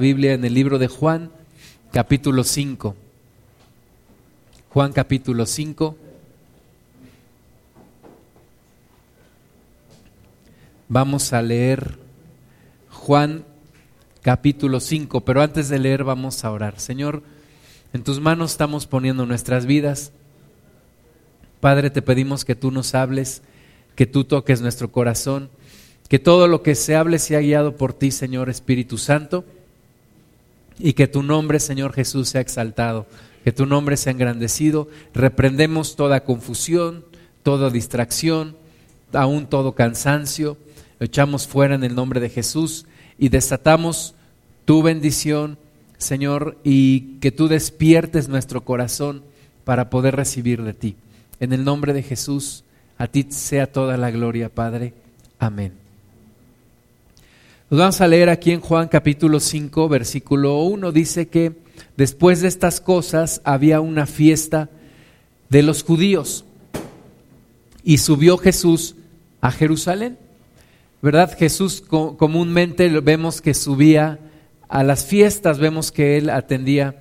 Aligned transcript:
Biblia 0.00 0.32
en 0.32 0.44
el 0.46 0.54
libro 0.54 0.78
de 0.78 0.88
Juan, 0.88 1.30
capítulo 1.92 2.42
5. 2.42 2.96
Juan 4.70 4.92
capítulo 4.92 5.44
5. 5.44 5.94
Vamos 10.88 11.34
a 11.34 11.42
leer 11.42 11.98
Juan 12.88 13.44
capítulo 14.22 14.80
5, 14.80 15.20
pero 15.20 15.42
antes 15.42 15.68
de 15.68 15.78
leer 15.78 16.02
vamos 16.02 16.44
a 16.44 16.50
orar. 16.50 16.80
Señor, 16.80 17.22
en 17.92 18.02
tus 18.02 18.20
manos 18.20 18.52
estamos 18.52 18.86
poniendo 18.86 19.26
nuestras 19.26 19.66
vidas. 19.66 20.12
Padre, 21.60 21.90
te 21.90 22.00
pedimos 22.00 22.46
que 22.46 22.54
tú 22.54 22.70
nos 22.70 22.94
hables, 22.94 23.42
que 23.96 24.06
tú 24.06 24.24
toques 24.24 24.62
nuestro 24.62 24.90
corazón, 24.90 25.50
que 26.08 26.18
todo 26.18 26.48
lo 26.48 26.62
que 26.62 26.74
se 26.74 26.96
hable 26.96 27.18
sea 27.18 27.40
guiado 27.40 27.76
por 27.76 27.92
ti, 27.92 28.10
Señor 28.10 28.48
Espíritu 28.48 28.96
Santo 28.96 29.44
y 30.80 30.94
que 30.94 31.06
tu 31.06 31.22
nombre, 31.22 31.60
Señor 31.60 31.92
Jesús, 31.92 32.28
sea 32.30 32.40
exaltado, 32.40 33.06
que 33.44 33.52
tu 33.52 33.66
nombre 33.66 33.96
sea 33.96 34.12
engrandecido. 34.12 34.88
Reprendemos 35.14 35.96
toda 35.96 36.24
confusión, 36.24 37.04
toda 37.42 37.70
distracción, 37.70 38.56
aún 39.12 39.46
todo 39.46 39.74
cansancio. 39.74 40.56
Lo 40.98 41.06
echamos 41.06 41.46
fuera 41.46 41.74
en 41.74 41.84
el 41.84 41.94
nombre 41.94 42.20
de 42.20 42.30
Jesús 42.30 42.86
y 43.18 43.28
desatamos 43.28 44.14
tu 44.64 44.82
bendición, 44.82 45.58
Señor, 45.98 46.58
y 46.64 47.18
que 47.20 47.32
tú 47.32 47.48
despiertes 47.48 48.28
nuestro 48.28 48.62
corazón 48.62 49.22
para 49.64 49.90
poder 49.90 50.16
recibir 50.16 50.62
de 50.62 50.74
ti. 50.74 50.96
En 51.38 51.52
el 51.52 51.64
nombre 51.64 51.92
de 51.92 52.02
Jesús, 52.02 52.64
a 52.98 53.06
ti 53.06 53.26
sea 53.30 53.70
toda 53.70 53.96
la 53.96 54.10
gloria, 54.10 54.48
Padre. 54.48 54.92
Amén. 55.38 55.79
Nos 57.70 57.78
vamos 57.78 58.00
a 58.00 58.08
leer 58.08 58.30
aquí 58.30 58.50
en 58.50 58.60
Juan 58.60 58.88
capítulo 58.88 59.38
5, 59.38 59.88
versículo 59.88 60.64
1. 60.64 60.90
Dice 60.90 61.28
que 61.28 61.52
después 61.96 62.40
de 62.40 62.48
estas 62.48 62.80
cosas 62.80 63.40
había 63.44 63.80
una 63.80 64.06
fiesta 64.06 64.70
de 65.50 65.62
los 65.62 65.84
judíos 65.84 66.44
y 67.84 67.98
subió 67.98 68.38
Jesús 68.38 68.96
a 69.40 69.52
Jerusalén. 69.52 70.18
¿Verdad? 71.00 71.32
Jesús 71.38 71.80
comúnmente 71.80 72.88
vemos 72.88 73.40
que 73.40 73.54
subía 73.54 74.18
a 74.68 74.82
las 74.82 75.04
fiestas, 75.04 75.60
vemos 75.60 75.92
que 75.92 76.18
él 76.18 76.28
atendía 76.28 76.96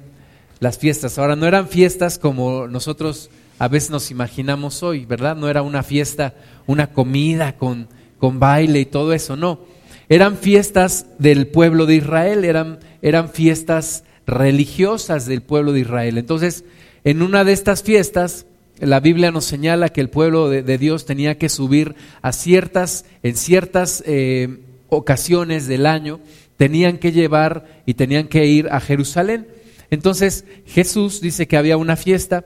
las 0.60 0.78
fiestas. 0.78 1.18
Ahora, 1.18 1.36
no 1.36 1.48
eran 1.48 1.68
fiestas 1.68 2.20
como 2.20 2.68
nosotros 2.68 3.32
a 3.58 3.68
veces 3.70 3.90
nos 3.90 4.12
imaginamos 4.12 4.84
hoy, 4.84 5.06
¿verdad? 5.06 5.36
No 5.36 5.50
era 5.50 5.64
una 5.64 5.82
fiesta, 5.82 6.36
una 6.68 6.94
comida 6.94 7.58
con, 7.58 7.88
con 8.20 8.40
baile 8.40 8.82
y 8.82 8.86
todo 8.86 9.14
eso, 9.14 9.36
no 9.36 9.79
eran 10.10 10.38
fiestas 10.38 11.06
del 11.20 11.48
pueblo 11.48 11.86
de 11.86 11.96
Israel, 11.96 12.44
eran, 12.44 12.80
eran 13.02 13.30
fiestas 13.30 14.04
religiosas 14.26 15.28
del 15.28 15.42
pueblo 15.42 15.72
de 15.72 15.82
Israel. 15.82 16.18
Entonces, 16.18 16.66
en 17.04 17.22
una 17.22 17.44
de 17.44 17.54
estas 17.54 17.84
fiestas, 17.84 18.48
la 18.80 19.00
Biblia 19.00 19.32
nos 19.32 19.46
señala 19.46 19.90
que 19.90 20.02
el 20.02 20.10
pueblo 20.10 20.50
de, 20.50 20.78
Dios 20.78 21.06
tenía 21.06 21.38
que 21.38 21.50
subir 21.50 21.96
a 22.22 22.32
ciertas, 22.32 23.06
en 23.24 23.36
ciertas 23.36 24.04
eh, 24.06 24.60
ocasiones 24.90 25.68
del 25.68 25.86
año, 25.86 26.20
tenían 26.58 26.98
que 26.98 27.12
llevar 27.12 27.82
y 27.86 27.94
tenían 27.94 28.28
que 28.28 28.46
ir 28.46 28.68
a 28.70 28.80
Jerusalén. 28.80 29.48
Entonces 29.92 30.46
Jesús 30.66 31.22
dice 31.22 31.48
que 31.48 31.58
había 31.58 31.78
una 31.78 31.96
fiesta, 31.96 32.46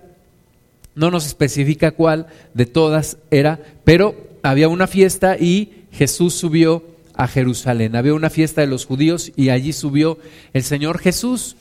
no 0.96 1.12
nos 1.12 1.26
especifica 1.26 1.92
cuál 1.92 2.28
de 2.54 2.66
todas 2.66 3.18
era, 3.32 3.60
pero 3.84 4.16
había 4.44 4.68
una 4.68 4.88
fiesta 4.88 5.38
y 5.38 5.86
Jesús 5.92 6.34
subió 6.34 6.93
a 7.16 7.28
Jerusalén. 7.28 7.96
Había 7.96 8.14
una 8.14 8.30
fiesta 8.30 8.62
de 8.62 8.68
los 8.68 8.86
judíos 8.86 9.32
y 9.36 9.50
allí 9.50 9.74
subió 9.74 10.18
el 10.54 10.64
Señor 10.64 11.00
Jesús. 11.00 11.56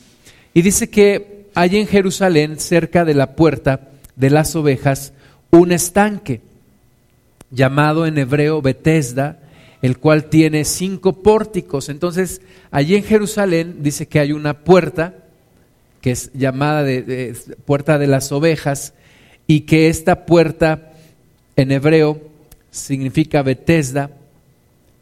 Y 0.54 0.62
dice 0.62 0.90
que 0.90 1.46
hay 1.54 1.76
en 1.76 1.86
Jerusalén, 1.86 2.58
cerca 2.58 3.04
de 3.04 3.14
la 3.14 3.36
puerta 3.36 3.88
de 4.16 4.30
las 4.30 4.54
ovejas, 4.56 5.12
un 5.50 5.72
estanque 5.72 6.40
llamado 7.50 8.06
en 8.06 8.18
hebreo 8.18 8.62
Betesda, 8.62 9.38
el 9.82 9.98
cual 9.98 10.24
tiene 10.24 10.64
cinco 10.64 11.22
pórticos. 11.22 11.88
Entonces, 11.88 12.40
allí 12.70 12.94
en 12.94 13.04
Jerusalén 13.04 13.82
dice 13.82 14.06
que 14.06 14.20
hay 14.20 14.32
una 14.32 14.60
puerta, 14.60 15.14
que 16.00 16.12
es 16.12 16.30
llamada 16.32 16.82
de, 16.82 17.36
puerta 17.66 17.98
de 17.98 18.06
las 18.06 18.32
ovejas, 18.32 18.94
y 19.46 19.62
que 19.62 19.88
esta 19.88 20.24
puerta 20.24 20.92
en 21.56 21.72
hebreo 21.72 22.20
significa 22.70 23.42
Betesda, 23.42 24.10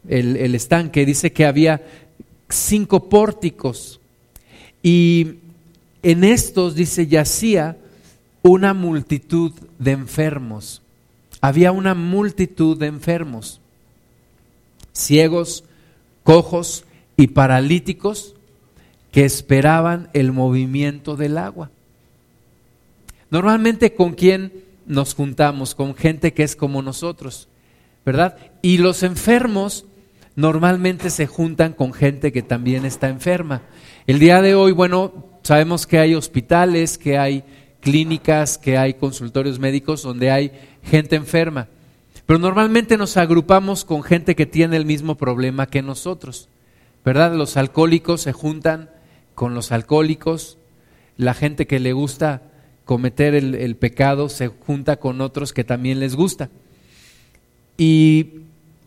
el, 0.07 0.55
estanque, 0.55 1.05
dice 1.05 1.31
que 1.31 1.45
había 1.45 1.81
cinco 2.49 3.09
pórticos 3.09 3.99
y 4.83 5.35
en 6.03 6.23
estos, 6.23 6.75
dice, 6.75 7.07
yacía 7.07 7.77
una 8.41 8.73
multitud 8.73 9.53
de 9.77 9.91
enfermos. 9.91 10.81
Había 11.41 11.71
una 11.71 11.93
multitud 11.93 12.77
de 12.77 12.87
enfermos, 12.87 13.59
ciegos, 14.93 15.63
cojos 16.23 16.83
y 17.17 17.27
paralíticos 17.27 18.35
que 19.11 19.25
esperaban 19.25 20.09
el 20.13 20.31
movimiento 20.31 21.15
del 21.15 21.37
agua. 21.37 21.69
Normalmente 23.29 23.93
con 23.93 24.13
quién 24.13 24.51
nos 24.85 25.13
juntamos, 25.13 25.75
con 25.75 25.95
gente 25.95 26.33
que 26.33 26.43
es 26.43 26.55
como 26.55 26.81
nosotros, 26.81 27.47
¿verdad? 28.05 28.37
Y 28.61 28.77
los 28.77 29.03
enfermos 29.03 29.85
normalmente 30.35 31.09
se 31.09 31.27
juntan 31.27 31.73
con 31.73 31.93
gente 31.93 32.31
que 32.31 32.41
también 32.41 32.85
está 32.85 33.09
enferma. 33.09 33.61
El 34.07 34.19
día 34.19 34.41
de 34.41 34.55
hoy, 34.55 34.71
bueno, 34.71 35.25
sabemos 35.43 35.87
que 35.87 35.99
hay 35.99 36.15
hospitales, 36.15 36.97
que 36.97 37.17
hay 37.17 37.43
clínicas, 37.81 38.57
que 38.57 38.77
hay 38.77 38.93
consultorios 38.93 39.59
médicos 39.59 40.03
donde 40.03 40.31
hay 40.31 40.51
gente 40.83 41.15
enferma. 41.15 41.67
Pero 42.25 42.39
normalmente 42.39 42.97
nos 42.97 43.17
agrupamos 43.17 43.83
con 43.83 44.03
gente 44.03 44.35
que 44.35 44.45
tiene 44.45 44.77
el 44.77 44.85
mismo 44.85 45.15
problema 45.15 45.67
que 45.67 45.81
nosotros. 45.81 46.47
¿Verdad? 47.03 47.33
Los 47.33 47.57
alcohólicos 47.57 48.21
se 48.21 48.31
juntan 48.31 48.89
con 49.33 49.55
los 49.55 49.71
alcohólicos, 49.71 50.57
la 51.17 51.33
gente 51.33 51.65
que 51.65 51.79
le 51.79 51.93
gusta 51.93 52.43
cometer 52.85 53.33
el, 53.35 53.75
pecado 53.75 54.29
se 54.29 54.47
junta 54.47 54.97
con 54.97 55.21
otros 55.21 55.53
que 55.53 55.63
también 55.63 55.99
les 55.99 56.15
gusta. 56.15 56.49
Y 57.77 58.41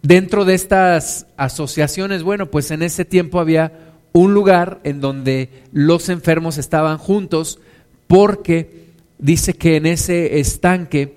dentro 0.04 0.44
de 0.44 0.54
estas 0.54 1.26
asociaciones, 1.38 2.22
bueno, 2.22 2.50
pues 2.50 2.70
en 2.70 2.82
ese 2.82 3.06
tiempo 3.06 3.40
había 3.40 3.72
un 4.12 4.34
lugar 4.34 4.80
en 4.84 5.00
donde 5.00 5.48
los 5.72 6.10
enfermos 6.10 6.58
estaban 6.58 6.98
juntos 6.98 7.58
porque 8.06 8.84
dice 9.18 9.54
que 9.54 9.76
en 9.76 9.86
ese 9.86 10.38
estanque 10.38 11.14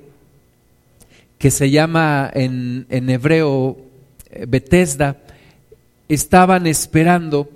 que 1.38 1.52
se 1.52 1.70
llama 1.70 2.32
en, 2.34 2.88
en 2.90 3.10
hebreo 3.10 3.78
eh, 4.32 4.46
Bethesda, 4.48 5.18
estaban 6.08 6.66
esperando 6.66 7.50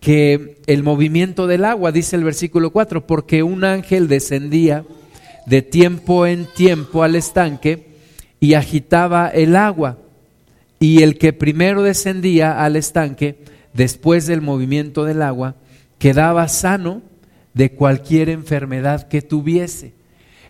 que 0.00 0.58
el 0.66 0.82
movimiento 0.82 1.46
del 1.46 1.64
agua, 1.64 1.92
dice 1.92 2.14
el 2.14 2.24
versículo 2.24 2.70
4, 2.70 3.06
porque 3.06 3.42
un 3.42 3.64
ángel 3.64 4.06
descendía 4.06 4.84
de 5.46 5.62
tiempo 5.62 6.26
en 6.26 6.46
tiempo 6.54 7.02
al 7.02 7.16
estanque 7.16 7.86
y 8.38 8.52
agitaba 8.52 9.28
el 9.28 9.56
agua 9.56 10.03
y 10.80 11.02
el 11.02 11.18
que 11.18 11.32
primero 11.32 11.82
descendía 11.82 12.64
al 12.64 12.76
estanque, 12.76 13.38
después 13.72 14.26
del 14.26 14.40
movimiento 14.40 15.04
del 15.04 15.22
agua, 15.22 15.56
quedaba 15.98 16.48
sano 16.48 17.02
de 17.54 17.72
cualquier 17.72 18.28
enfermedad 18.28 19.08
que 19.08 19.22
tuviese. 19.22 19.92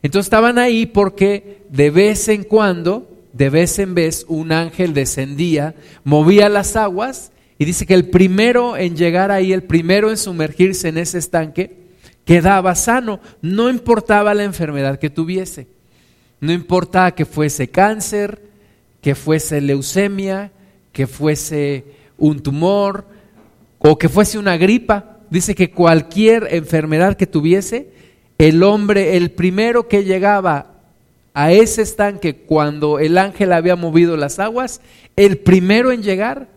Entonces 0.03 0.27
estaban 0.27 0.59
ahí 0.59 0.87
porque 0.87 1.63
de 1.71 1.91
vez 1.91 2.29
en 2.29 2.45
cuando, 2.45 3.11
de 3.33 3.51
vez 3.51 3.79
en 3.79 3.95
vez, 3.95 4.27
un 4.29 4.53
ángel 4.53 4.93
descendía, 4.93 5.75
movía 6.05 6.49
las 6.49 6.77
aguas 6.77 7.33
y 7.59 7.65
dice 7.65 7.87
que 7.87 7.95
el 7.95 8.11
primero 8.11 8.77
en 8.77 8.97
llegar 8.97 9.31
ahí, 9.31 9.53
el 9.53 9.63
primero 9.63 10.11
en 10.11 10.17
sumergirse 10.17 10.89
en 10.89 10.99
ese 10.99 11.19
estanque, 11.19 11.85
quedaba 12.25 12.75
sano, 12.75 13.21
no 13.43 13.71
importaba 13.71 14.35
la 14.35 14.45
enfermedad 14.45 14.99
que 14.99 15.11
tuviese, 15.11 15.69
no 16.41 16.53
importaba 16.53 17.15
que 17.15 17.25
fuese 17.25 17.69
cáncer, 17.69 18.43
que 19.05 19.15
fuese 19.15 19.61
leucemia, 19.61 20.51
que 20.91 21.07
fuese 21.07 21.85
un 22.17 22.43
tumor 22.43 23.05
o 23.77 23.99
que 23.99 24.09
fuese 24.09 24.39
una 24.39 24.57
gripa. 24.57 25.19
Dice 25.29 25.55
que 25.55 25.73
cualquier 25.73 26.49
enfermedad 26.53 27.15
que 27.15 27.27
tuviese, 27.27 27.91
el 28.39 28.63
hombre, 28.63 29.19
el 29.19 29.31
primero 29.33 29.89
que 29.89 30.05
llegaba 30.05 30.77
a 31.35 31.53
ese 31.53 31.83
estanque 31.83 32.35
cuando 32.35 32.99
el 32.99 33.19
ángel 33.19 33.53
había 33.53 33.77
movido 33.77 34.17
las 34.17 34.39
aguas, 34.39 34.81
el 35.17 35.37
primero 35.37 35.93
en 35.93 36.03
llegar 36.03 36.49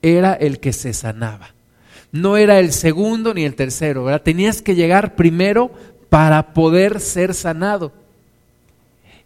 era 0.00 0.32
el 0.32 0.60
que 0.60 0.72
se 0.72 0.94
sanaba. 0.94 1.52
No 2.10 2.38
era 2.38 2.58
el 2.58 2.72
segundo 2.72 3.34
ni 3.34 3.44
el 3.44 3.54
tercero. 3.54 4.18
Tenías 4.20 4.62
que 4.62 4.74
llegar 4.74 5.14
primero 5.14 5.70
para 6.08 6.54
poder 6.54 7.00
ser 7.00 7.34
sanado. 7.34 7.92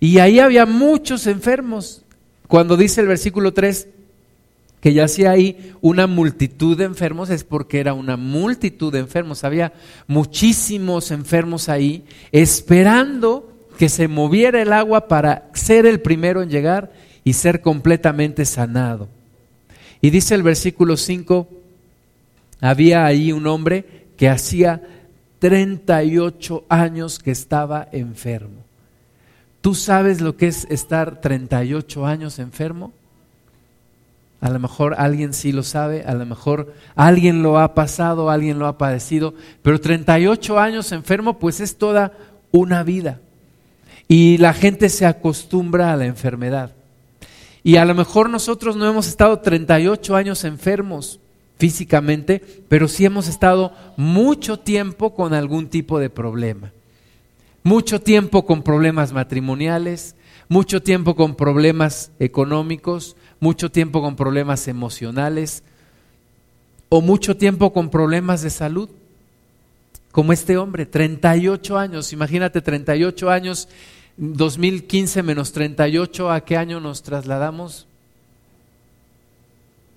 Y 0.00 0.18
ahí 0.18 0.40
había 0.40 0.66
muchos 0.66 1.28
enfermos, 1.28 2.02
cuando 2.48 2.76
dice 2.76 3.00
el 3.00 3.08
versículo 3.08 3.52
3 3.52 3.88
que 4.80 4.92
ya 4.92 5.04
hacía 5.04 5.30
ahí 5.30 5.74
una 5.80 6.06
multitud 6.06 6.76
de 6.76 6.84
enfermos 6.84 7.30
es 7.30 7.44
porque 7.44 7.80
era 7.80 7.94
una 7.94 8.16
multitud 8.16 8.92
de 8.92 9.00
enfermos. 9.00 9.42
Había 9.42 9.72
muchísimos 10.06 11.10
enfermos 11.10 11.68
ahí 11.68 12.04
esperando 12.30 13.52
que 13.78 13.88
se 13.88 14.06
moviera 14.06 14.62
el 14.62 14.72
agua 14.72 15.08
para 15.08 15.50
ser 15.54 15.86
el 15.86 16.00
primero 16.00 16.42
en 16.42 16.50
llegar 16.50 16.92
y 17.24 17.32
ser 17.32 17.62
completamente 17.62 18.44
sanado. 18.44 19.08
Y 20.00 20.10
dice 20.10 20.34
el 20.34 20.42
versículo 20.42 20.96
5, 20.96 21.48
había 22.60 23.06
ahí 23.06 23.32
un 23.32 23.46
hombre 23.46 24.06
que 24.16 24.28
hacía 24.28 24.82
38 25.40 26.64
años 26.68 27.18
que 27.18 27.32
estaba 27.32 27.88
enfermo. 27.92 28.65
¿Tú 29.66 29.74
sabes 29.74 30.20
lo 30.20 30.36
que 30.36 30.46
es 30.46 30.64
estar 30.70 31.20
38 31.20 32.06
años 32.06 32.38
enfermo? 32.38 32.92
A 34.40 34.48
lo 34.48 34.60
mejor 34.60 34.94
alguien 34.96 35.32
sí 35.32 35.50
lo 35.50 35.64
sabe, 35.64 36.04
a 36.04 36.14
lo 36.14 36.24
mejor 36.24 36.72
alguien 36.94 37.42
lo 37.42 37.58
ha 37.58 37.74
pasado, 37.74 38.30
alguien 38.30 38.60
lo 38.60 38.68
ha 38.68 38.78
padecido, 38.78 39.34
pero 39.62 39.80
38 39.80 40.60
años 40.60 40.92
enfermo 40.92 41.40
pues 41.40 41.58
es 41.58 41.78
toda 41.78 42.12
una 42.52 42.84
vida. 42.84 43.18
Y 44.06 44.38
la 44.38 44.54
gente 44.54 44.88
se 44.88 45.04
acostumbra 45.04 45.92
a 45.92 45.96
la 45.96 46.06
enfermedad. 46.06 46.70
Y 47.64 47.74
a 47.74 47.84
lo 47.84 47.96
mejor 47.96 48.30
nosotros 48.30 48.76
no 48.76 48.88
hemos 48.88 49.08
estado 49.08 49.40
38 49.40 50.14
años 50.14 50.44
enfermos 50.44 51.18
físicamente, 51.58 52.40
pero 52.68 52.86
sí 52.86 53.04
hemos 53.04 53.26
estado 53.26 53.72
mucho 53.96 54.60
tiempo 54.60 55.12
con 55.12 55.34
algún 55.34 55.66
tipo 55.66 55.98
de 55.98 56.08
problema. 56.08 56.70
Mucho 57.66 58.00
tiempo 58.00 58.46
con 58.46 58.62
problemas 58.62 59.12
matrimoniales, 59.12 60.14
mucho 60.48 60.84
tiempo 60.84 61.16
con 61.16 61.34
problemas 61.34 62.12
económicos, 62.20 63.16
mucho 63.40 63.72
tiempo 63.72 64.00
con 64.02 64.14
problemas 64.14 64.68
emocionales 64.68 65.64
o 66.88 67.00
mucho 67.00 67.36
tiempo 67.36 67.72
con 67.72 67.90
problemas 67.90 68.42
de 68.42 68.50
salud. 68.50 68.88
Como 70.12 70.32
este 70.32 70.56
hombre, 70.56 70.86
38 70.86 71.76
años, 71.76 72.12
imagínate 72.12 72.60
38 72.60 73.30
años 73.30 73.68
2015 74.16 75.24
menos 75.24 75.50
38, 75.50 76.30
¿a 76.30 76.44
qué 76.44 76.56
año 76.56 76.78
nos 76.78 77.02
trasladamos? 77.02 77.88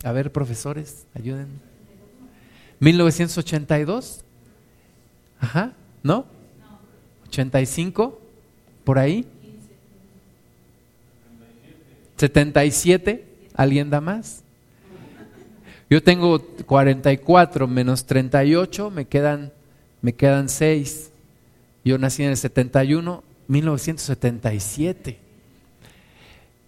A 0.04 0.12
ver, 0.12 0.31
profesores, 0.31 1.06
ayuden. 1.13 1.50
1982. 2.80 4.24
Ajá, 5.39 5.74
¿no? 6.01 6.38
85, 7.30 8.20
por 8.84 9.00
ahí. 9.00 9.26
77, 12.18 13.24
¿alguien 13.54 13.90
da 13.90 14.02
más? 14.02 14.44
Yo 15.90 16.04
tengo 16.04 16.42
44 16.66 17.68
menos 17.68 18.06
38, 18.06 18.92
me 18.92 19.06
quedan, 19.06 19.54
me 20.02 20.14
quedan 20.14 20.50
6. 20.50 21.12
Yo 21.86 21.98
nací 21.98 22.24
en 22.24 22.31
el 22.31 22.38
71, 22.38 23.24
1977. 23.48 25.18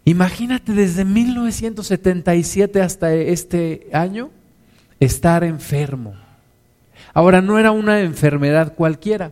Imagínate 0.05 0.73
desde 0.73 1.05
1977 1.05 2.81
hasta 2.81 3.13
este 3.13 3.87
año 3.93 4.31
estar 4.99 5.43
enfermo. 5.43 6.15
Ahora, 7.13 7.41
no 7.41 7.59
era 7.59 7.71
una 7.71 7.99
enfermedad 7.99 8.73
cualquiera. 8.73 9.31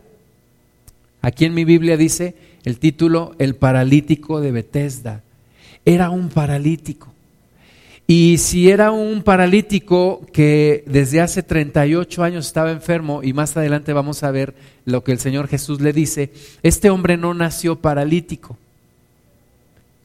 Aquí 1.22 1.44
en 1.44 1.54
mi 1.54 1.64
Biblia 1.64 1.96
dice 1.96 2.34
el 2.64 2.78
título 2.78 3.34
El 3.38 3.56
paralítico 3.56 4.40
de 4.40 4.52
Bethesda. 4.52 5.22
Era 5.84 6.10
un 6.10 6.28
paralítico. 6.28 7.12
Y 8.06 8.38
si 8.38 8.70
era 8.70 8.90
un 8.90 9.22
paralítico 9.22 10.26
que 10.32 10.82
desde 10.86 11.20
hace 11.20 11.44
38 11.44 12.24
años 12.24 12.46
estaba 12.46 12.72
enfermo, 12.72 13.22
y 13.22 13.32
más 13.32 13.56
adelante 13.56 13.92
vamos 13.92 14.24
a 14.24 14.32
ver 14.32 14.54
lo 14.84 15.04
que 15.04 15.12
el 15.12 15.20
Señor 15.20 15.46
Jesús 15.46 15.80
le 15.80 15.92
dice, 15.92 16.32
este 16.64 16.90
hombre 16.90 17.16
no 17.16 17.34
nació 17.34 17.76
paralítico. 17.76 18.58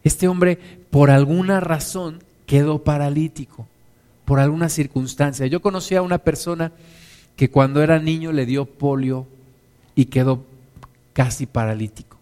Este 0.03 0.27
hombre 0.27 0.59
por 0.91 1.09
alguna 1.09 1.59
razón 1.59 2.19
quedó 2.45 2.83
paralítico, 2.83 3.67
por 4.23 4.39
alguna 4.39 4.69
circunstancia. 4.69 5.47
Yo 5.47 5.61
conocí 5.61 5.95
a 5.95 6.03
una 6.03 6.19
persona 6.19 6.73
que 7.35 7.49
cuando 7.49 7.81
era 7.81 7.97
niño 7.97 8.31
le 8.31 8.45
dio 8.45 8.65
polio 8.65 9.25
y 9.95 10.05
quedó 10.05 10.45
casi 11.15 11.45
paralítico. 11.45 12.17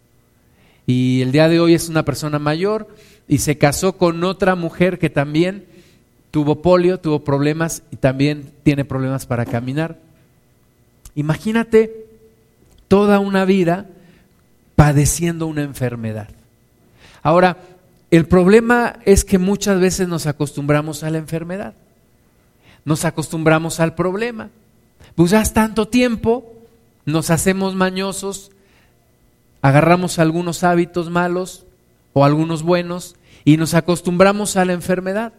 Y 0.85 1.21
el 1.21 1.31
día 1.31 1.49
de 1.49 1.59
hoy 1.59 1.73
es 1.73 1.89
una 1.89 2.05
persona 2.05 2.37
mayor 2.39 2.87
y 3.27 3.39
se 3.39 3.57
casó 3.57 3.97
con 3.97 4.23
otra 4.23 4.55
mujer 4.55 4.99
que 4.99 5.09
también 5.09 5.65
tuvo 6.29 6.61
polio, 6.61 6.99
tuvo 6.99 7.23
problemas 7.23 7.81
y 7.91 7.95
también 7.95 8.51
tiene 8.63 8.85
problemas 8.85 9.25
para 9.25 9.45
caminar. 9.45 9.97
Imagínate 11.15 12.05
toda 12.87 13.19
una 13.19 13.45
vida 13.45 13.87
padeciendo 14.75 15.47
una 15.47 15.63
enfermedad. 15.63 16.29
Ahora, 17.23 17.57
el 18.11 18.27
problema 18.27 18.99
es 19.05 19.25
que 19.25 19.39
muchas 19.39 19.79
veces 19.79 20.07
nos 20.07 20.27
acostumbramos 20.27 21.03
a 21.03 21.09
la 21.09 21.17
enfermedad, 21.17 21.73
nos 22.85 23.05
acostumbramos 23.05 23.79
al 23.79 23.95
problema. 23.95 24.49
Pues 25.15 25.31
tanto 25.53 25.87
tiempo, 25.87 26.53
nos 27.05 27.29
hacemos 27.29 27.75
mañosos, 27.75 28.51
agarramos 29.63 30.19
algunos 30.19 30.63
hábitos 30.63 31.09
malos 31.09 31.65
o 32.11 32.25
algunos 32.25 32.61
buenos 32.61 33.15
y 33.45 33.57
nos 33.57 33.73
acostumbramos 33.73 34.57
a 34.57 34.65
la 34.65 34.73
enfermedad 34.73 35.33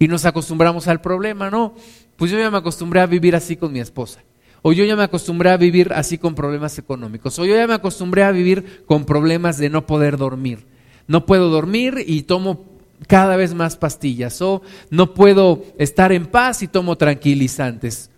y 0.00 0.08
nos 0.08 0.24
acostumbramos 0.24 0.88
al 0.88 1.00
problema, 1.00 1.48
no, 1.48 1.74
pues 2.16 2.30
yo 2.30 2.38
ya 2.38 2.50
me 2.50 2.58
acostumbré 2.58 3.00
a 3.00 3.06
vivir 3.06 3.36
así 3.36 3.56
con 3.56 3.72
mi 3.72 3.78
esposa, 3.78 4.20
o 4.62 4.72
yo 4.72 4.84
ya 4.84 4.96
me 4.96 5.04
acostumbré 5.04 5.50
a 5.50 5.56
vivir 5.56 5.92
así 5.94 6.18
con 6.18 6.34
problemas 6.34 6.76
económicos, 6.78 7.38
o 7.38 7.44
yo 7.44 7.54
ya 7.54 7.66
me 7.66 7.74
acostumbré 7.74 8.24
a 8.24 8.32
vivir 8.32 8.82
con 8.84 9.04
problemas 9.04 9.58
de 9.58 9.70
no 9.70 9.86
poder 9.86 10.16
dormir. 10.16 10.66
No 11.06 11.26
puedo 11.26 11.50
dormir 11.50 12.02
y 12.06 12.22
tomo 12.22 12.64
cada 13.06 13.36
vez 13.36 13.54
más 13.54 13.76
pastillas, 13.76 14.42
o 14.42 14.62
no 14.90 15.14
puedo 15.14 15.62
estar 15.78 16.12
en 16.12 16.26
paz 16.26 16.62
y 16.62 16.68
tomo 16.68 16.96
tranquilizantes. 16.96 18.10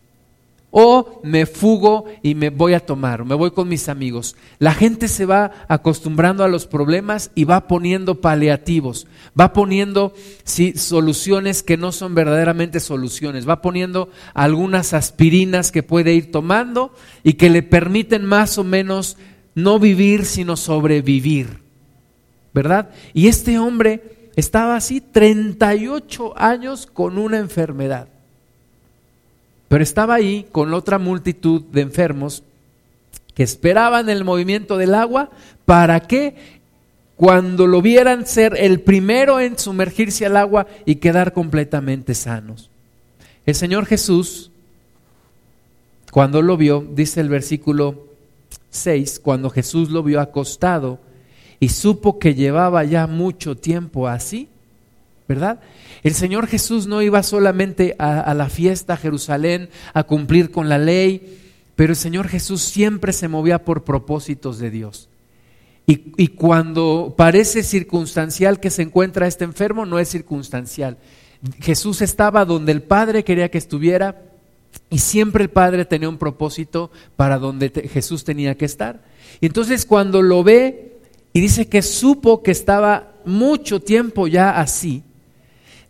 O 0.75 1.21
me 1.23 1.45
fugo 1.45 2.07
y 2.23 2.35
me 2.35 2.49
voy 2.49 2.73
a 2.73 2.81
tomar, 2.81 3.27
me 3.27 3.35
voy 3.35 3.51
con 3.51 3.69
mis 3.69 3.91
amigos. 3.91 4.37
La 4.59 4.73
gente 4.73 5.07
se 5.07 5.27
va 5.27 5.53
acostumbrando 5.69 6.45
a 6.45 6.49
los 6.49 6.67
problemas 6.67 7.31
y 7.35 7.45
va 7.45 7.69
poniendo 7.69 8.23
paliativos, 8.23 9.07
va 9.39 9.53
poniendo 9.53 10.15
soluciones 10.75 11.63
que 11.63 11.77
no 11.77 11.93
son 11.93 12.15
verdaderamente 12.15 12.81
soluciones, 12.81 13.47
va 13.47 13.61
poniendo 13.61 14.09
algunas 14.33 14.95
aspirinas 14.95 15.73
que 15.73 15.83
puede 15.83 16.15
ir 16.15 16.33
tomando 16.33 16.95
y 17.23 17.35
que 17.35 17.51
le 17.51 17.63
permiten 17.63 18.25
más 18.25 18.57
o 18.57 18.65
menos 18.65 19.19
no 19.55 19.79
vivir, 19.79 20.25
sino 20.25 20.57
sobrevivir. 20.57 21.61
¿Verdad? 22.55 22.91
Y 23.13 23.29
este 23.29 23.59
hombre 23.59 24.31
estaba 24.37 24.77
así 24.77 25.03
38 25.03 26.33
años 26.35 26.87
con 26.87 27.19
una 27.19 27.39
enfermedad. 27.39 28.09
Pero 29.73 29.85
estaba 29.85 30.17
ahí 30.17 30.45
con 30.53 30.75
otra 30.75 30.99
multitud 30.99 31.63
de 31.63 31.81
enfermos 31.81 32.43
que 33.33 33.43
esperaban 33.43 34.11
el 34.11 34.23
movimiento 34.23 34.77
del 34.77 34.95
agua 34.95 35.31
para 35.65 36.01
que 36.01 36.35
cuando 37.17 37.67
lo 37.67 37.81
vieran 37.81 38.27
ser 38.27 38.55
el 38.59 38.81
primero 38.81 39.41
en 39.41 39.59
sumergirse 39.59 40.27
al 40.27 40.37
agua 40.37 40.67
y 40.85 40.97
quedar 40.97 41.33
completamente 41.33 42.15
sanos. 42.15 42.69
El 43.47 43.55
Señor 43.55 43.87
Jesús, 43.87 44.51
cuando 46.11 46.43
lo 46.43 46.59
vio, 46.59 46.87
dice 46.95 47.23
el 47.23 47.31
versículo 47.31 48.09
6, 48.69 49.21
cuando 49.21 49.49
Jesús 49.49 49.89
lo 49.89 50.03
vio 50.03 50.21
acostado 50.21 50.99
y 51.61 51.71
supo 51.71 52.19
que 52.19 52.35
llevaba 52.35 52.85
ya 52.85 53.07
mucho 53.07 53.57
tiempo 53.57 54.07
así, 54.07 54.51
¿verdad? 55.33 55.61
El 56.03 56.13
Señor 56.13 56.47
Jesús 56.47 56.87
no 56.87 57.01
iba 57.01 57.23
solamente 57.23 57.97
a, 57.99 58.35
la 58.35 58.51
fiesta 58.51 58.95
a 58.95 58.97
Jerusalén 58.99 59.71
a 59.95 60.03
cumplir 60.03 60.51
con 60.51 60.69
la 60.69 60.77
ley, 60.77 61.39
pero 61.75 61.93
el 61.93 61.97
Señor 61.97 62.29
Jesús 62.29 62.61
siempre 62.61 63.15
se 63.15 63.29
movía 63.29 63.65
por 63.65 63.85
propósitos 63.85 64.59
de 64.59 64.71
Dios. 64.71 65.09
Y, 65.87 66.13
y, 66.17 66.29
cuando 66.29 67.15
parece 67.17 67.63
circunstancial 67.63 68.61
que 68.61 68.71
se 68.71 68.83
encuentra 68.83 69.27
este 69.27 69.45
enfermo, 69.45 69.87
no 69.87 69.99
es 69.99 70.09
circunstancial. 70.09 70.99
Jesús 71.61 72.03
estaba 72.03 72.45
donde 72.45 72.73
el 72.73 72.83
Padre 72.83 73.25
quería 73.25 73.51
que 73.51 73.59
estuviera 73.59 74.23
y 74.91 74.99
siempre 74.99 75.45
el 75.45 75.51
Padre 75.51 75.87
tenía 75.87 76.09
un 76.09 76.19
propósito 76.19 76.91
para 77.17 77.39
donde 77.39 77.71
Jesús 77.91 78.25
tenía 78.25 78.57
que 78.57 78.67
estar. 78.67 79.03
Y 79.41 79.47
entonces 79.47 79.87
cuando 79.87 80.21
lo 80.21 80.45
ve 80.45 80.99
y 81.33 81.41
dice 81.41 81.69
que 81.69 81.83
supo 81.83 82.43
que 82.43 82.51
estaba 82.51 83.15
mucho 83.25 83.81
tiempo 83.81 84.27
ya 84.29 84.61
así, 84.61 85.03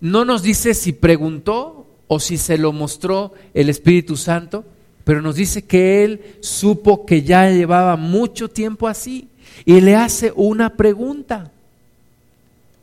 no 0.03 0.25
nos 0.25 0.43
dice 0.43 0.75
si 0.75 0.93
preguntó 0.93 1.87
o 2.09 2.19
si 2.19 2.37
se 2.37 2.59
lo 2.59 2.73
mostró 2.73 3.33
el 3.55 3.71
Espíritu 3.71 4.17
Santo, 4.17 4.65
pero 5.05 5.23
nos 5.23 5.37
dice 5.37 5.63
que 5.63 6.03
él 6.03 6.37
supo 6.41 7.07
que 7.07 7.23
ya 7.23 7.49
llevaba 7.49 7.95
mucho 7.95 8.49
tiempo 8.49 8.89
así 8.89 9.29
y 9.65 9.81
le 9.81 9.95
hace 9.95 10.33
una 10.35 10.71
pregunta. 10.71 11.53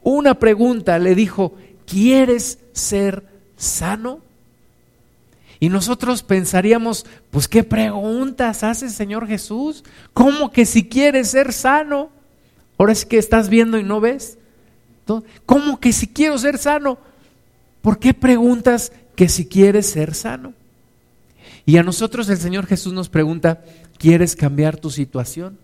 Una 0.02 0.40
pregunta, 0.40 0.98
le 0.98 1.14
dijo, 1.14 1.54
¿quieres 1.86 2.58
ser 2.72 3.26
sano? 3.58 4.22
Y 5.60 5.68
nosotros 5.68 6.24
pensaríamos, 6.24 7.06
pues 7.32 7.50
qué 7.50 7.66
preguntas 7.66 8.64
hace 8.64 8.88
Señor 8.90 9.28
Jesús. 9.28 9.84
¿Cómo 10.14 10.54
que 10.54 10.66
si 10.66 10.88
quieres 10.88 11.32
ser 11.32 11.52
sano? 11.52 12.12
Ahora 12.78 12.94
es 12.94 13.06
que 13.06 13.18
estás 13.18 13.50
viendo 13.50 13.78
y 13.78 13.84
no 13.84 14.00
ves. 14.00 14.38
¿Cómo 15.46 15.82
que 15.82 15.92
si 15.92 16.08
quiero 16.08 16.38
ser 16.38 16.58
sano? 16.58 17.09
¿Por 17.82 18.00
qué 18.00 18.14
preguntas 18.14 18.92
que 19.16 19.30
si 19.30 19.46
quieres 19.46 19.88
ser 19.88 20.14
sano? 20.14 20.54
Y 21.66 21.78
a 21.78 21.84
nosotros 21.84 22.30
el 22.30 22.38
Señor 22.38 22.66
Jesús 22.66 22.94
nos 22.94 23.10
pregunta, 23.10 23.62
¿quieres 23.98 24.36
cambiar 24.36 24.78
tu 24.78 24.90
situación? 24.90 25.58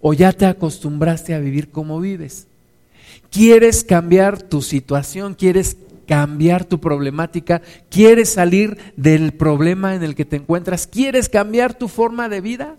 ¿O 0.00 0.12
ya 0.12 0.32
te 0.32 0.46
acostumbraste 0.46 1.34
a 1.34 1.38
vivir 1.38 1.70
como 1.70 2.00
vives? 2.00 2.46
¿Quieres 3.30 3.84
cambiar 3.84 4.42
tu 4.42 4.62
situación? 4.62 5.34
¿Quieres 5.34 5.76
cambiar 6.06 6.64
tu 6.64 6.80
problemática? 6.80 7.62
¿Quieres 7.90 8.30
salir 8.30 8.76
del 8.96 9.32
problema 9.32 9.94
en 9.94 10.02
el 10.02 10.14
que 10.14 10.24
te 10.24 10.36
encuentras? 10.36 10.86
¿Quieres 10.86 11.28
cambiar 11.28 11.74
tu 11.74 11.88
forma 11.88 12.28
de 12.28 12.40
vida? 12.40 12.76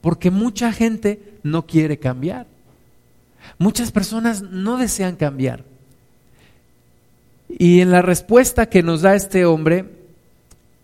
Porque 0.00 0.30
mucha 0.30 0.72
gente 0.72 1.20
no 1.42 1.66
quiere 1.66 1.98
cambiar. 1.98 2.46
Muchas 3.58 3.92
personas 3.92 4.42
no 4.42 4.76
desean 4.76 5.16
cambiar. 5.16 5.64
Y 7.48 7.80
en 7.80 7.90
la 7.90 8.02
respuesta 8.02 8.68
que 8.68 8.82
nos 8.82 9.02
da 9.02 9.14
este 9.14 9.44
hombre, 9.44 9.84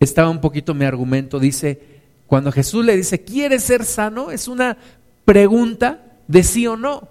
estaba 0.01 0.31
un 0.31 0.41
poquito 0.41 0.75
mi 0.75 0.85
argumento, 0.85 1.39
dice, 1.39 1.81
cuando 2.27 2.51
Jesús 2.53 2.85
le 2.85 2.97
dice, 2.97 3.23
¿quieres 3.23 3.65
ser 3.65 3.85
sano? 3.85 4.31
Es 4.31 4.49
una 4.49 4.77
pregunta 5.25 6.01
de 6.27 6.43
sí 6.43 6.67
o 6.67 6.77
no. 6.77 7.09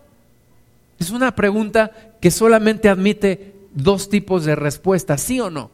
Es 1.00 1.10
una 1.10 1.36
pregunta 1.36 1.92
que 2.20 2.32
solamente 2.32 2.90
admite 2.90 3.54
dos 3.74 4.10
tipos 4.10 4.46
de 4.46 4.56
respuesta, 4.56 5.18
sí 5.18 5.40
o 5.40 5.50
no. 5.50 5.72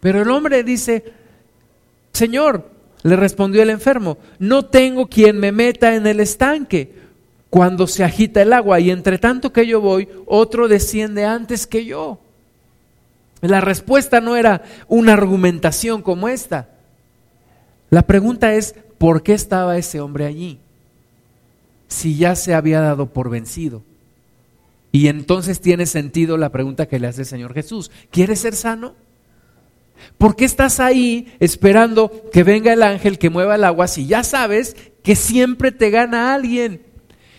Pero 0.00 0.22
el 0.22 0.30
hombre 0.30 0.64
dice, 0.64 1.04
Señor, 2.12 2.70
le 3.02 3.16
respondió 3.16 3.62
el 3.62 3.70
enfermo, 3.70 4.18
no 4.38 4.66
tengo 4.66 5.06
quien 5.06 5.38
me 5.38 5.52
meta 5.52 5.94
en 5.94 6.06
el 6.06 6.20
estanque 6.20 6.92
cuando 7.48 7.86
se 7.86 8.04
agita 8.04 8.42
el 8.42 8.52
agua 8.52 8.78
y 8.80 8.90
entre 8.90 9.18
tanto 9.18 9.52
que 9.52 9.66
yo 9.66 9.80
voy, 9.80 10.08
otro 10.26 10.68
desciende 10.68 11.24
antes 11.24 11.66
que 11.66 11.84
yo. 11.84 12.18
La 13.40 13.60
respuesta 13.60 14.20
no 14.20 14.36
era 14.36 14.62
una 14.88 15.14
argumentación 15.14 16.02
como 16.02 16.28
esta. 16.28 16.68
La 17.88 18.02
pregunta 18.02 18.54
es, 18.54 18.74
¿por 18.98 19.22
qué 19.22 19.32
estaba 19.32 19.78
ese 19.78 20.00
hombre 20.00 20.26
allí? 20.26 20.58
Si 21.88 22.16
ya 22.16 22.36
se 22.36 22.54
había 22.54 22.80
dado 22.80 23.06
por 23.06 23.30
vencido. 23.30 23.82
Y 24.92 25.08
entonces 25.08 25.60
tiene 25.60 25.86
sentido 25.86 26.36
la 26.36 26.50
pregunta 26.50 26.86
que 26.86 26.98
le 26.98 27.06
hace 27.06 27.22
el 27.22 27.26
Señor 27.26 27.54
Jesús. 27.54 27.90
¿Quieres 28.10 28.40
ser 28.40 28.54
sano? 28.54 28.94
¿Por 30.18 30.36
qué 30.36 30.44
estás 30.44 30.80
ahí 30.80 31.32
esperando 31.40 32.30
que 32.32 32.42
venga 32.42 32.72
el 32.72 32.82
ángel 32.82 33.18
que 33.18 33.30
mueva 33.30 33.56
el 33.56 33.64
agua 33.64 33.86
si 33.86 34.06
ya 34.06 34.24
sabes 34.24 34.76
que 35.02 35.16
siempre 35.16 35.72
te 35.72 35.90
gana 35.90 36.34
alguien? 36.34 36.82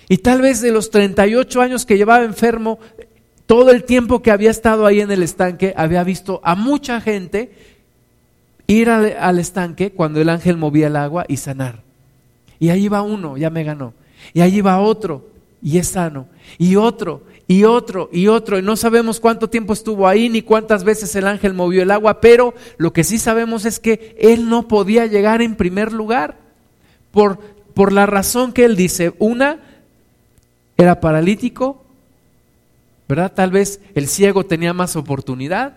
Y 0.10 0.18
tal 0.18 0.42
vez 0.42 0.62
de 0.62 0.72
los 0.72 0.90
38 0.90 1.62
años 1.62 1.86
que 1.86 1.98
llevaba 1.98 2.24
enfermo, 2.24 2.80
todo 3.52 3.72
el 3.72 3.84
tiempo 3.84 4.22
que 4.22 4.32
había 4.32 4.50
estado 4.50 4.86
ahí 4.86 5.02
en 5.02 5.12
el 5.12 5.24
estanque, 5.24 5.74
había 5.76 6.06
visto 6.06 6.40
a 6.42 6.56
mucha 6.56 7.02
gente 7.02 7.52
ir 8.66 8.90
al, 8.90 9.40
estanque 9.40 9.92
cuando 9.92 10.22
el 10.22 10.30
ángel 10.30 10.56
movía 10.56 10.88
el 10.88 10.96
agua 10.96 11.26
y 11.28 11.36
sanar. 11.36 11.84
Y 12.62 12.70
ahí 12.70 12.88
va 12.88 13.02
uno, 13.02 13.36
ya 13.36 13.50
me 13.50 13.66
ganó. 13.66 13.94
Y 14.34 14.40
ahí 14.40 14.62
va 14.62 14.80
otro, 14.80 15.28
y 15.62 15.80
es 15.80 15.90
sano. 15.90 16.28
Y 16.58 16.78
otro, 16.78 17.24
y 17.46 17.66
otro 17.66 18.08
y 18.14 18.30
otro. 18.30 18.58
Y 18.58 18.62
no 18.62 18.78
sabemos 18.78 19.20
cuánto 19.20 19.50
tiempo 19.50 19.74
estuvo 19.74 20.08
ahí 20.08 20.30
ni 20.30 20.44
cuántas 20.44 20.86
veces 20.86 21.14
el 21.18 21.28
ángel 21.28 21.54
movió 21.54 21.84
el 21.84 21.92
agua, 21.92 22.22
pero 22.22 22.54
lo 22.78 22.94
que 22.94 23.04
sí 23.04 23.18
sabemos 23.18 23.66
es 23.66 23.82
que 23.82 24.16
él 24.18 24.48
no 24.48 24.70
podía 24.70 25.08
llegar 25.08 25.42
en 25.42 25.58
primer 25.58 25.92
lugar 25.92 26.38
por, 27.12 27.38
por 27.74 27.92
la 27.92 28.06
razón 28.06 28.54
que 28.54 28.64
él 28.64 28.78
dice. 28.78 29.14
Una, 29.20 29.60
era 30.78 31.02
paralítico, 31.02 31.81
¿verdad? 33.12 33.34
Tal 33.36 33.52
vez 33.52 33.82
el 33.94 34.08
ciego 34.08 34.46
tenía 34.46 34.72
más 34.72 34.96
oportunidad, 34.96 35.74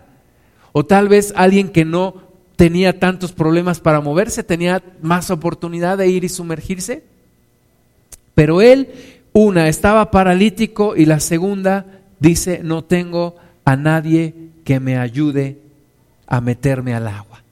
o 0.71 0.85
tal 0.85 1.09
vez 1.09 1.33
alguien 1.35 1.67
que 1.67 1.83
no 1.83 2.23
tenía 2.55 2.97
tantos 2.97 3.33
problemas 3.33 3.81
para 3.81 3.99
moverse 3.99 4.41
tenía 4.41 4.81
más 5.01 5.29
oportunidad 5.29 5.97
de 5.97 6.07
ir 6.07 6.23
y 6.23 6.29
sumergirse. 6.29 7.03
Pero 8.35 8.61
él 8.61 8.87
una, 9.33 9.67
estaba 9.67 10.11
paralítico 10.11 10.95
y 10.95 11.05
la 11.07 11.19
segunda 11.19 11.85
dice, 12.21 12.61
no 12.63 12.85
tengo 12.85 13.35
a 13.65 13.75
nadie 13.75 14.33
que 14.63 14.79
me 14.79 14.97
ayude 14.97 15.59
a 16.27 16.39
meterme 16.39 16.95
al 16.95 17.09
agua. 17.09 17.43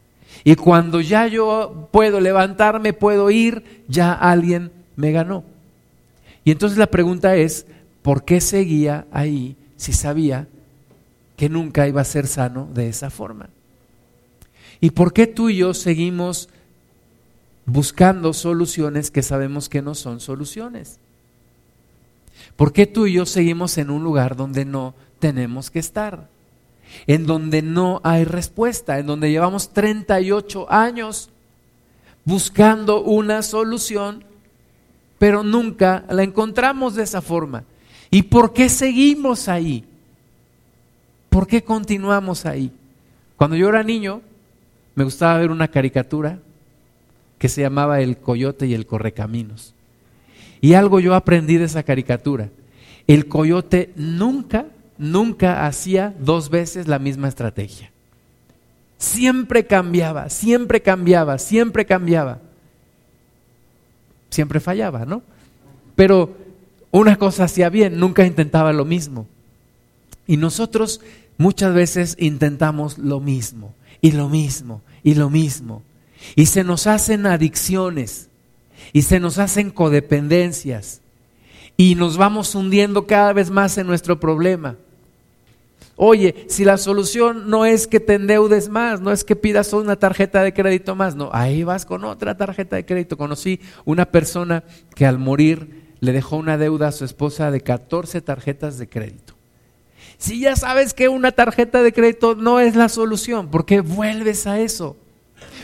Y 0.46 0.56
cuando 0.56 1.02
ya 1.02 1.28
yo 1.28 1.90
puedo 1.92 2.22
levantarme, 2.22 2.94
puedo 2.94 3.30
ir, 3.32 3.84
ya 3.90 4.14
alguien 4.14 4.72
me 4.96 5.12
ganó. 5.12 5.44
Y 6.46 6.52
entonces 6.52 6.78
la 6.78 6.88
pregunta 6.88 7.36
es, 7.36 7.66
¿por 8.02 8.24
qué 8.24 8.40
seguía 8.40 9.08
ahí 9.12 9.58
si 9.84 9.92
sabía 9.92 10.48
que 11.36 11.50
nunca 11.50 11.90
iba 11.90 12.00
a 12.00 12.06
ser 12.06 12.28
sano 12.28 12.70
de 12.74 12.88
esa 12.88 13.10
forma? 13.10 13.50
¿Y 14.80 14.92
por 14.92 15.12
qué 15.12 15.28
tú 15.28 15.50
y 15.50 15.58
yo 15.58 15.74
seguimos 15.74 16.48
buscando 17.66 18.32
soluciones 18.32 19.12
que 19.12 19.22
sabemos 19.22 19.68
que 19.68 19.82
no 19.82 19.94
son 19.94 20.22
soluciones? 20.22 21.00
¿Por 22.56 22.72
qué 22.72 22.86
tú 22.88 23.08
y 23.08 23.14
yo 23.14 23.26
seguimos 23.26 23.78
en 23.78 23.90
un 23.90 24.06
lugar 24.06 24.38
donde 24.38 24.64
no 24.64 24.96
tenemos 25.20 25.70
que 25.70 25.80
estar? 25.80 26.30
En 27.06 27.26
donde 27.26 27.62
no 27.62 28.00
hay 28.06 28.24
respuesta, 28.24 29.00
en 29.00 29.08
donde 29.08 29.32
llevamos 29.32 29.74
38 29.74 30.72
años 30.72 31.30
buscando 32.24 33.02
una 33.02 33.42
solución, 33.42 34.24
pero 35.18 35.44
nunca 35.44 36.06
la 36.10 36.24
encontramos 36.24 36.96
de 36.96 37.04
esa 37.04 37.22
forma. 37.22 37.66
¿Y 38.14 38.22
por 38.22 38.54
qué 38.54 38.70
seguimos 38.70 39.50
ahí? 39.50 39.84
¿Por 41.30 41.48
qué 41.48 41.64
continuamos 41.64 42.46
ahí? 42.46 42.72
Cuando 43.38 43.58
yo 43.58 43.68
era 43.70 43.82
niño, 43.82 44.22
me 44.94 45.04
gustaba 45.04 45.40
ver 45.40 45.50
una 45.50 45.68
caricatura 45.68 46.38
que 47.40 47.50
se 47.50 47.62
llamaba 47.62 48.02
El 48.02 48.18
Coyote 48.18 48.68
y 48.68 48.76
el 48.76 48.86
Correcaminos. 48.86 49.74
Y 50.62 50.76
algo 50.76 51.00
yo 51.00 51.16
aprendí 51.16 51.58
de 51.58 51.66
esa 51.66 51.82
caricatura. 51.82 52.50
El 53.08 53.28
coyote 53.28 53.92
nunca, 53.96 54.68
nunca 55.00 55.66
hacía 55.66 56.14
dos 56.20 56.52
veces 56.52 56.88
la 56.88 57.00
misma 57.00 57.30
estrategia. 57.30 57.92
Siempre 59.00 59.66
cambiaba, 59.66 60.30
siempre 60.30 60.84
cambiaba, 60.84 61.40
siempre 61.40 61.88
cambiaba. 61.88 62.38
Siempre 64.30 64.60
fallaba, 64.60 65.04
¿no? 65.04 65.24
Pero 65.96 66.43
una 66.94 67.16
cosa 67.16 67.46
hacía 67.46 67.70
bien, 67.70 68.00
nunca 68.00 68.24
intentaba 68.24 68.72
lo 68.72 68.86
mismo. 68.86 69.28
Y 70.28 70.38
nosotros 70.38 71.02
muchas 71.38 71.74
veces 71.74 72.16
intentamos 72.20 73.00
lo 73.00 73.20
mismo, 73.20 73.74
y 74.00 74.12
lo 74.12 74.30
mismo, 74.30 74.84
y 75.04 75.16
lo 75.16 75.32
mismo. 75.32 75.82
Y 76.36 76.46
se 76.46 76.64
nos 76.64 76.86
hacen 76.86 77.26
adicciones 77.26 78.30
y 78.94 79.02
se 79.02 79.20
nos 79.20 79.40
hacen 79.40 79.72
codependencias 79.72 81.02
y 81.78 81.96
nos 81.96 82.16
vamos 82.18 82.54
hundiendo 82.54 83.08
cada 83.08 83.34
vez 83.34 83.50
más 83.50 83.76
en 83.80 83.88
nuestro 83.88 84.20
problema. 84.20 84.78
Oye, 85.96 86.46
si 86.48 86.64
la 86.64 86.78
solución 86.78 87.50
no 87.50 87.66
es 87.66 87.88
que 87.88 88.00
te 88.00 88.14
endeudes 88.14 88.70
más, 88.70 89.02
no 89.02 89.12
es 89.12 89.24
que 89.24 89.36
pidas 89.36 89.74
una 89.74 89.96
tarjeta 89.96 90.44
de 90.44 90.54
crédito 90.54 90.96
más, 90.96 91.16
no, 91.16 91.32
ahí 91.34 91.64
vas 91.64 91.86
con 91.86 92.06
otra 92.06 92.38
tarjeta 92.38 92.76
de 92.76 92.86
crédito. 92.86 93.18
Conocí 93.18 93.60
una 93.84 94.06
persona 94.06 94.64
que 94.96 95.08
al 95.08 95.18
morir 95.18 95.83
le 96.04 96.12
dejó 96.12 96.36
una 96.36 96.58
deuda 96.58 96.90
a 96.90 96.92
su 96.92 97.06
esposa 97.06 97.50
de 97.50 97.62
14 97.62 98.20
tarjetas 98.20 98.78
de 98.78 98.90
crédito. 98.90 99.36
Si 100.18 100.42
ya 100.42 100.58
sabes 100.58 100.94
que 100.94 101.08
una 101.08 101.32
tarjeta 101.32 101.82
de 101.82 101.94
crédito 101.94 102.36
no 102.36 102.60
es 102.60 102.76
la 102.76 102.90
solución, 102.90 103.48
¿por 103.48 103.66
qué 103.66 103.80
vuelves 103.80 104.46
a 104.46 104.60
eso? 104.60 104.98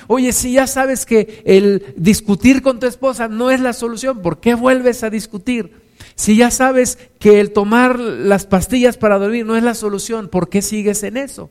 Oye, 0.08 0.32
si 0.32 0.54
ya 0.54 0.66
sabes 0.66 1.06
que 1.06 1.44
el 1.46 1.94
discutir 1.98 2.62
con 2.62 2.80
tu 2.80 2.88
esposa 2.88 3.28
no 3.28 3.52
es 3.52 3.60
la 3.60 3.74
solución, 3.74 4.22
¿por 4.22 4.40
qué 4.40 4.56
vuelves 4.56 5.04
a 5.04 5.10
discutir? 5.10 5.74
Si 6.16 6.38
ya 6.38 6.52
sabes 6.52 6.98
que 7.20 7.42
el 7.42 7.52
tomar 7.52 8.00
las 8.00 8.46
pastillas 8.46 8.96
para 8.96 9.20
dormir 9.20 9.46
no 9.46 9.58
es 9.58 9.64
la 9.64 9.74
solución, 9.74 10.30
¿por 10.30 10.48
qué 10.48 10.62
sigues 10.62 11.04
en 11.04 11.18
eso? 11.18 11.50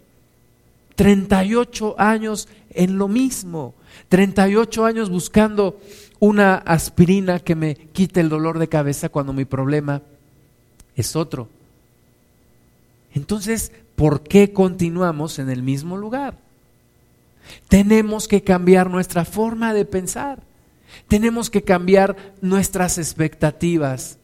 38 0.95 1.95
años 1.99 2.49
en 2.71 2.97
lo 2.97 3.07
mismo, 3.07 3.75
38 4.09 4.87
años 4.87 5.11
buscando 5.11 5.79
una 6.21 6.57
aspirina 6.57 7.41
que 7.41 7.55
me 7.55 7.75
quite 7.75 8.21
el 8.21 8.29
dolor 8.29 8.59
de 8.59 8.69
cabeza 8.69 9.09
cuando 9.09 9.33
mi 9.33 9.45
problema 9.45 10.03
es 10.97 11.17
otro. 11.17 11.49
Entonces, 13.15 13.73
¿por 13.97 14.23
qué 14.23 14.53
continuamos 14.53 15.39
en 15.39 15.51
el 15.51 15.63
mismo 15.63 15.97
lugar? 15.97 16.37
Tenemos 17.69 18.29
que 18.29 18.43
cambiar 18.43 18.91
nuestra 18.91 19.25
forma 19.25 19.73
de 19.73 19.85
pensar. 19.85 20.41
Tenemos 21.07 21.51
que 21.51 21.63
cambiar 21.63 22.17
nuestras 22.41 22.99
expectativas. 22.99 24.19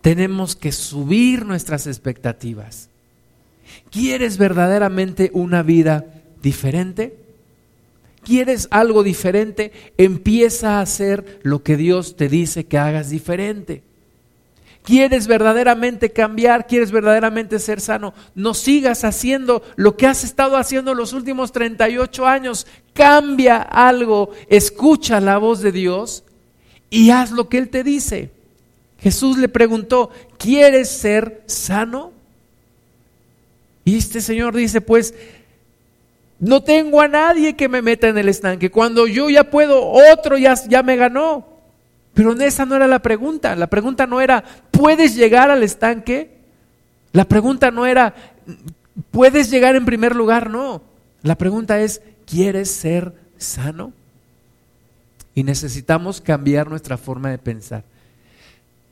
Tenemos 0.00 0.56
que 0.56 0.72
subir 0.72 1.44
nuestras 1.44 1.86
expectativas. 1.86 2.88
¿Quieres 3.90 4.38
verdaderamente 4.38 5.30
una 5.34 5.62
vida 5.62 6.04
diferente? 6.42 7.25
¿Quieres 8.26 8.66
algo 8.72 9.04
diferente? 9.04 9.70
Empieza 9.98 10.78
a 10.78 10.80
hacer 10.80 11.38
lo 11.44 11.62
que 11.62 11.76
Dios 11.76 12.16
te 12.16 12.28
dice 12.28 12.66
que 12.66 12.76
hagas 12.76 13.08
diferente. 13.08 13.84
¿Quieres 14.82 15.28
verdaderamente 15.28 16.10
cambiar? 16.10 16.66
¿Quieres 16.66 16.90
verdaderamente 16.90 17.60
ser 17.60 17.80
sano? 17.80 18.14
No 18.34 18.52
sigas 18.52 19.04
haciendo 19.04 19.62
lo 19.76 19.96
que 19.96 20.08
has 20.08 20.24
estado 20.24 20.56
haciendo 20.56 20.92
los 20.92 21.12
últimos 21.12 21.52
38 21.52 22.26
años. 22.26 22.66
Cambia 22.94 23.58
algo, 23.58 24.32
escucha 24.48 25.20
la 25.20 25.38
voz 25.38 25.60
de 25.60 25.70
Dios 25.70 26.24
y 26.90 27.10
haz 27.10 27.30
lo 27.30 27.48
que 27.48 27.58
Él 27.58 27.68
te 27.68 27.84
dice. 27.84 28.32
Jesús 28.98 29.38
le 29.38 29.48
preguntó, 29.48 30.10
¿quieres 30.36 30.88
ser 30.88 31.44
sano? 31.46 32.10
Y 33.84 33.98
este 33.98 34.20
Señor 34.20 34.56
dice, 34.56 34.80
pues 34.80 35.14
no 36.38 36.62
tengo 36.62 37.00
a 37.00 37.08
nadie 37.08 37.56
que 37.56 37.68
me 37.68 37.82
meta 37.82 38.08
en 38.08 38.18
el 38.18 38.28
estanque. 38.28 38.70
Cuando 38.70 39.06
yo 39.06 39.30
ya 39.30 39.50
puedo, 39.50 39.86
otro 39.86 40.36
ya, 40.36 40.54
ya 40.68 40.82
me 40.82 40.96
ganó. 40.96 41.46
Pero 42.14 42.32
esa 42.32 42.64
no 42.66 42.76
era 42.76 42.86
la 42.86 43.00
pregunta. 43.00 43.56
La 43.56 43.68
pregunta 43.68 44.06
no 44.06 44.20
era, 44.20 44.42
¿puedes 44.70 45.14
llegar 45.16 45.50
al 45.50 45.62
estanque? 45.62 46.36
La 47.12 47.24
pregunta 47.24 47.70
no 47.70 47.86
era, 47.86 48.14
¿puedes 49.10 49.50
llegar 49.50 49.76
en 49.76 49.84
primer 49.84 50.14
lugar? 50.14 50.50
No. 50.50 50.82
La 51.22 51.36
pregunta 51.36 51.80
es, 51.80 52.02
¿quieres 52.26 52.70
ser 52.70 53.14
sano? 53.38 53.92
Y 55.34 55.42
necesitamos 55.42 56.20
cambiar 56.20 56.68
nuestra 56.68 56.96
forma 56.96 57.30
de 57.30 57.38
pensar. 57.38 57.84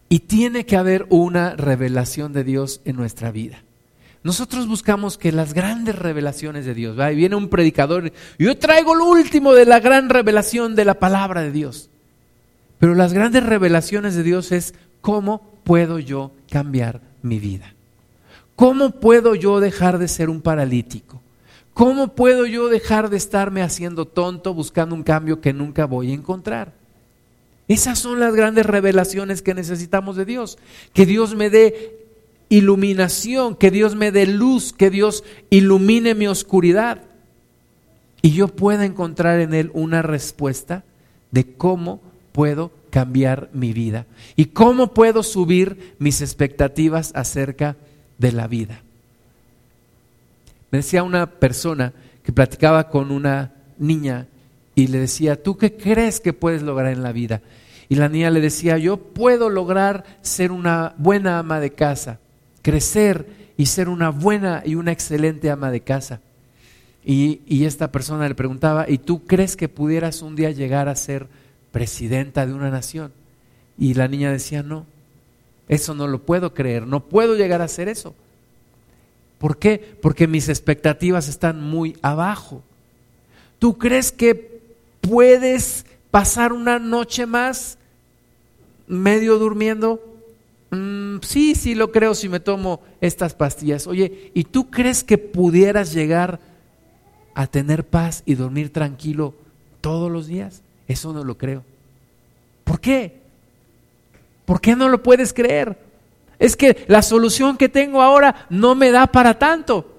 Y 0.08 0.20
tiene 0.20 0.66
que 0.66 0.76
haber 0.76 1.06
una 1.08 1.56
revelación 1.56 2.32
de 2.32 2.44
Dios 2.44 2.80
en 2.84 2.96
nuestra 2.96 3.30
vida. 3.30 3.62
Nosotros 4.25 4.66
buscamos 4.66 5.19
que 5.19 5.33
las 5.33 5.52
grandes 5.52 5.97
revelaciones 5.97 6.64
de 6.64 6.73
Dios, 6.73 6.99
¿va? 6.99 7.12
y 7.12 7.16
viene 7.16 7.37
un 7.37 7.50
predicador, 7.50 8.11
yo 8.38 8.59
traigo 8.59 8.95
lo 8.95 9.04
último 9.04 9.52
de 9.52 9.66
la 9.66 9.81
gran 9.81 10.09
revelación 10.09 10.75
de 10.75 10.87
la 10.87 10.95
palabra 10.95 11.43
de 11.43 11.52
Dios. 11.52 11.90
Pero 12.78 12.95
las 12.95 13.12
grandes 13.12 13.45
revelaciones 13.45 14.14
de 14.14 14.23
Dios 14.23 14.50
es 14.50 14.75
cómo 15.02 15.59
puedo 15.62 15.99
yo 15.99 16.33
cambiar 16.49 17.02
mi 17.21 17.38
vida. 17.38 17.75
¿Cómo 18.57 18.93
puedo 18.93 19.35
yo 19.35 19.61
dejar 19.61 19.99
de 19.99 20.09
ser 20.09 20.31
un 20.31 20.40
paralítico? 20.40 21.21
¿Cómo 21.75 22.14
puedo 22.14 22.47
yo 22.47 22.69
dejar 22.69 23.11
de 23.11 23.19
estarme 23.19 23.61
haciendo 23.61 24.07
tonto 24.07 24.54
buscando 24.54 24.95
un 24.95 25.02
cambio 25.02 25.43
que 25.43 25.52
nunca 25.52 25.85
voy 25.85 26.12
a 26.12 26.14
encontrar? 26.14 26.73
Esas 27.69 27.99
son 27.99 28.21
las 28.21 28.35
grandes 28.35 28.64
revelaciones 28.64 29.43
que 29.43 29.52
necesitamos 29.52 30.16
de 30.16 30.25
Dios. 30.25 30.57
Que 30.95 31.04
Dios 31.04 31.35
me 31.35 31.50
dé 31.50 32.03
iluminación, 32.48 33.56
que 33.56 33.70
Dios 33.70 33.94
me 33.94 34.12
dé 34.12 34.26
luz, 34.26 34.72
que 34.72 34.90
Dios 34.90 35.24
ilumine 35.50 36.14
mi 36.14 36.26
oscuridad 36.26 37.02
y 38.22 38.32
yo 38.32 38.48
pueda 38.48 38.84
encontrar 38.84 39.40
en 39.40 39.54
Él 39.54 39.70
una 39.74 40.02
respuesta 40.02 40.84
de 41.30 41.54
cómo 41.56 42.00
puedo 42.32 42.70
cambiar 42.90 43.50
mi 43.52 43.72
vida 43.72 44.06
y 44.36 44.46
cómo 44.46 44.94
puedo 44.94 45.22
subir 45.22 45.94
mis 45.98 46.20
expectativas 46.20 47.12
acerca 47.14 47.76
de 48.18 48.32
la 48.32 48.46
vida. 48.46 48.80
Me 50.70 50.78
decía 50.78 51.02
una 51.02 51.26
persona 51.26 51.92
que 52.22 52.32
platicaba 52.32 52.88
con 52.88 53.10
una 53.10 53.52
niña 53.78 54.26
y 54.74 54.86
le 54.86 54.98
decía, 54.98 55.42
¿tú 55.42 55.56
qué 55.56 55.76
crees 55.76 56.20
que 56.20 56.32
puedes 56.32 56.62
lograr 56.62 56.92
en 56.92 57.02
la 57.02 57.12
vida? 57.12 57.42
Y 57.88 57.96
la 57.96 58.08
niña 58.08 58.30
le 58.30 58.40
decía, 58.40 58.78
yo 58.78 58.96
puedo 58.96 59.50
lograr 59.50 60.04
ser 60.22 60.50
una 60.50 60.94
buena 60.96 61.38
ama 61.38 61.60
de 61.60 61.72
casa 61.72 62.20
crecer 62.64 63.26
y 63.59 63.66
ser 63.66 63.88
una 63.88 64.09
buena 64.09 64.62
y 64.64 64.75
una 64.75 64.90
excelente 64.90 65.50
ama 65.50 65.71
de 65.71 65.83
casa. 65.83 66.21
Y, 67.04 67.64
esta 67.64 67.92
persona 67.92 68.26
le 68.26 68.35
preguntaba, 68.35 68.88
¿y 68.88 68.97
tú 68.97 69.26
crees 69.26 69.54
que 69.54 69.68
pudieras 69.68 70.23
un 70.23 70.35
día 70.35 70.50
llegar 70.50 70.88
a 70.88 70.97
ser 70.97 71.28
presidenta 71.71 72.47
de 72.47 72.54
una 72.54 72.71
nación? 72.71 73.12
Y 73.78 73.92
la 73.92 74.09
niña 74.09 74.33
decía, 74.33 74.62
no, 74.62 74.87
eso 75.68 75.94
no 75.94 76.07
lo 76.07 76.22
puedo 76.22 76.55
creer, 76.55 76.87
no 76.87 77.00
puedo 77.00 77.37
llegar 77.37 77.61
a 77.61 77.64
hacer 77.64 77.88
eso. 77.88 78.14
¿Por 79.38 79.59
qué? 79.59 79.96
Porque 80.00 80.27
mis 80.27 80.48
expectativas 80.48 81.29
están 81.29 81.61
muy 81.61 81.98
abajo. 82.00 82.62
¿Tú 83.59 83.77
crees 83.77 84.11
que 84.11 84.62
puedes 85.03 85.85
pasar 86.11 86.55
una 86.55 86.79
noche 86.79 87.27
más 87.27 87.77
medio 88.87 89.38
durmiendo? 89.38 90.13
Mm, 91.14 91.20
sí, 91.22 91.55
sí 91.55 91.74
lo 91.74 91.92
creo 91.92 92.14
si 92.14 92.29
me 92.29 92.40
tomo 92.40 92.81
estas 93.00 93.35
pastillas. 93.35 93.87
Oye, 93.87 94.31
¿y 94.35 94.44
tú 94.44 94.70
crees 94.70 95.05
que 95.05 95.18
pudieras 95.18 95.92
llegar 95.92 96.40
a 97.35 97.46
tener 97.46 97.85
paz 97.85 98.22
y 98.27 98.35
dormir 98.35 98.72
tranquilo 98.72 99.35
todos 99.81 100.11
los 100.11 100.27
días? 100.27 100.62
Eso 100.88 101.12
no 101.12 101.24
lo 101.24 101.37
creo. 101.37 101.64
¿Por 102.64 102.81
qué? 102.81 103.20
¿Por 104.44 104.61
qué 104.61 104.77
no 104.77 104.88
lo 104.88 105.03
puedes 105.03 105.33
creer? 105.33 105.79
Es 106.38 106.57
que 106.57 106.85
la 106.88 107.03
solución 107.03 107.57
que 107.57 107.68
tengo 107.68 108.03
ahora 108.03 108.46
no 108.50 108.74
me 108.74 108.90
da 108.90 109.07
para 109.07 109.38
tanto. 109.38 109.90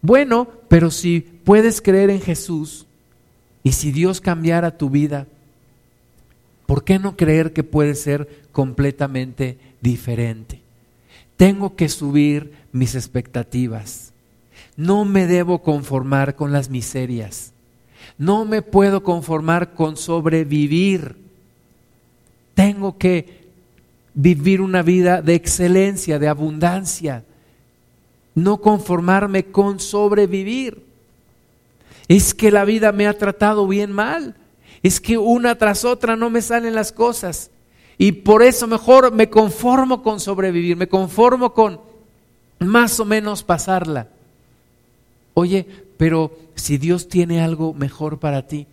Bueno, 0.00 0.48
pero 0.68 0.90
si 0.90 1.20
puedes 1.20 1.80
creer 1.80 2.10
en 2.10 2.20
Jesús 2.20 2.86
y 3.62 3.72
si 3.72 3.92
Dios 3.92 4.20
cambiara 4.20 4.76
tu 4.76 4.90
vida, 4.90 5.26
¿por 6.66 6.84
qué 6.84 6.98
no 6.98 7.16
creer 7.16 7.52
que 7.52 7.64
puede 7.64 7.94
ser 7.94 8.46
completamente 8.52 9.58
diferente. 9.80 10.62
Tengo 11.36 11.76
que 11.76 11.88
subir 11.88 12.52
mis 12.72 12.94
expectativas. 12.94 14.12
No 14.76 15.04
me 15.04 15.26
debo 15.26 15.62
conformar 15.62 16.34
con 16.34 16.52
las 16.52 16.68
miserias. 16.68 17.52
No 18.16 18.44
me 18.44 18.62
puedo 18.62 19.02
conformar 19.02 19.74
con 19.74 19.96
sobrevivir. 19.96 21.16
Tengo 22.54 22.98
que 22.98 23.48
vivir 24.14 24.60
una 24.60 24.82
vida 24.82 25.22
de 25.22 25.34
excelencia, 25.34 26.18
de 26.18 26.28
abundancia. 26.28 27.24
No 28.34 28.60
conformarme 28.60 29.44
con 29.44 29.78
sobrevivir. 29.78 30.82
Es 32.08 32.34
que 32.34 32.50
la 32.50 32.64
vida 32.64 32.90
me 32.90 33.06
ha 33.06 33.16
tratado 33.16 33.66
bien 33.68 33.92
mal. 33.92 34.34
Es 34.82 35.00
que 35.00 35.18
una 35.18 35.56
tras 35.56 35.84
otra 35.84 36.16
no 36.16 36.30
me 36.30 36.42
salen 36.42 36.74
las 36.74 36.90
cosas. 36.90 37.50
Y 37.98 38.12
por 38.12 38.42
eso 38.42 38.68
mejor 38.68 39.12
me 39.12 39.28
conformo 39.28 40.04
con 40.04 40.20
sobrevivir, 40.20 40.76
me 40.76 40.88
conformo 40.88 41.52
con 41.52 41.80
más 42.60 42.98
o 43.00 43.04
menos 43.04 43.42
pasarla. 43.42 44.08
Oye, 45.34 45.66
pero 45.96 46.36
si 46.54 46.78
Dios 46.78 47.08
tiene 47.08 47.40
algo 47.40 47.74
mejor 47.74 48.20
para 48.20 48.46
ti, 48.46 48.68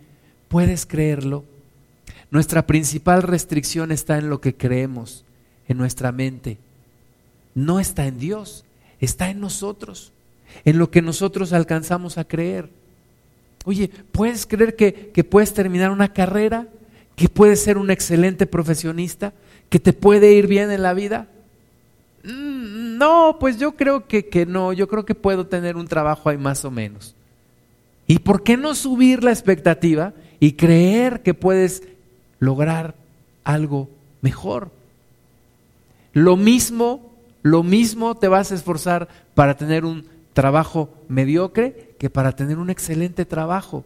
¿puedes 0.47 0.85
creerlo? 0.85 1.43
Nuestra 2.29 2.67
principal 2.67 3.23
restricción 3.23 3.91
está 3.91 4.17
en 4.19 4.29
lo 4.29 4.41
que 4.41 4.55
creemos, 4.55 5.25
en 5.67 5.77
nuestra 5.77 6.11
mente. 6.11 6.57
No 7.55 7.79
está 7.79 8.05
en 8.05 8.19
Dios, 8.19 8.63
está 8.99 9.29
en 9.29 9.39
nosotros, 9.39 10.11
en 10.65 10.77
lo 10.77 10.91
que 10.91 11.01
nosotros 11.01 11.51
alcanzamos 11.51 12.19
a 12.19 12.25
creer. 12.25 12.69
Oye, 13.65 13.89
¿puedes 14.11 14.45
creer 14.45 14.75
que, 14.75 15.11
que 15.11 15.23
puedes 15.23 15.53
terminar 15.53 15.89
una 15.89 16.13
carrera? 16.13 16.67
Que 17.15 17.29
puedes 17.29 17.61
ser 17.61 17.77
un 17.77 17.91
excelente 17.91 18.45
profesionista, 18.45 19.33
que 19.69 19.79
te 19.79 19.93
puede 19.93 20.33
ir 20.33 20.47
bien 20.47 20.71
en 20.71 20.81
la 20.81 20.93
vida? 20.93 21.27
Mm, 22.23 22.97
no, 22.97 23.37
pues 23.39 23.57
yo 23.57 23.75
creo 23.75 24.07
que, 24.07 24.27
que 24.27 24.45
no, 24.45 24.73
yo 24.73 24.87
creo 24.87 25.05
que 25.05 25.15
puedo 25.15 25.47
tener 25.47 25.77
un 25.77 25.87
trabajo 25.87 26.29
ahí 26.29 26.37
más 26.37 26.65
o 26.65 26.71
menos. 26.71 27.15
¿Y 28.07 28.19
por 28.19 28.43
qué 28.43 28.57
no 28.57 28.75
subir 28.75 29.23
la 29.23 29.31
expectativa 29.31 30.13
y 30.39 30.53
creer 30.53 31.23
que 31.23 31.33
puedes 31.33 31.83
lograr 32.39 32.95
algo 33.43 33.89
mejor? 34.21 34.69
Lo 36.13 36.37
mismo, 36.37 37.11
lo 37.41 37.63
mismo 37.63 38.15
te 38.15 38.27
vas 38.27 38.51
a 38.51 38.55
esforzar 38.55 39.07
para 39.33 39.57
tener 39.57 39.85
un 39.85 40.05
trabajo 40.33 40.89
mediocre 41.07 41.95
que 41.97 42.09
para 42.09 42.33
tener 42.33 42.57
un 42.57 42.69
excelente 42.69 43.25
trabajo. 43.25 43.83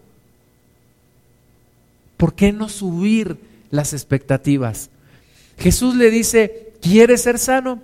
¿Por 2.19 2.33
qué 2.33 2.51
no 2.51 2.67
subir 2.67 3.37
las 3.71 3.93
expectativas? 3.93 4.89
Jesús 5.57 5.95
le 5.95 6.11
dice, 6.11 6.73
¿quieres 6.81 7.21
ser 7.21 7.39
sano? 7.39 7.81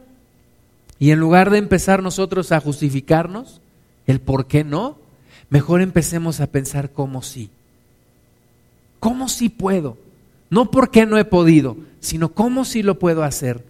Y 1.00 1.12
en 1.12 1.22
lugar 1.22 1.52
de 1.52 1.58
empezar 1.58 2.04
nosotros 2.04 2.52
a 2.52 2.60
justificarnos, 2.60 3.62
el 4.08 4.20
por 4.20 4.48
qué 4.48 4.66
no, 4.66 4.98
mejor 5.50 5.80
empecemos 5.80 6.42
a 6.42 6.48
pensar 6.48 6.92
cómo 6.92 7.24
sí. 7.24 7.50
¿Cómo 9.00 9.30
sí 9.30 9.48
puedo? 9.48 9.98
No 10.50 10.70
porque 10.70 11.06
no 11.06 11.18
he 11.18 11.24
podido, 11.24 11.78
sino 12.02 12.34
cómo 12.34 12.66
sí 12.66 12.84
lo 12.84 13.00
puedo 13.00 13.24
hacer. 13.24 13.64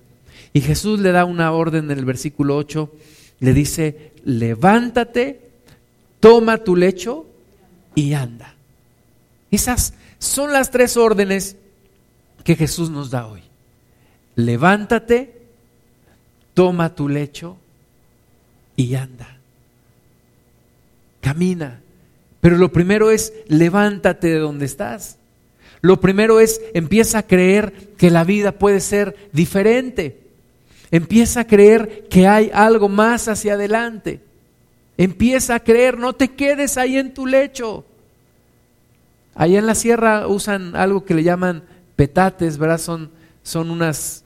Y 0.52 0.62
Jesús 0.62 1.00
le 1.00 1.12
da 1.12 1.26
una 1.26 1.52
orden 1.52 1.92
en 1.92 2.00
el 2.00 2.06
versículo 2.06 2.58
8, 2.58 2.92
le 3.40 3.54
dice, 3.54 4.14
levántate, 4.24 5.42
toma 6.20 6.58
tu 6.58 6.76
lecho 6.76 7.28
y 7.94 8.14
anda. 8.14 8.56
Esas 9.52 9.94
son 10.20 10.54
las 10.54 10.72
tres 10.72 10.98
órdenes 10.98 11.58
que 12.44 12.56
Jesús 12.56 12.90
nos 12.90 13.12
da 13.12 13.28
hoy. 13.28 13.42
Levántate, 14.36 15.42
toma 16.54 16.96
tu 16.96 17.10
lecho 17.10 17.58
y 18.76 18.96
anda. 18.96 19.38
camina. 21.22 21.82
Pero 22.40 22.58
lo 22.58 22.72
primero 22.72 23.10
es 23.10 23.34
levántate 23.48 24.28
de 24.28 24.38
donde 24.38 24.66
estás. 24.66 25.18
Lo 25.82 26.00
primero 26.00 26.40
es 26.40 26.62
empieza 26.76 27.20
a 27.20 27.24
creer 27.24 27.74
que 27.98 28.12
la 28.12 28.24
vida 28.24 28.52
puede 28.54 28.80
ser 28.80 29.16
diferente. 29.32 30.20
Empieza 30.92 31.42
a 31.42 31.48
creer 31.48 32.08
que 32.10 32.28
hay 32.28 32.52
algo 32.54 32.90
más 32.90 33.28
hacia 33.28 33.54
adelante. 33.54 34.22
Empieza 34.98 35.56
a 35.56 35.60
creer, 35.60 35.98
no 35.98 36.14
te 36.14 36.30
quedes 36.30 36.78
ahí 36.78 36.98
en 36.98 37.14
tu 37.14 37.26
lecho. 37.26 37.86
Allá 39.36 39.60
en 39.60 39.66
la 39.68 39.76
sierra 39.76 40.28
usan 40.28 40.78
algo 40.78 41.04
que 41.04 41.14
le 41.14 41.24
llaman 41.24 41.64
petates, 41.98 42.58
¿verdad? 42.58 42.78
Son, 42.78 43.12
son 43.44 43.70
unas, 43.70 44.24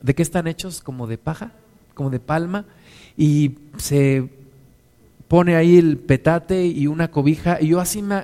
¿de 0.00 0.14
qué 0.14 0.22
están 0.22 0.46
hechos? 0.46 0.80
Como 0.80 1.08
de 1.08 1.18
paja, 1.18 1.50
como 1.94 2.08
de 2.08 2.20
palma. 2.20 2.64
Y 3.16 3.56
se 3.78 4.28
pone 5.26 5.56
ahí 5.56 5.76
el 5.76 5.98
petate 5.98 6.66
y 6.66 6.86
una 6.86 7.10
cobija. 7.10 7.58
Y 7.60 7.68
yo 7.68 7.80
así 7.80 8.00
me, 8.00 8.22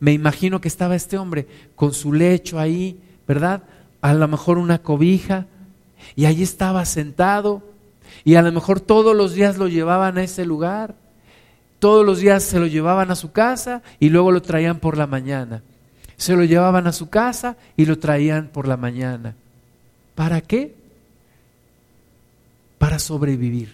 me, 0.00 0.12
imagino 0.12 0.60
que 0.60 0.68
estaba 0.68 0.96
este 0.96 1.16
hombre 1.16 1.46
con 1.76 1.94
su 1.94 2.12
lecho 2.12 2.58
ahí, 2.58 3.00
¿verdad? 3.28 3.62
A 4.00 4.14
lo 4.14 4.26
mejor 4.26 4.58
una 4.58 4.82
cobija. 4.82 5.46
Y 6.16 6.26
allí 6.26 6.42
estaba 6.42 6.84
sentado. 6.84 7.62
Y 8.24 8.34
a 8.34 8.42
lo 8.42 8.50
mejor 8.50 8.80
todos 8.80 9.14
los 9.14 9.34
días 9.34 9.58
lo 9.58 9.68
llevaban 9.68 10.18
a 10.18 10.24
ese 10.24 10.44
lugar. 10.44 10.96
Todos 11.86 12.04
los 12.04 12.18
días 12.18 12.42
se 12.42 12.58
lo 12.58 12.66
llevaban 12.66 13.12
a 13.12 13.14
su 13.14 13.30
casa 13.30 13.80
y 14.00 14.08
luego 14.08 14.32
lo 14.32 14.42
traían 14.42 14.80
por 14.80 14.98
la 14.98 15.06
mañana. 15.06 15.62
Se 16.16 16.34
lo 16.34 16.42
llevaban 16.42 16.88
a 16.88 16.92
su 16.92 17.10
casa 17.10 17.56
y 17.76 17.86
lo 17.86 18.00
traían 18.00 18.48
por 18.48 18.66
la 18.66 18.76
mañana. 18.76 19.36
¿Para 20.16 20.40
qué? 20.40 20.74
Para 22.78 22.98
sobrevivir. 22.98 23.72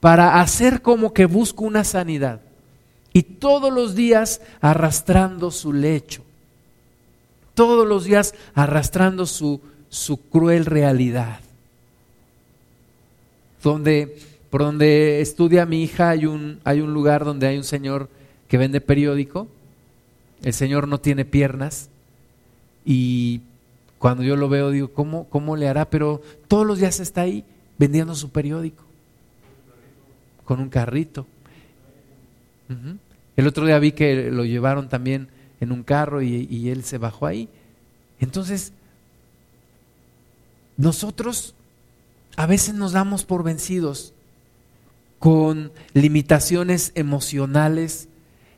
Para 0.00 0.40
hacer 0.40 0.82
como 0.82 1.14
que 1.14 1.26
busco 1.26 1.62
una 1.62 1.84
sanidad. 1.84 2.40
Y 3.12 3.22
todos 3.22 3.72
los 3.72 3.94
días 3.94 4.40
arrastrando 4.60 5.52
su 5.52 5.72
lecho. 5.72 6.24
Todos 7.54 7.86
los 7.86 8.02
días 8.02 8.34
arrastrando 8.52 9.26
su, 9.26 9.60
su 9.90 10.28
cruel 10.28 10.66
realidad. 10.66 11.38
Donde 13.62 14.31
por 14.52 14.60
donde 14.60 15.22
estudia 15.22 15.64
mi 15.64 15.82
hija 15.82 16.10
hay 16.10 16.26
un, 16.26 16.60
hay 16.62 16.82
un 16.82 16.92
lugar 16.92 17.24
donde 17.24 17.46
hay 17.46 17.56
un 17.56 17.64
señor 17.64 18.10
que 18.48 18.58
vende 18.58 18.82
periódico. 18.82 19.48
El 20.42 20.52
señor 20.52 20.86
no 20.86 21.00
tiene 21.00 21.24
piernas 21.24 21.88
y 22.84 23.40
cuando 23.98 24.22
yo 24.22 24.36
lo 24.36 24.50
veo 24.50 24.68
digo, 24.68 24.92
¿cómo, 24.92 25.26
cómo 25.30 25.56
le 25.56 25.68
hará? 25.68 25.88
Pero 25.88 26.20
todos 26.48 26.66
los 26.66 26.80
días 26.80 27.00
está 27.00 27.22
ahí 27.22 27.46
vendiendo 27.78 28.14
su 28.14 28.28
periódico 28.28 28.84
con 30.44 30.60
un 30.60 30.68
carrito. 30.68 31.26
El 33.38 33.46
otro 33.46 33.64
día 33.64 33.78
vi 33.78 33.92
que 33.92 34.30
lo 34.30 34.44
llevaron 34.44 34.90
también 34.90 35.28
en 35.62 35.72
un 35.72 35.82
carro 35.82 36.20
y 36.20 36.68
él 36.68 36.84
se 36.84 36.98
bajó 36.98 37.24
ahí. 37.24 37.48
Entonces, 38.20 38.74
nosotros 40.76 41.54
a 42.36 42.44
veces 42.44 42.74
nos 42.74 42.92
damos 42.92 43.24
por 43.24 43.44
vencidos 43.44 44.11
con 45.22 45.70
limitaciones 45.94 46.90
emocionales, 46.96 48.08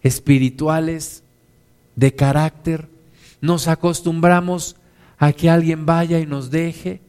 espirituales, 0.02 1.22
de 1.94 2.14
carácter. 2.14 2.88
Nos 3.42 3.68
acostumbramos 3.68 4.74
a 5.18 5.34
que 5.34 5.50
alguien 5.50 5.84
vaya 5.84 6.20
y 6.20 6.26
nos 6.26 6.50
deje. 6.50 7.02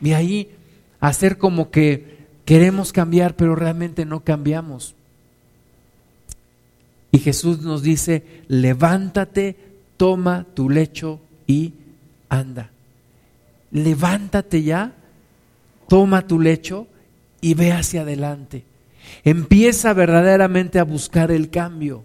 Y 0.00 0.14
ahí 0.14 0.50
hacer 0.98 1.38
como 1.38 1.70
que 1.70 2.26
queremos 2.44 2.92
cambiar, 2.92 3.36
pero 3.36 3.54
realmente 3.54 4.04
no 4.04 4.24
cambiamos. 4.24 4.96
Y 7.12 7.18
Jesús 7.18 7.60
nos 7.60 7.84
dice, 7.84 8.42
levántate, 8.48 9.54
toma 9.96 10.44
tu 10.54 10.68
lecho 10.68 11.20
y 11.46 11.74
anda. 12.28 12.72
Levántate 13.70 14.64
ya, 14.64 14.92
toma 15.86 16.26
tu 16.26 16.40
lecho 16.40 16.88
y 17.40 17.54
ve 17.54 17.70
hacia 17.70 18.02
adelante. 18.02 18.71
Empieza 19.24 19.92
verdaderamente 19.92 20.78
a 20.78 20.84
buscar 20.84 21.30
el 21.30 21.50
cambio. 21.50 22.04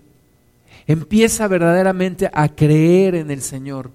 Empieza 0.85 1.47
verdaderamente 1.47 2.29
a 2.31 2.49
creer 2.49 3.15
en 3.15 3.31
el 3.31 3.41
Señor. 3.41 3.91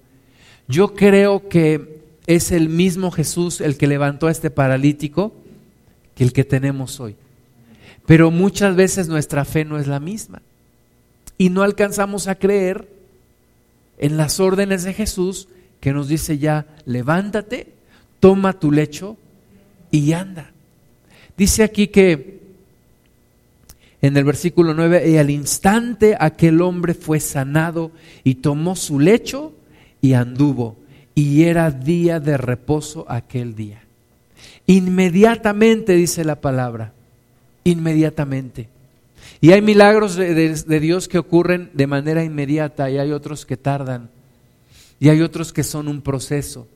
Yo 0.67 0.93
creo 0.93 1.49
que 1.49 2.01
es 2.27 2.51
el 2.51 2.69
mismo 2.69 3.11
Jesús 3.11 3.61
el 3.61 3.77
que 3.77 3.87
levantó 3.87 4.27
a 4.27 4.31
este 4.31 4.49
paralítico 4.49 5.33
que 6.15 6.23
el 6.23 6.33
que 6.33 6.43
tenemos 6.43 6.99
hoy. 6.99 7.15
Pero 8.05 8.31
muchas 8.31 8.75
veces 8.75 9.07
nuestra 9.07 9.45
fe 9.45 9.65
no 9.65 9.79
es 9.79 9.87
la 9.87 9.99
misma. 9.99 10.41
Y 11.37 11.49
no 11.49 11.63
alcanzamos 11.63 12.27
a 12.27 12.35
creer 12.35 12.87
en 13.97 14.17
las 14.17 14.39
órdenes 14.39 14.83
de 14.83 14.93
Jesús 14.93 15.47
que 15.79 15.93
nos 15.93 16.07
dice 16.07 16.37
ya, 16.37 16.65
levántate, 16.85 17.73
toma 18.19 18.53
tu 18.53 18.71
lecho 18.71 19.17
y 19.91 20.13
anda. 20.13 20.51
Dice 21.35 21.63
aquí 21.63 21.87
que 21.87 22.42
en 24.03 24.17
el 24.17 24.25
versículo 24.25 24.73
9, 24.73 25.11
y 25.11 25.17
al 25.17 25.29
instante 25.29 26.17
aquel 26.19 26.61
hombre 26.61 26.93
fue 26.93 27.21
sanado 27.21 27.93
y 28.25 28.35
tomó 28.35 28.75
su 28.75 28.99
lecho 28.99 29.53
y 30.01 30.11
anduvo. 30.11 30.75
Y 31.15 31.43
era 31.43 31.71
día 31.71 32.19
de 32.19 32.35
reposo 32.35 33.05
aquel 33.07 33.55
día. 33.55 33.81
Inmediatamente 34.67 35.93
dice 35.93 36.25
la 36.25 36.41
palabra, 36.41 36.91
inmediatamente. 37.63 38.67
Y 39.39 39.53
hay 39.53 39.61
milagros 39.61 40.17
de, 40.17 40.33
de, 40.35 40.79
Dios 40.81 41.07
que 41.07 41.17
ocurren 41.17 41.69
de 41.73 41.87
manera 41.87 42.25
inmediata 42.25 42.89
y 42.89 42.97
hay 42.97 43.13
otros 43.13 43.45
que 43.45 43.55
tardan. 43.55 44.09
Y 44.99 45.07
hay 45.07 45.21
otros 45.21 45.53
que 45.53 45.63
son 45.63 45.87
un 45.87 46.01
proceso. 46.01 46.67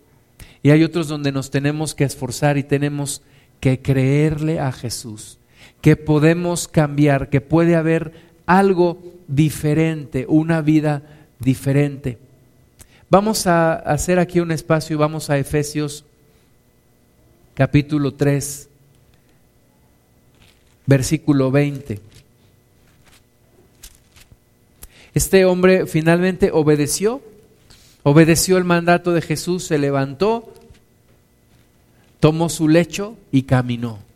Y 0.63 0.69
hay 0.69 0.81
otros 0.81 1.09
donde 1.09 1.33
nos 1.33 1.51
tenemos 1.51 1.93
que 1.93 2.05
esforzar 2.05 2.57
y 2.57 2.63
tenemos 2.63 3.21
que 3.59 3.81
creerle 3.81 4.61
a 4.61 4.71
Jesús 4.71 5.39
que 5.82 5.95
podemos 5.95 6.67
cambiar, 6.67 7.30
que 7.30 7.41
puede 7.41 7.75
haber 7.75 8.13
algo 8.45 9.01
diferente, 9.27 10.25
una 10.27 10.62
vida 10.62 11.03
diferente. 11.39 12.17
Vamos 13.10 13.47
a 13.47 13.73
hacer 13.73 14.19
aquí 14.19 14.39
un 14.39 14.51
espacio 14.51 14.95
y 14.95 14.97
vamos 14.97 15.30
a 15.30 15.38
Efesios 15.38 16.03
capítulo 17.53 18.13
3, 18.13 18.69
versículo 20.86 21.51
20. 21.51 21.99
Este 25.13 25.45
hombre 25.45 25.88
finalmente 25.88 26.51
obedeció, 26.51 27.21
obedeció 28.03 28.58
el 28.58 28.63
mandato 28.63 29.13
de 29.13 29.21
Jesús, 29.21 29.63
se 29.63 29.80
levantó, 29.80 30.53
tomó 32.19 32.49
su 32.49 32.67
lecho 32.67 33.17
y 33.32 33.43
caminó. 33.43 34.07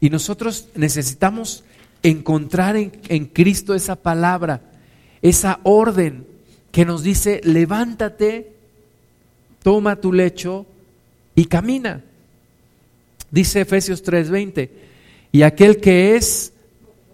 Y 0.00 0.10
nosotros 0.10 0.68
necesitamos 0.74 1.64
encontrar 2.02 2.76
en, 2.76 3.26
Cristo 3.26 3.74
esa 3.74 3.96
palabra, 3.96 4.62
esa 5.22 5.60
orden 5.64 6.26
que 6.70 6.84
nos 6.84 7.02
dice, 7.02 7.40
levántate, 7.42 8.52
toma 9.62 9.96
tu 9.96 10.12
lecho 10.12 10.66
y 11.34 11.46
camina. 11.46 12.04
Dice 13.30 13.60
Efesios 13.60 14.02
3:20, 14.04 14.70
y 15.32 15.42
aquel 15.42 15.80
que 15.80 16.16
es 16.16 16.52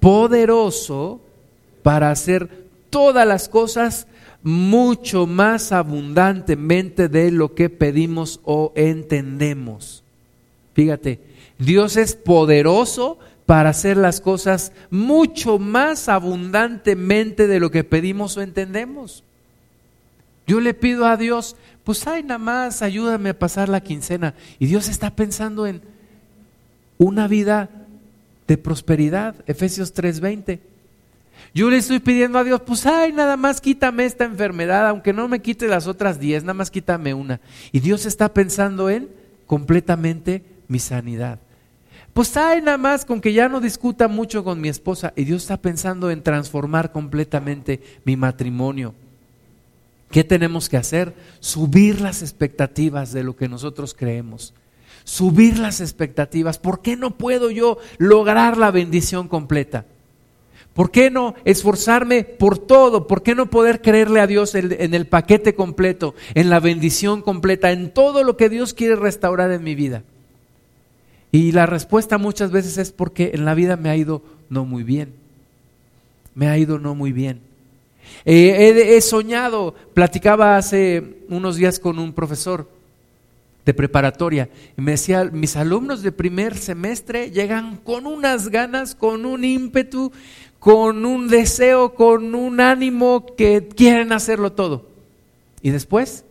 poderoso 0.01 1.21
para 1.83 2.11
hacer 2.11 2.67
todas 2.91 3.27
las 3.27 3.49
cosas 3.49 4.07
mucho 4.43 5.27
más 5.27 5.73
abundantemente 5.73 7.09
de 7.09 7.31
lo 7.31 7.55
que 7.55 7.71
pedimos 7.71 8.41
o 8.45 8.73
entendemos. 8.77 10.05
Fíjate, 10.75 11.19
Dios 11.59 11.97
es 11.97 12.15
poderoso 12.17 13.19
para 13.47 13.71
hacer 13.71 13.97
las 13.97 14.21
cosas 14.21 14.73
mucho 14.91 15.59
más 15.59 16.09
abundantemente 16.09 17.47
de 17.47 17.61
lo 17.61 17.71
que 17.71 17.85
pedimos 17.85 18.37
o 18.37 18.43
entendemos. 18.43 19.23
Yo 20.47 20.61
le 20.61 20.75
pido 20.75 21.07
a 21.07 21.17
Dios, 21.17 21.57
pues 21.85 22.07
ay, 22.07 22.23
nada 22.23 22.39
más 22.39 22.83
ayúdame 22.83 23.31
a 23.31 23.39
pasar 23.39 23.69
la 23.69 23.83
quincena. 23.83 24.35
Y 24.59 24.67
Dios 24.67 24.89
está 24.89 25.11
pensando 25.11 25.67
en 25.67 25.83
una 26.99 27.29
vida 27.29 27.71
de 28.47 28.59
prosperidad, 28.59 29.35
Efesios 29.47 29.95
3:20. 29.95 30.61
Yo 31.55 31.71
le 31.71 31.77
estoy 31.77 31.99
pidiendo 31.99 32.39
a 32.39 32.45
Dios, 32.45 32.61
pues 32.65 32.87
ay, 32.87 33.13
nada 33.13 33.37
más 33.37 33.61
quítame 33.61 34.05
esta 34.05 34.25
enfermedad, 34.25 34.89
aunque 34.89 35.13
no 35.13 35.29
me 35.29 35.41
quite 35.41 35.69
las 35.69 35.87
otras 35.87 36.19
diez, 36.19 36.43
nada 36.43 36.55
más 36.55 36.71
quítame 36.71 37.15
una. 37.15 37.41
Y 37.73 37.81
Dios 37.81 38.07
está 38.07 38.33
pensando 38.33 38.91
en 38.91 39.09
completamente 39.47 40.43
mi 40.69 40.79
sanidad. 40.79 41.39
Pues 42.15 42.37
hay 42.37 42.63
nada 42.63 42.79
más 42.79 43.05
con 43.05 43.21
que 43.21 43.33
ya 43.33 43.49
no 43.49 43.61
discuta 43.61 44.07
mucho 44.07 44.45
con 44.45 44.61
mi 44.61 44.69
esposa 44.69 45.13
y 45.17 45.25
Dios 45.25 45.43
está 45.43 45.57
pensando 45.57 46.13
en 46.13 46.23
transformar 46.23 46.93
completamente 46.93 47.83
mi 48.05 48.17
matrimonio. 48.17 48.95
¿Qué 50.13 50.23
tenemos 50.23 50.69
que 50.69 50.77
hacer? 50.77 51.13
Subir 51.41 52.01
las 52.01 52.23
expectativas 52.23 53.13
de 53.13 53.25
lo 53.25 53.35
que 53.35 53.49
nosotros 53.49 53.95
creemos. 53.95 54.55
Subir 55.03 55.59
las 55.59 55.81
expectativas. 55.81 56.57
¿Por 56.57 56.83
qué 56.83 56.97
no 56.97 57.19
puedo 57.19 57.51
yo 57.51 57.79
lograr 57.99 58.59
la 58.59 58.71
bendición 58.71 59.27
completa? 59.27 59.85
¿Por 60.73 60.93
qué 60.93 61.11
no 61.11 61.35
esforzarme 61.45 62.23
por 62.23 62.59
todo? 62.59 63.09
¿Por 63.09 63.25
qué 63.25 63.35
no 63.35 63.51
poder 63.51 63.83
creerle 63.83 64.21
a 64.21 64.29
Dios 64.29 64.55
en 64.55 64.95
el 64.95 65.09
paquete 65.09 65.57
completo, 65.57 66.15
en 66.35 66.49
la 66.49 66.61
bendición 66.61 67.23
completa, 67.23 67.73
en 67.73 67.93
todo 67.93 68.23
lo 68.23 68.37
que 68.37 68.49
Dios 68.49 68.73
quiere 68.73 68.95
restaurar 68.95 69.51
en 69.51 69.65
mi 69.65 69.75
vida? 69.75 70.05
Y 71.35 71.51
la 71.51 71.67
respuesta 71.67 72.17
muchas 72.17 72.53
veces 72.53 72.79
es 72.79 72.93
porque 72.93 73.33
en 73.35 73.45
la 73.45 73.55
vida 73.55 73.77
me 73.77 73.91
ha 73.91 73.97
ido 73.97 74.23
no 74.51 74.65
muy 74.65 74.85
bien. 74.85 75.15
Me 76.37 76.47
ha 76.47 76.57
ido 76.57 76.79
no 76.79 76.95
muy 76.95 77.11
bien. 77.11 77.41
he, 78.25 79.01
soñado, 79.01 79.75
platicaba 79.95 80.57
hace 80.57 81.17
unos 81.29 81.57
días 81.57 81.81
con 81.81 81.99
un 81.99 82.13
profesor 82.13 82.71
de 83.67 83.75
preparatoria 83.75 84.49
y 84.79 84.81
me 84.81 84.93
decía, 84.93 85.25
mis 85.25 85.57
alumnos 85.57 86.03
de 86.03 86.13
primer 86.13 86.57
semestre 86.57 87.33
llegan 87.33 87.79
con 87.79 88.07
unas 88.07 88.49
ganas, 88.49 88.95
con 88.95 89.27
un 89.27 89.43
ímpetu, 89.43 90.13
con 90.61 91.05
un 91.05 91.27
deseo, 91.27 91.97
con 91.97 92.37
un 92.37 92.61
ánimo 92.61 93.27
que 93.37 93.67
quieren 93.67 94.13
hacerlo 94.13 94.53
todo. 94.53 94.87
Y 95.63 95.71
después 95.71 96.25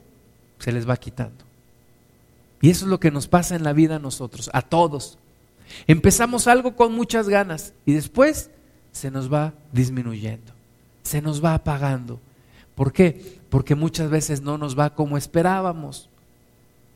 se 0.59 0.71
les 0.71 0.87
va 0.87 0.95
quitando. 0.95 1.42
Y 2.63 2.69
eso 2.69 2.85
es 2.85 2.89
lo 2.89 3.01
que 3.01 3.11
nos 3.11 3.27
pasa 3.27 3.57
en 3.57 3.63
la 3.65 3.73
vida 3.73 3.97
a 3.97 3.99
nosotros, 3.99 4.49
a 4.53 4.61
todos. 4.61 5.17
Empezamos 5.85 6.47
algo 6.47 6.77
con 6.77 6.95
muchas 6.95 7.27
ganas 7.27 7.73
y 7.85 7.91
después 7.91 8.51
se 8.93 9.11
nos 9.11 9.31
va 9.31 9.53
disminuyendo, 9.73 10.53
se 11.03 11.21
nos 11.21 11.43
va 11.43 11.55
apagando. 11.55 12.21
¿Por 12.73 12.93
qué? 12.93 13.41
Porque 13.49 13.75
muchas 13.75 14.09
veces 14.09 14.41
no 14.41 14.57
nos 14.57 14.79
va 14.79 14.95
como 14.95 15.17
esperábamos. 15.17 16.07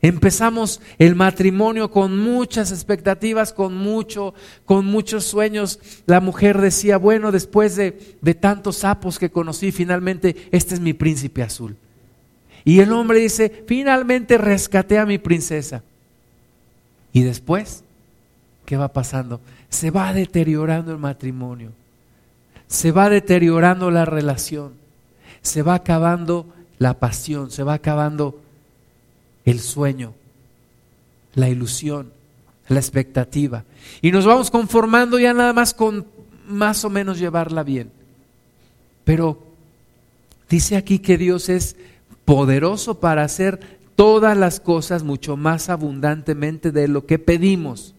Empezamos 0.00 0.80
el 0.98 1.14
matrimonio 1.14 1.90
con 1.90 2.18
muchas 2.18 2.72
expectativas, 2.72 3.52
con 3.52 3.76
mucho, 3.76 4.32
con 4.64 4.86
muchos 4.86 5.26
sueños. 5.26 5.80
La 6.06 6.20
mujer 6.20 6.58
decía, 6.62 6.96
bueno, 6.96 7.30
después 7.30 7.76
de, 7.76 8.16
de 8.22 8.34
tantos 8.34 8.76
sapos 8.76 9.18
que 9.18 9.30
conocí, 9.30 9.70
finalmente 9.70 10.48
este 10.50 10.72
es 10.72 10.80
mi 10.80 10.94
príncipe 10.94 11.42
azul. 11.42 11.76
Y 12.68 12.80
el 12.80 12.92
hombre 12.92 13.20
dice, 13.20 13.64
finalmente 13.66 14.36
rescaté 14.36 14.98
a 14.98 15.06
mi 15.06 15.16
princesa. 15.16 15.82
Y 17.14 17.22
después, 17.22 17.82
¿qué 18.66 18.76
va 18.76 18.88
pasando? 18.88 19.40
Se 19.70 19.90
va 19.90 20.12
deteriorando 20.12 20.92
el 20.92 20.98
matrimonio, 20.98 21.72
se 22.66 22.92
va 22.92 23.08
deteriorando 23.08 23.90
la 23.90 24.04
relación, 24.04 24.74
se 25.40 25.62
va 25.62 25.76
acabando 25.76 26.46
la 26.78 26.92
pasión, 26.98 27.50
se 27.50 27.62
va 27.62 27.72
acabando 27.72 28.38
el 29.46 29.60
sueño, 29.60 30.12
la 31.36 31.48
ilusión, 31.48 32.12
la 32.68 32.80
expectativa. 32.80 33.64
Y 34.02 34.12
nos 34.12 34.26
vamos 34.26 34.50
conformando 34.50 35.18
ya 35.18 35.32
nada 35.32 35.54
más 35.54 35.72
con 35.72 36.06
más 36.46 36.84
o 36.84 36.90
menos 36.90 37.18
llevarla 37.18 37.62
bien. 37.62 37.90
Pero 39.04 39.42
dice 40.50 40.76
aquí 40.76 40.98
que 40.98 41.16
Dios 41.16 41.48
es 41.48 41.74
poderoso 42.28 43.00
para 43.00 43.22
hacer 43.22 43.58
todas 43.96 44.36
las 44.36 44.60
cosas 44.60 45.02
mucho 45.02 45.38
más 45.38 45.70
abundantemente 45.70 46.72
de 46.72 46.86
lo 46.86 47.06
que 47.06 47.18
pedimos. 47.18 47.94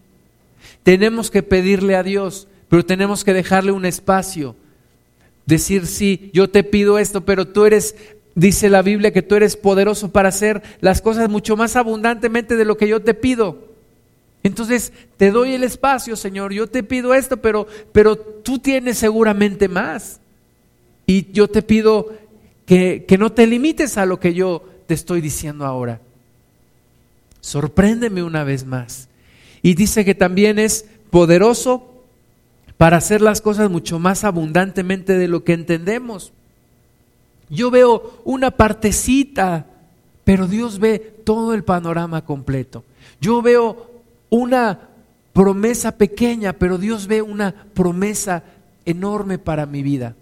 Tenemos 0.84 1.32
que 1.32 1.42
pedirle 1.42 1.96
a 1.96 2.04
Dios, 2.04 2.46
pero 2.68 2.86
tenemos 2.86 3.24
que 3.24 3.32
dejarle 3.34 3.72
un 3.72 3.84
espacio. 3.84 4.54
Decir, 5.46 5.88
sí, 5.88 6.30
yo 6.32 6.48
te 6.48 6.62
pido 6.62 7.00
esto, 7.00 7.22
pero 7.22 7.48
tú 7.48 7.64
eres 7.64 7.96
Dice 8.36 8.70
la 8.70 8.82
Biblia 8.82 9.12
que 9.12 9.22
tú 9.22 9.34
eres 9.34 9.56
poderoso 9.56 10.12
para 10.12 10.28
hacer 10.28 10.62
las 10.80 11.02
cosas 11.02 11.28
mucho 11.28 11.56
más 11.56 11.74
abundantemente 11.74 12.54
de 12.54 12.64
lo 12.64 12.76
que 12.76 12.86
yo 12.86 13.02
te 13.02 13.12
pido. 13.12 13.58
Entonces, 14.44 14.92
te 15.16 15.32
doy 15.32 15.54
el 15.54 15.64
espacio, 15.64 16.14
Señor, 16.14 16.52
yo 16.52 16.68
te 16.68 16.84
pido 16.84 17.12
esto, 17.12 17.38
pero, 17.38 17.66
pero 17.90 18.16
tú 18.16 18.60
tienes 18.60 18.98
seguramente 18.98 19.68
más. 19.68 20.20
Y 21.06 21.32
yo 21.32 21.48
te 21.48 21.62
pido 21.62 22.12
que, 22.70 23.04
que 23.04 23.18
no 23.18 23.32
te 23.32 23.48
limites 23.48 23.98
a 23.98 24.06
lo 24.06 24.20
que 24.20 24.32
yo 24.32 24.62
te 24.86 24.94
estoy 24.94 25.20
diciendo 25.20 25.66
ahora. 25.66 26.00
Sorpréndeme 27.40 28.22
una 28.22 28.44
vez 28.44 28.64
más. 28.64 29.08
Y 29.60 29.74
dice 29.74 30.04
que 30.04 30.14
también 30.14 30.60
es 30.60 30.86
poderoso 31.10 32.04
para 32.76 32.98
hacer 32.98 33.22
las 33.22 33.40
cosas 33.40 33.68
mucho 33.70 33.98
más 33.98 34.22
abundantemente 34.22 35.18
de 35.18 35.26
lo 35.26 35.42
que 35.42 35.54
entendemos. 35.54 36.32
Yo 37.48 37.72
veo 37.72 38.22
una 38.22 38.52
partecita, 38.52 39.66
pero 40.22 40.46
Dios 40.46 40.78
ve 40.78 41.00
todo 41.24 41.54
el 41.54 41.64
panorama 41.64 42.24
completo. 42.24 42.84
Yo 43.20 43.42
veo 43.42 43.90
una 44.28 44.78
promesa 45.32 45.98
pequeña, 45.98 46.52
pero 46.52 46.78
Dios 46.78 47.08
ve 47.08 47.20
una 47.20 47.52
promesa 47.74 48.44
enorme 48.84 49.38
para 49.38 49.66
mi 49.66 49.82
vida. 49.82 50.14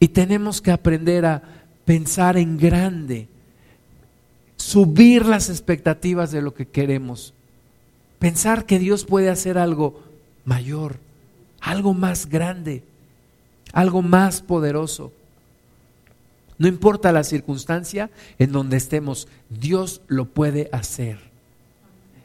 Y 0.00 0.08
tenemos 0.08 0.60
que 0.60 0.70
aprender 0.70 1.26
a 1.26 1.42
pensar 1.84 2.36
en 2.36 2.56
grande, 2.56 3.28
subir 4.56 5.24
las 5.24 5.48
expectativas 5.48 6.30
de 6.30 6.42
lo 6.42 6.54
que 6.54 6.66
queremos, 6.66 7.32
pensar 8.18 8.66
que 8.66 8.78
Dios 8.78 9.04
puede 9.04 9.30
hacer 9.30 9.58
algo 9.58 10.02
mayor, 10.44 10.98
algo 11.60 11.94
más 11.94 12.26
grande, 12.28 12.82
algo 13.72 14.02
más 14.02 14.42
poderoso. 14.42 15.12
No 16.58 16.66
importa 16.66 17.12
la 17.12 17.24
circunstancia 17.24 18.10
en 18.38 18.52
donde 18.52 18.76
estemos, 18.76 19.28
Dios 19.48 20.02
lo 20.08 20.26
puede 20.26 20.68
hacer. 20.72 21.18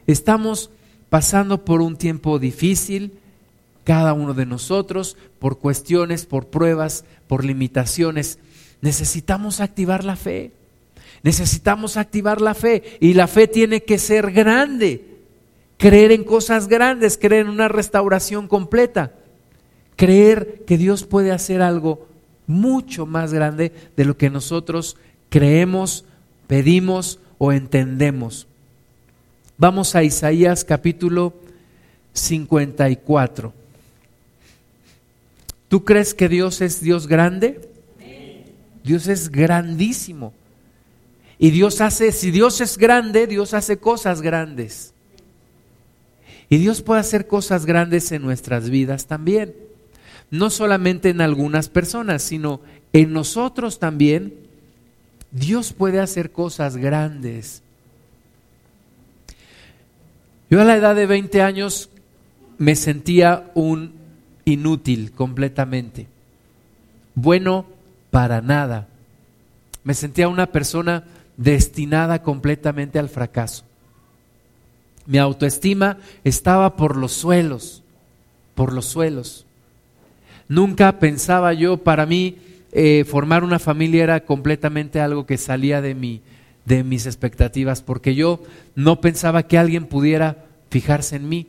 Estamos 0.06 0.70
pasando 1.08 1.64
por 1.64 1.80
un 1.80 1.96
tiempo 1.96 2.38
difícil, 2.38 3.18
cada 3.84 4.14
uno 4.14 4.34
de 4.34 4.46
nosotros, 4.46 5.16
por 5.38 5.58
cuestiones, 5.58 6.26
por 6.26 6.46
pruebas, 6.46 7.04
por 7.28 7.44
limitaciones. 7.44 8.38
Necesitamos 8.80 9.60
activar 9.60 10.04
la 10.04 10.16
fe. 10.16 10.52
Necesitamos 11.22 11.96
activar 11.96 12.40
la 12.40 12.54
fe 12.54 12.98
y 13.00 13.14
la 13.14 13.26
fe 13.26 13.46
tiene 13.46 13.82
que 13.82 13.98
ser 13.98 14.32
grande. 14.32 15.06
Creer 15.76 16.12
en 16.12 16.24
cosas 16.24 16.68
grandes, 16.68 17.18
creer 17.18 17.46
en 17.46 17.52
una 17.52 17.68
restauración 17.68 18.48
completa. 18.48 19.12
Creer 19.96 20.64
que 20.66 20.76
Dios 20.76 21.04
puede 21.04 21.30
hacer 21.30 21.62
algo 21.62 22.06
mucho 22.46 23.06
más 23.06 23.32
grande 23.32 23.72
de 23.96 24.04
lo 24.04 24.16
que 24.16 24.30
nosotros 24.30 24.96
creemos, 25.30 26.04
pedimos 26.46 27.18
o 27.38 27.52
entendemos. 27.52 28.46
Vamos 29.56 29.94
a 29.94 30.02
Isaías 30.02 30.64
capítulo 30.64 31.34
54. 32.12 33.63
¿Tú 35.68 35.84
crees 35.84 36.14
que 36.14 36.28
Dios 36.28 36.60
es 36.60 36.80
Dios 36.80 37.06
grande? 37.06 37.68
Dios 38.82 39.06
es 39.06 39.30
grandísimo. 39.30 40.32
Y 41.38 41.50
Dios 41.50 41.80
hace, 41.80 42.12
si 42.12 42.30
Dios 42.30 42.60
es 42.60 42.78
grande, 42.78 43.26
Dios 43.26 43.54
hace 43.54 43.78
cosas 43.78 44.22
grandes. 44.22 44.92
Y 46.48 46.58
Dios 46.58 46.82
puede 46.82 47.00
hacer 47.00 47.26
cosas 47.26 47.66
grandes 47.66 48.12
en 48.12 48.22
nuestras 48.22 48.70
vidas 48.70 49.06
también 49.06 49.54
no 50.34 50.50
solamente 50.50 51.10
en 51.10 51.20
algunas 51.20 51.68
personas, 51.68 52.22
sino 52.22 52.60
en 52.92 53.12
nosotros 53.12 53.78
también, 53.78 54.34
Dios 55.30 55.72
puede 55.72 56.00
hacer 56.00 56.32
cosas 56.32 56.76
grandes. 56.76 57.62
Yo 60.50 60.60
a 60.60 60.64
la 60.64 60.76
edad 60.76 60.96
de 60.96 61.06
20 61.06 61.40
años 61.40 61.88
me 62.58 62.74
sentía 62.74 63.50
un 63.54 63.92
inútil 64.44 65.12
completamente, 65.12 66.06
bueno 67.14 67.66
para 68.10 68.40
nada. 68.40 68.88
Me 69.82 69.94
sentía 69.94 70.28
una 70.28 70.46
persona 70.46 71.04
destinada 71.36 72.22
completamente 72.22 72.98
al 72.98 73.08
fracaso. 73.08 73.64
Mi 75.06 75.18
autoestima 75.18 75.98
estaba 76.22 76.76
por 76.76 76.96
los 76.96 77.12
suelos, 77.12 77.82
por 78.54 78.72
los 78.72 78.86
suelos. 78.86 79.44
Nunca 80.48 80.98
pensaba 80.98 81.52
yo, 81.52 81.78
para 81.78 82.06
mí, 82.06 82.38
eh, 82.72 83.04
formar 83.04 83.44
una 83.44 83.58
familia 83.58 84.04
era 84.04 84.24
completamente 84.24 85.00
algo 85.00 85.26
que 85.26 85.36
salía 85.36 85.80
de, 85.80 85.94
mi, 85.94 86.22
de 86.64 86.84
mis 86.84 87.06
expectativas, 87.06 87.82
porque 87.82 88.14
yo 88.14 88.42
no 88.74 89.00
pensaba 89.00 89.44
que 89.44 89.58
alguien 89.58 89.86
pudiera 89.86 90.44
fijarse 90.70 91.16
en 91.16 91.28
mí. 91.28 91.46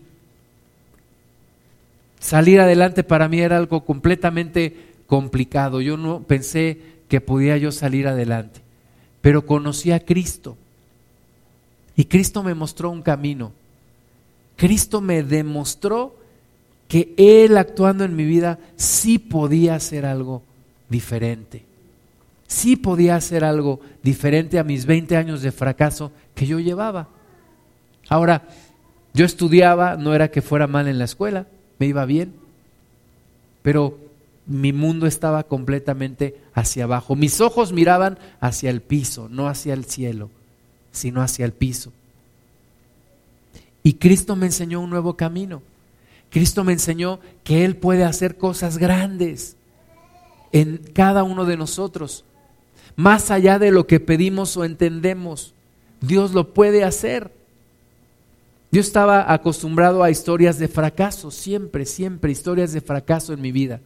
Salir 2.26 2.60
adelante 2.60 3.04
para 3.04 3.30
mí 3.30 3.40
era 3.40 3.56
algo 3.56 3.86
completamente 3.86 4.76
complicado. 5.06 5.80
Yo 5.80 5.96
no 5.96 6.24
pensé 6.24 6.80
que 7.08 7.22
podía 7.22 7.56
yo 7.58 7.72
salir 7.72 8.08
adelante, 8.08 8.62
pero 9.22 9.46
conocí 9.46 9.92
a 9.92 10.00
Cristo 10.00 10.58
y 11.96 12.06
Cristo 12.06 12.42
me 12.42 12.56
mostró 12.56 12.90
un 12.90 13.04
camino. 13.04 13.52
Cristo 14.56 15.02
me 15.02 15.22
demostró 15.22 16.16
que 16.88 17.14
Él 17.16 17.60
actuando 17.60 18.04
en 18.04 18.16
mi 18.16 18.26
vida 18.26 18.58
sí 18.76 19.20
podía 19.20 19.76
hacer 19.76 20.04
algo 20.04 20.42
diferente. 20.90 21.64
Sí 22.48 22.76
podía 22.76 23.18
hacer 23.18 23.44
algo 23.44 23.82
diferente 24.02 24.58
a 24.58 24.64
mis 24.64 24.88
20 24.88 25.16
años 25.16 25.44
de 25.44 25.52
fracaso 25.52 26.12
que 26.34 26.48
yo 26.48 26.60
llevaba. 26.60 27.08
Ahora, 28.10 28.48
yo 29.14 29.26
estudiaba, 29.26 29.96
no 29.96 30.16
era 30.16 30.32
que 30.32 30.42
fuera 30.42 30.66
mal 30.66 30.88
en 30.88 30.98
la 30.98 31.06
escuela, 31.06 31.46
me 31.80 31.88
iba 31.88 32.06
bien, 32.06 32.34
pero 33.62 33.98
mi 34.46 34.74
mundo 34.74 35.08
estaba 35.08 35.44
completamente 35.44 36.40
hacia 36.54 36.84
abajo. 36.84 37.16
Mis 37.16 37.42
ojos 37.42 37.74
miraban 37.74 38.20
hacia 38.40 38.70
el 38.70 38.82
piso, 38.82 39.28
no 39.30 39.48
hacia 39.48 39.74
el 39.74 39.86
cielo, 39.86 40.30
sino 40.92 41.22
hacia 41.22 41.46
el 41.46 41.52
piso. 41.52 41.92
Y 43.84 43.94
Cristo 43.94 44.36
me 44.36 44.48
enseñó 44.48 44.82
un 44.82 44.90
nuevo 44.90 45.16
camino. 45.16 45.62
Cristo 46.30 46.64
me 46.64 46.74
enseñó 46.74 47.20
que 47.44 47.66
Él 47.66 47.78
puede 47.78 48.04
hacer 48.04 48.38
cosas 48.38 48.78
grandes 48.78 49.56
en 50.52 50.78
cada 50.94 51.24
uno 51.24 51.46
de 51.46 51.58
nosotros, 51.58 52.24
más 52.96 53.30
allá 53.30 53.60
de 53.60 53.72
lo 53.72 53.88
que 53.88 54.00
pedimos 54.00 54.56
o 54.58 54.64
entendemos. 54.64 55.54
Dios 56.02 56.34
lo 56.34 56.54
puede 56.54 56.84
hacer. 56.84 57.32
Yo 58.72 58.82
estaba 58.82 59.32
acostumbrado 59.32 60.04
a 60.04 60.10
historias 60.10 60.60
de 60.60 60.68
fracaso, 60.68 61.32
siempre, 61.32 61.86
siempre 61.86 62.32
historias 62.32 62.74
de 62.74 62.82
fracaso 62.82 63.34
en 63.34 63.42
mi 63.42 63.52
vida. 63.52 63.80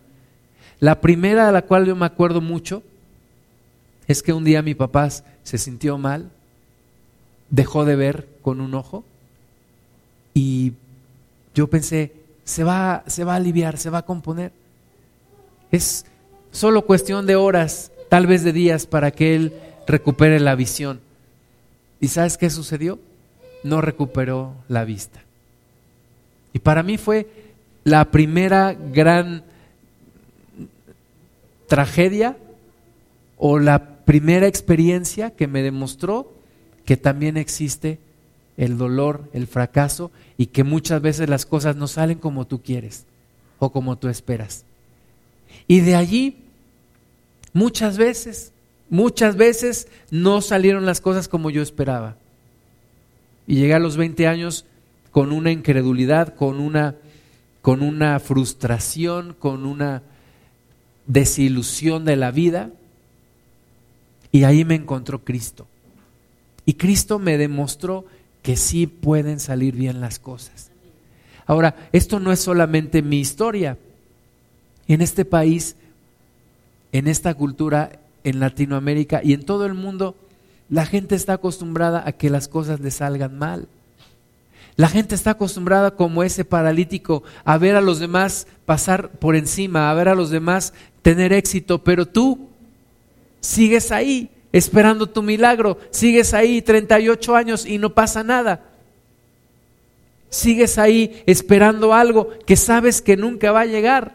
La 0.79 1.01
primera 1.01 1.47
de 1.47 1.51
la 1.51 1.61
cual 1.61 1.85
yo 1.85 1.95
me 1.95 2.05
acuerdo 2.05 2.41
mucho 2.41 2.81
es 4.07 4.23
que 4.23 4.33
un 4.33 4.43
día 4.43 4.61
mi 4.61 4.73
papá 4.73 5.09
se 5.09 5.57
sintió 5.57 5.97
mal, 5.97 6.31
dejó 7.49 7.85
de 7.85 7.95
ver 7.95 8.27
con 8.41 8.61
un 8.61 8.73
ojo 8.73 9.03
y 10.33 10.73
yo 11.53 11.67
pensé, 11.69 12.13
se 12.43 12.63
va, 12.63 13.03
se 13.07 13.23
va 13.23 13.33
a 13.33 13.37
aliviar, 13.37 13.77
se 13.77 13.89
va 13.89 13.99
a 13.99 14.05
componer. 14.05 14.51
Es 15.71 16.05
solo 16.51 16.85
cuestión 16.85 17.25
de 17.25 17.35
horas, 17.35 17.91
tal 18.09 18.25
vez 18.25 18.43
de 18.43 18.53
días, 18.53 18.85
para 18.85 19.11
que 19.11 19.35
él 19.35 19.53
recupere 19.85 20.39
la 20.39 20.55
visión. 20.55 21.01
¿Y 21.99 22.07
sabes 22.07 22.37
qué 22.37 22.49
sucedió? 22.49 22.99
No 23.63 23.81
recuperó 23.81 24.53
la 24.67 24.85
vista. 24.85 25.21
Y 26.53 26.59
para 26.59 26.83
mí 26.83 26.97
fue 26.97 27.27
la 27.83 28.11
primera 28.11 28.73
gran 28.73 29.43
tragedia 31.67 32.37
o 33.37 33.59
la 33.59 34.03
primera 34.05 34.47
experiencia 34.47 35.31
que 35.31 35.47
me 35.47 35.61
demostró 35.61 36.33
que 36.85 36.97
también 36.97 37.37
existe 37.37 37.99
el 38.57 38.77
dolor, 38.77 39.29
el 39.33 39.47
fracaso 39.47 40.11
y 40.37 40.47
que 40.47 40.63
muchas 40.63 41.01
veces 41.01 41.29
las 41.29 41.45
cosas 41.45 41.75
no 41.75 41.87
salen 41.87 42.17
como 42.17 42.45
tú 42.45 42.61
quieres 42.61 43.05
o 43.59 43.71
como 43.71 43.97
tú 43.97 44.09
esperas. 44.09 44.65
Y 45.67 45.81
de 45.81 45.95
allí, 45.95 46.37
muchas 47.53 47.97
veces, 47.97 48.51
muchas 48.89 49.35
veces 49.35 49.87
no 50.11 50.41
salieron 50.41 50.85
las 50.85 50.99
cosas 50.99 51.27
como 51.27 51.49
yo 51.49 51.61
esperaba. 51.61 52.17
Y 53.49 53.55
llegué 53.55 53.73
a 53.73 53.79
los 53.79 53.97
20 53.97 54.27
años 54.27 54.63
con 55.09 55.31
una 55.31 55.51
incredulidad, 55.51 56.35
con 56.35 56.59
una, 56.59 56.93
con 57.63 57.81
una 57.81 58.19
frustración, 58.19 59.33
con 59.33 59.65
una 59.65 60.03
desilusión 61.07 62.05
de 62.05 62.15
la 62.15 62.29
vida. 62.29 62.69
Y 64.31 64.43
ahí 64.43 64.65
me 64.65 64.75
encontró 64.75 65.23
Cristo. 65.23 65.65
Y 66.63 66.75
Cristo 66.75 67.17
me 67.17 67.39
demostró 67.39 68.05
que 68.43 68.55
sí 68.55 68.85
pueden 68.85 69.39
salir 69.39 69.75
bien 69.75 69.99
las 69.99 70.19
cosas. 70.19 70.69
Ahora, 71.47 71.89
esto 71.91 72.19
no 72.19 72.31
es 72.31 72.39
solamente 72.39 73.01
mi 73.01 73.19
historia. 73.19 73.79
En 74.88 75.01
este 75.01 75.25
país, 75.25 75.75
en 76.91 77.07
esta 77.07 77.33
cultura, 77.33 77.99
en 78.23 78.39
Latinoamérica 78.39 79.21
y 79.23 79.33
en 79.33 79.43
todo 79.43 79.65
el 79.65 79.73
mundo, 79.73 80.15
la 80.69 80.86
gente 80.86 81.15
está 81.15 81.34
acostumbrada 81.34 82.03
a 82.05 82.12
que 82.12 82.29
las 82.29 82.47
cosas 82.47 82.79
le 82.79 82.91
salgan 82.91 83.38
mal. 83.38 83.67
La 84.75 84.88
gente 84.88 85.15
está 85.15 85.32
acostumbrada 85.32 85.91
como 85.91 86.23
ese 86.23 86.45
paralítico 86.45 87.23
a 87.43 87.58
ver 87.58 87.75
a 87.75 87.82
los 87.82 87.99
demás 87.99 88.47
pasar 88.65 89.10
por 89.12 89.36
encima, 89.36 89.89
a 89.89 89.93
ver 89.93 90.08
a 90.08 90.15
los 90.15 90.29
demás 90.29 90.73
tener 91.01 91.34
éxito, 91.34 91.84
pero 91.84 92.05
tú 92.05 92.47
sigues 93.41 93.91
ahí 93.91 94.29
esperando 94.53 95.08
tu 95.08 95.21
milagro, 95.21 95.79
sigues 95.89 96.34
ahí 96.34 96.62
38 96.62 97.36
años 97.36 97.65
y 97.65 97.77
no 97.77 97.93
pasa 97.93 98.23
nada. 98.23 98.67
Sigues 100.29 100.77
ahí 100.77 101.23
esperando 101.25 101.93
algo 101.93 102.29
que 102.45 102.55
sabes 102.55 103.01
que 103.01 103.17
nunca 103.17 103.51
va 103.51 103.62
a 103.62 103.65
llegar. 103.65 104.13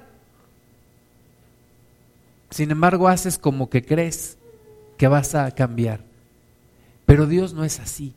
Sin 2.50 2.70
embargo, 2.70 3.08
haces 3.08 3.36
como 3.36 3.68
que 3.68 3.84
crees 3.84 4.38
que 4.96 5.08
vas 5.08 5.34
a 5.34 5.50
cambiar. 5.50 6.13
Pero 7.14 7.28
Dios 7.28 7.54
no 7.54 7.62
es 7.62 7.78
así. 7.78 8.12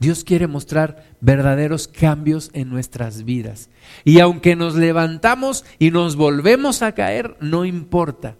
Dios 0.00 0.24
quiere 0.24 0.48
mostrar 0.48 1.04
verdaderos 1.20 1.86
cambios 1.86 2.50
en 2.54 2.68
nuestras 2.68 3.22
vidas. 3.22 3.68
Y 4.04 4.18
aunque 4.18 4.56
nos 4.56 4.74
levantamos 4.74 5.64
y 5.78 5.92
nos 5.92 6.16
volvemos 6.16 6.82
a 6.82 6.90
caer, 6.90 7.36
no 7.40 7.64
importa. 7.64 8.34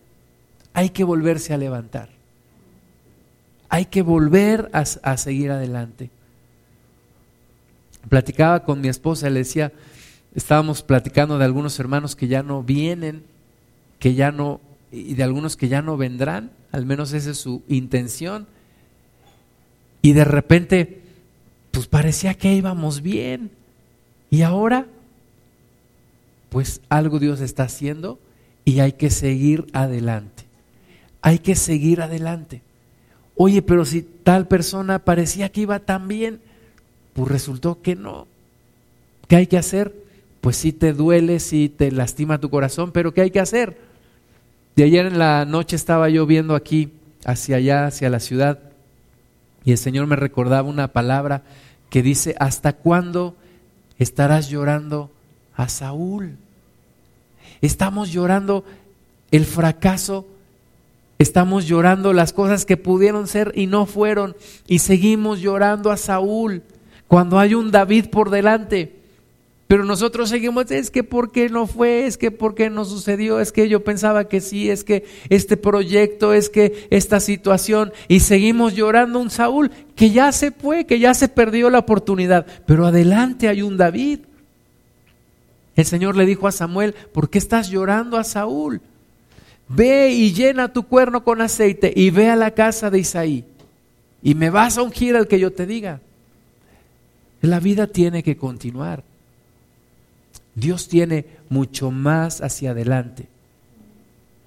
Hay 0.73 0.91
que 0.91 1.05
volverse 1.05 1.55
a 1.55 1.57
levantar. 1.57 2.09
Hay 3.69 3.85
que 3.85 4.03
volver 4.03 4.69
a, 4.73 4.85
seguir 5.17 5.53
adelante. 5.53 6.11
Platicaba 8.09 8.65
con 8.65 8.81
mi 8.81 8.89
esposa, 8.89 9.31
le 9.31 9.39
decía, 9.39 9.73
estábamos 10.35 10.83
platicando 10.83 11.39
de 11.39 11.45
algunos 11.45 11.79
hermanos 11.79 12.17
que 12.17 12.27
ya 12.27 12.43
no 12.43 12.65
vienen, 12.65 13.23
que 14.01 14.17
ya 14.17 14.33
no, 14.33 14.61
y 14.91 15.15
de 15.15 15.23
algunos 15.23 15.57
que 15.57 15.69
ya 15.69 15.81
no 15.81 15.97
vendrán, 15.97 16.51
al 16.73 16.87
menos 16.87 17.13
esa 17.13 17.31
es 17.31 17.39
su 17.39 17.63
intención. 17.69 18.49
Y 20.03 20.13
de 20.13 20.25
repente 20.25 21.01
pues 21.71 21.87
parecía 21.87 22.35
que 22.35 22.53
íbamos 22.53 23.03
bien. 23.03 23.51
Y 24.31 24.43
ahora, 24.43 24.87
pues 26.49 26.81
algo 26.89 27.19
Dios 27.19 27.41
está 27.41 27.65
haciendo 27.65 28.19
y 28.65 28.81
hay 28.81 28.93
que 28.93 29.11
seguir 29.11 29.67
adelante. 29.73 30.45
Hay 31.23 31.39
que 31.39 31.55
seguir 31.55 32.03
adelante. 32.03 32.63
Oye, 33.37 33.63
pero 33.63 33.85
si 33.85 34.03
tal 34.03 34.49
persona 34.49 35.01
parecía 35.01 35.51
que 35.51 35.63
iba 35.63 35.79
tan 35.81 36.09
bien, 36.09 36.41
pues 37.15 37.29
resultó 37.29 37.81
que 37.83 37.97
no. 37.97 38.27
¿Qué 39.29 39.37
hay 39.37 39.47
que 39.47 39.59
hacer? 39.59 39.95
Pues 40.41 40.57
sí 40.57 40.73
te 40.73 40.93
duele, 40.93 41.41
sí 41.41 41.69
te 41.75 41.91
lastima 41.91 42.41
tu 42.41 42.51
corazón, 42.51 42.93
pero 42.93 43.13
¿qué 43.15 43.23
hay 43.23 43.31
que 43.31 43.41
hacer? 43.41 43.79
De 44.77 44.85
ayer 44.85 45.07
en 45.07 45.19
la 45.19 45.45
noche 45.45 45.77
estaba 45.77 46.09
yo 46.09 46.27
viendo 46.27 46.55
aquí, 46.55 46.93
hacia 47.25 47.57
allá, 47.57 47.87
hacia 47.87 48.09
la 48.09 48.21
ciudad, 48.21 48.70
y 49.65 49.73
el 49.73 49.79
Señor 49.79 50.07
me 50.07 50.17
recordaba 50.17 50.69
una 50.69 50.89
palabra 50.89 51.43
que 51.91 52.03
dice, 52.03 52.35
¿hasta 52.39 52.73
cuándo 52.75 53.37
estarás 53.99 54.49
llorando 54.49 55.11
a 55.57 55.69
Saúl? 55.69 56.37
Estamos 57.61 58.11
llorando 58.11 58.65
el 59.31 59.45
fracaso, 59.45 60.27
estamos 61.19 61.67
llorando 61.67 62.13
las 62.13 62.33
cosas 62.33 62.65
que 62.65 62.77
pudieron 62.77 63.27
ser 63.27 63.53
y 63.55 63.67
no 63.67 63.87
fueron, 63.87 64.37
y 64.67 64.79
seguimos 64.79 65.41
llorando 65.41 65.91
a 65.91 65.97
Saúl 65.97 66.63
cuando 67.07 67.39
hay 67.39 67.55
un 67.55 67.71
David 67.71 68.07
por 68.07 68.31
delante. 68.31 69.00
Pero 69.71 69.85
nosotros 69.85 70.31
seguimos, 70.31 70.69
es 70.73 70.91
que 70.91 71.05
por 71.05 71.31
qué 71.31 71.49
no 71.49 71.69
fue, 71.69 72.05
es 72.05 72.19
que 72.19 72.33
por 72.33 72.57
qué 72.57 72.71
no 72.71 72.85
sucedió, 72.85 73.39
es 73.39 73.53
que 73.53 73.69
yo 73.69 73.85
pensaba 73.85 74.25
que 74.25 74.41
sí, 74.41 74.69
es 74.69 74.83
que 74.83 75.05
este 75.29 75.57
proyecto, 75.57 76.35
es 76.35 76.51
que 76.51 76.89
esta 76.91 77.21
situación, 77.21 77.93
y 78.09 78.19
seguimos 78.19 78.75
llorando 78.75 79.21
un 79.21 79.31
Saúl 79.31 79.71
que 79.95 80.11
ya 80.11 80.33
se 80.33 80.51
fue, 80.51 80.87
que 80.87 80.99
ya 80.99 81.15
se 81.15 81.29
perdió 81.29 81.71
la 81.71 81.79
oportunidad, 81.79 82.47
pero 82.67 82.85
adelante 82.85 83.47
hay 83.47 83.63
un 83.63 83.77
David. 83.77 84.23
El 85.77 85.85
Señor 85.85 86.17
le 86.17 86.27
dijo 86.27 86.49
a 86.49 86.53
Samuel, 86.53 86.97
¿por 87.13 87.31
qué 87.31 87.39
estás 87.39 87.71
llorando 87.71 88.17
a 88.17 88.25
Saúl? 88.25 88.81
Ve 89.69 90.11
y 90.11 90.33
llena 90.33 90.73
tu 90.73 90.83
cuerno 90.83 91.23
con 91.23 91.41
aceite 91.41 91.93
y 91.95 92.11
ve 92.11 92.29
a 92.29 92.35
la 92.35 92.51
casa 92.51 92.91
de 92.91 92.99
Isaí 92.99 93.45
y 94.21 94.35
me 94.35 94.51
vas 94.51 94.79
a 94.79 94.83
ungir 94.83 95.15
al 95.15 95.29
que 95.29 95.39
yo 95.39 95.53
te 95.53 95.65
diga. 95.65 96.01
La 97.41 97.61
vida 97.61 97.87
tiene 97.87 98.25
que 98.25 98.37
continuar. 98.37 99.05
Dios 100.55 100.89
tiene 100.89 101.27
mucho 101.49 101.91
más 101.91 102.41
hacia 102.41 102.73
adelante. 102.73 103.29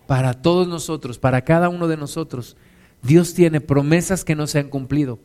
Para 0.08 0.34
todos 0.34 0.68
nosotros, 0.68 1.18
para 1.18 1.44
cada 1.44 1.70
uno 1.70 1.88
de 1.88 1.98
nosotros, 1.98 2.56
Dios 3.02 3.34
tiene 3.34 3.62
promesas 3.62 4.24
que 4.24 4.36
no 4.36 4.48
se 4.48 4.60
han 4.60 4.70
cumplido. 4.70 5.20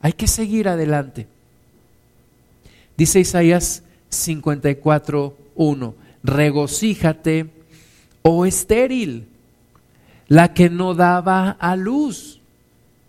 Hay 0.00 0.12
que 0.12 0.26
seguir 0.26 0.68
adelante. 0.68 1.26
Dice 2.96 3.20
Isaías 3.20 3.82
54.1, 4.10 5.94
regocíjate, 6.22 7.50
oh 8.22 8.46
estéril, 8.46 9.28
la 10.28 10.54
que 10.54 10.70
no 10.70 10.94
daba 10.94 11.50
a 11.50 11.76
luz. 11.76 12.40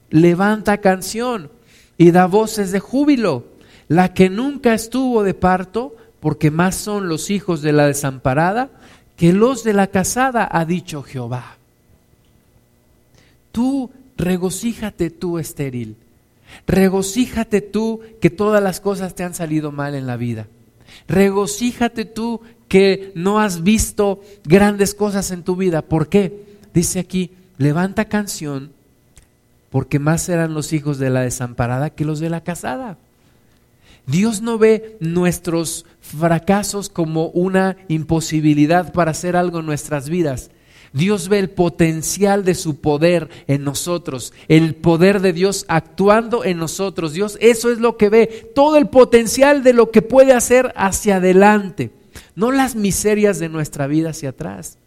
Levanta 0.10 0.78
canción 0.80 1.52
y 1.98 2.12
da 2.12 2.28
voces 2.28 2.72
de 2.72 2.80
júbilo. 2.80 3.46
La 3.88 4.14
que 4.14 4.30
nunca 4.30 4.74
estuvo 4.74 5.24
de 5.24 5.34
parto, 5.34 5.96
porque 6.20 6.52
más 6.52 6.76
son 6.76 7.10
los 7.10 7.30
hijos 7.30 7.62
de 7.62 7.74
la 7.74 7.88
desamparada 7.88 8.70
que 9.16 9.34
los 9.34 9.64
de 9.64 9.74
la 9.74 9.88
casada, 9.88 10.48
ha 10.52 10.64
dicho 10.64 11.02
Jehová. 11.02 11.58
Tú 13.52 13.90
regocíjate 14.16 15.10
tú 15.10 15.40
estéril, 15.40 15.96
regocíjate 16.68 17.62
tú 17.62 18.02
que 18.22 18.30
todas 18.30 18.62
las 18.62 18.80
cosas 18.80 19.16
te 19.16 19.24
han 19.24 19.34
salido 19.34 19.72
mal 19.72 19.96
en 19.96 20.06
la 20.06 20.18
vida, 20.18 20.48
regocíjate 21.08 22.06
tú 22.06 22.42
que 22.68 23.12
no 23.16 23.40
has 23.40 23.64
visto 23.64 24.22
grandes 24.44 24.94
cosas 24.94 25.32
en 25.32 25.44
tu 25.44 25.56
vida. 25.56 25.82
¿Por 25.82 26.10
qué? 26.10 26.46
Dice 26.74 27.00
aquí, 27.00 27.32
levanta 27.58 28.06
canción 28.06 28.72
porque 29.70 30.00
más 30.00 30.22
serán 30.22 30.54
los 30.54 30.74
hijos 30.74 30.98
de 30.98 31.10
la 31.10 31.22
desamparada 31.22 31.90
que 31.90 32.06
los 32.06 32.20
de 32.20 32.30
la 32.30 32.42
casada. 32.42 32.98
Dios 34.08 34.42
no 34.42 34.58
ve 34.58 34.96
nuestros 35.02 35.86
fracasos 36.00 36.90
como 36.90 37.28
una 37.28 37.76
imposibilidad 37.90 38.94
para 38.94 39.12
hacer 39.12 39.36
algo 39.36 39.60
en 39.60 39.66
nuestras 39.66 40.10
vidas. 40.10 40.50
Dios 40.94 41.28
ve 41.28 41.40
el 41.40 41.50
potencial 41.50 42.46
de 42.46 42.56
su 42.56 42.80
poder 42.80 43.30
en 43.48 43.66
nosotros, 43.66 44.34
el 44.48 44.76
poder 44.76 45.20
de 45.20 45.34
Dios 45.34 45.66
actuando 45.68 46.46
en 46.46 46.58
nosotros. 46.58 47.12
Dios, 47.12 47.38
eso 47.42 47.70
es 47.70 47.80
lo 47.80 47.98
que 47.98 48.08
ve, 48.08 48.52
todo 48.56 48.78
el 48.78 48.88
potencial 48.88 49.62
de 49.62 49.74
lo 49.74 49.92
que 49.92 50.02
puede 50.02 50.32
hacer 50.32 50.74
hacia 50.78 51.18
adelante, 51.18 51.92
no 52.34 52.54
las 52.54 52.76
miserias 52.76 53.40
de 53.40 53.50
nuestra 53.50 53.88
vida 53.88 54.12
hacia 54.12 54.30
atrás, 54.30 54.78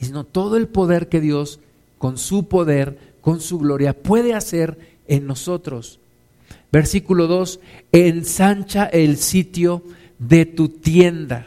sino 0.00 0.24
todo 0.24 0.56
el 0.56 0.68
poder 0.68 1.10
que 1.10 1.20
Dios, 1.20 1.60
con 1.98 2.16
su 2.16 2.48
poder, 2.48 2.98
con 3.20 3.40
su 3.40 3.58
gloria, 3.58 3.92
puede 3.92 4.32
hacer 4.32 4.78
en 5.06 5.26
nosotros. 5.26 6.00
Versículo 6.74 7.28
2, 7.28 7.60
ensancha 7.92 8.86
el 8.86 9.16
sitio 9.18 9.84
de 10.18 10.44
tu 10.44 10.68
tienda. 10.68 11.46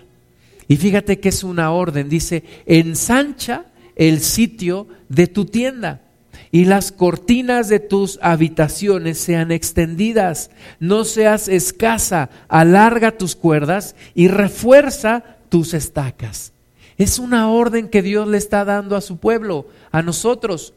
Y 0.70 0.78
fíjate 0.78 1.20
que 1.20 1.28
es 1.28 1.44
una 1.44 1.72
orden, 1.74 2.08
dice, 2.08 2.46
ensancha 2.66 3.66
el 3.98 4.22
sitio 4.22 4.88
de 5.10 5.28
tu 5.28 5.44
tienda 5.44 6.00
y 6.50 6.64
las 6.64 6.94
cortinas 6.94 7.68
de 7.68 7.82
tus 7.82 8.20
habitaciones 8.22 9.18
sean 9.18 9.52
extendidas. 9.52 10.50
No 10.80 11.04
seas 11.04 11.50
escasa, 11.50 12.30
alarga 12.48 13.18
tus 13.18 13.36
cuerdas 13.36 13.98
y 14.16 14.30
refuerza 14.30 15.26
tus 15.50 15.74
estacas. 15.74 16.54
Es 16.98 17.20
una 17.20 17.50
orden 17.50 17.90
que 17.90 18.02
Dios 18.02 18.30
le 18.30 18.38
está 18.38 18.64
dando 18.64 18.96
a 18.96 19.02
su 19.02 19.18
pueblo, 19.18 19.68
a 19.92 20.02
nosotros. 20.02 20.74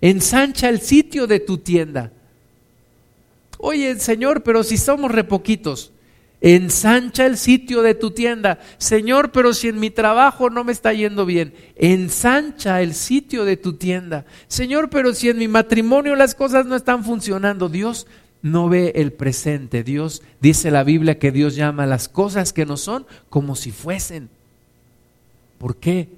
Ensancha 0.00 0.70
el 0.70 0.80
sitio 0.80 1.26
de 1.26 1.40
tu 1.40 1.58
tienda. 1.58 2.12
Oye, 3.58 3.98
Señor, 3.98 4.42
pero 4.42 4.62
si 4.62 4.76
somos 4.76 5.10
repoquitos, 5.10 5.92
ensancha 6.40 7.26
el 7.26 7.36
sitio 7.36 7.82
de 7.82 7.94
tu 7.94 8.10
tienda. 8.10 8.58
Señor, 8.78 9.32
pero 9.32 9.54
si 9.54 9.68
en 9.68 9.80
mi 9.80 9.90
trabajo 9.90 10.50
no 10.50 10.64
me 10.64 10.72
está 10.72 10.92
yendo 10.92 11.26
bien, 11.26 11.54
ensancha 11.76 12.82
el 12.82 12.94
sitio 12.94 13.44
de 13.44 13.56
tu 13.56 13.74
tienda. 13.74 14.24
Señor, 14.48 14.90
pero 14.90 15.14
si 15.14 15.28
en 15.28 15.38
mi 15.38 15.48
matrimonio 15.48 16.14
las 16.16 16.34
cosas 16.34 16.66
no 16.66 16.76
están 16.76 17.04
funcionando, 17.04 17.68
Dios 17.68 18.06
no 18.42 18.68
ve 18.68 18.92
el 18.96 19.12
presente. 19.12 19.82
Dios 19.82 20.22
dice 20.40 20.70
la 20.70 20.84
Biblia 20.84 21.18
que 21.18 21.32
Dios 21.32 21.56
llama 21.56 21.86
las 21.86 22.08
cosas 22.08 22.52
que 22.52 22.66
no 22.66 22.76
son 22.76 23.06
como 23.28 23.56
si 23.56 23.72
fuesen. 23.72 24.28
¿Por 25.58 25.76
qué? 25.76 26.08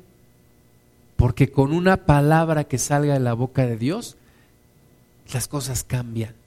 Porque 1.16 1.50
con 1.50 1.72
una 1.72 2.04
palabra 2.04 2.64
que 2.64 2.78
salga 2.78 3.14
de 3.14 3.20
la 3.20 3.34
boca 3.34 3.66
de 3.66 3.76
Dios, 3.76 4.16
las 5.32 5.46
cosas 5.46 5.84
cambian 5.84 6.37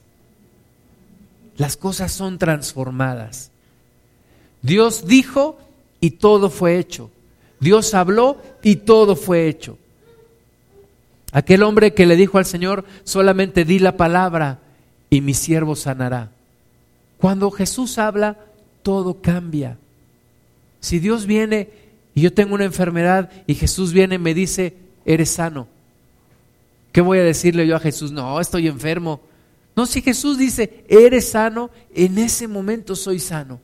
las 1.57 1.77
cosas 1.77 2.11
son 2.11 2.37
transformadas. 2.37 3.51
Dios 4.61 5.05
dijo 5.05 5.59
y 5.99 6.11
todo 6.11 6.49
fue 6.49 6.77
hecho. 6.77 7.09
Dios 7.59 7.93
habló 7.93 8.41
y 8.63 8.77
todo 8.77 9.15
fue 9.15 9.47
hecho. 9.47 9.77
Aquel 11.31 11.63
hombre 11.63 11.93
que 11.93 12.05
le 12.05 12.15
dijo 12.15 12.37
al 12.37 12.45
Señor, 12.45 12.83
solamente 13.03 13.63
di 13.63 13.79
la 13.79 13.95
palabra 13.95 14.59
y 15.09 15.21
mi 15.21 15.33
siervo 15.33 15.75
sanará. 15.75 16.31
Cuando 17.17 17.51
Jesús 17.51 17.97
habla, 17.97 18.37
todo 18.81 19.21
cambia. 19.21 19.77
Si 20.79 20.99
Dios 20.99 21.25
viene 21.25 21.69
y 22.15 22.21
yo 22.21 22.33
tengo 22.33 22.55
una 22.55 22.65
enfermedad 22.65 23.29
y 23.47 23.55
Jesús 23.55 23.93
viene 23.93 24.15
y 24.15 24.19
me 24.19 24.33
dice, 24.33 24.75
eres 25.05 25.29
sano, 25.29 25.67
¿qué 26.91 27.01
voy 27.01 27.19
a 27.19 27.23
decirle 27.23 27.67
yo 27.67 27.75
a 27.75 27.79
Jesús? 27.79 28.11
No, 28.11 28.39
estoy 28.41 28.67
enfermo. 28.67 29.21
No, 29.75 29.85
si 29.85 30.01
Jesús 30.01 30.37
dice, 30.37 30.83
eres 30.87 31.29
sano, 31.29 31.71
en 31.93 32.17
ese 32.17 32.47
momento 32.47 32.95
soy 32.95 33.19
sano. 33.19 33.59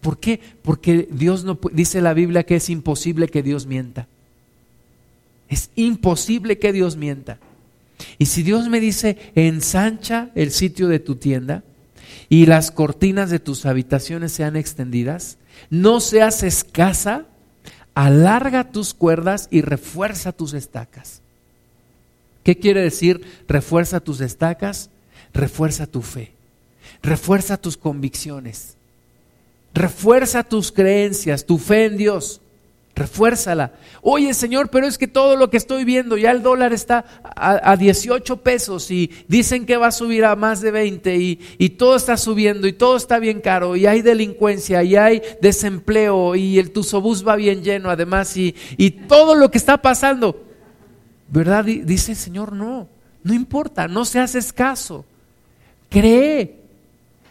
¿Por 0.00 0.18
qué? 0.18 0.40
Porque 0.62 1.08
Dios 1.10 1.44
no 1.44 1.58
dice 1.72 2.00
la 2.00 2.14
Biblia 2.14 2.44
que 2.44 2.56
es 2.56 2.70
imposible 2.70 3.28
que 3.28 3.42
Dios 3.42 3.66
mienta. 3.66 4.06
Es 5.48 5.70
imposible 5.74 6.58
que 6.58 6.72
Dios 6.72 6.96
mienta. 6.96 7.38
Y 8.18 8.26
si 8.26 8.42
Dios 8.42 8.68
me 8.68 8.80
dice, 8.80 9.18
ensancha 9.34 10.30
el 10.34 10.50
sitio 10.50 10.88
de 10.88 10.98
tu 10.98 11.16
tienda 11.16 11.62
y 12.28 12.46
las 12.46 12.70
cortinas 12.70 13.30
de 13.30 13.38
tus 13.38 13.66
habitaciones 13.66 14.32
sean 14.32 14.56
extendidas, 14.56 15.38
no 15.70 16.00
seas 16.00 16.42
escasa, 16.42 17.26
alarga 17.94 18.70
tus 18.70 18.94
cuerdas 18.94 19.48
y 19.50 19.60
refuerza 19.60 20.32
tus 20.32 20.52
estacas. 20.52 21.22
¿Qué 22.46 22.56
quiere 22.56 22.80
decir 22.80 23.22
refuerza 23.48 23.98
tus 23.98 24.20
estacas? 24.20 24.88
Refuerza 25.34 25.84
tu 25.88 26.00
fe, 26.00 26.30
refuerza 27.02 27.56
tus 27.56 27.76
convicciones, 27.76 28.76
refuerza 29.74 30.44
tus 30.44 30.70
creencias, 30.70 31.44
tu 31.44 31.58
fe 31.58 31.86
en 31.86 31.96
Dios. 31.96 32.40
Refuérzala. 32.94 33.72
Oye, 34.00 34.32
Señor, 34.32 34.70
pero 34.70 34.86
es 34.86 34.96
que 34.96 35.08
todo 35.08 35.34
lo 35.34 35.50
que 35.50 35.56
estoy 35.56 35.84
viendo, 35.84 36.16
ya 36.16 36.30
el 36.30 36.44
dólar 36.44 36.72
está 36.72 37.04
a, 37.34 37.76
18 37.76 38.36
pesos 38.36 38.92
y 38.92 39.10
dicen 39.26 39.66
que 39.66 39.76
va 39.76 39.88
a 39.88 39.92
subir 39.92 40.24
a 40.24 40.36
más 40.36 40.60
de 40.60 40.70
20 40.70 41.16
y, 41.16 41.40
y, 41.58 41.70
todo 41.70 41.96
está 41.96 42.16
subiendo 42.16 42.68
y 42.68 42.72
todo 42.72 42.96
está 42.96 43.18
bien 43.18 43.40
caro 43.40 43.74
y 43.74 43.86
hay 43.86 44.02
delincuencia 44.02 44.84
y 44.84 44.94
hay 44.94 45.20
desempleo 45.42 46.36
y 46.36 46.60
el 46.60 46.70
tusobús 46.70 47.26
va 47.26 47.34
bien 47.34 47.64
lleno 47.64 47.90
además 47.90 48.36
y, 48.36 48.54
y 48.76 48.92
todo 48.92 49.34
lo 49.34 49.50
que 49.50 49.58
está 49.58 49.82
pasando. 49.82 50.46
¿Verdad? 51.28 51.64
Dice 51.64 52.12
el 52.12 52.16
Señor, 52.16 52.52
no, 52.52 52.88
no 53.22 53.34
importa, 53.34 53.88
no 53.88 54.04
seas 54.04 54.34
escaso. 54.34 55.04
Cree 55.88 56.60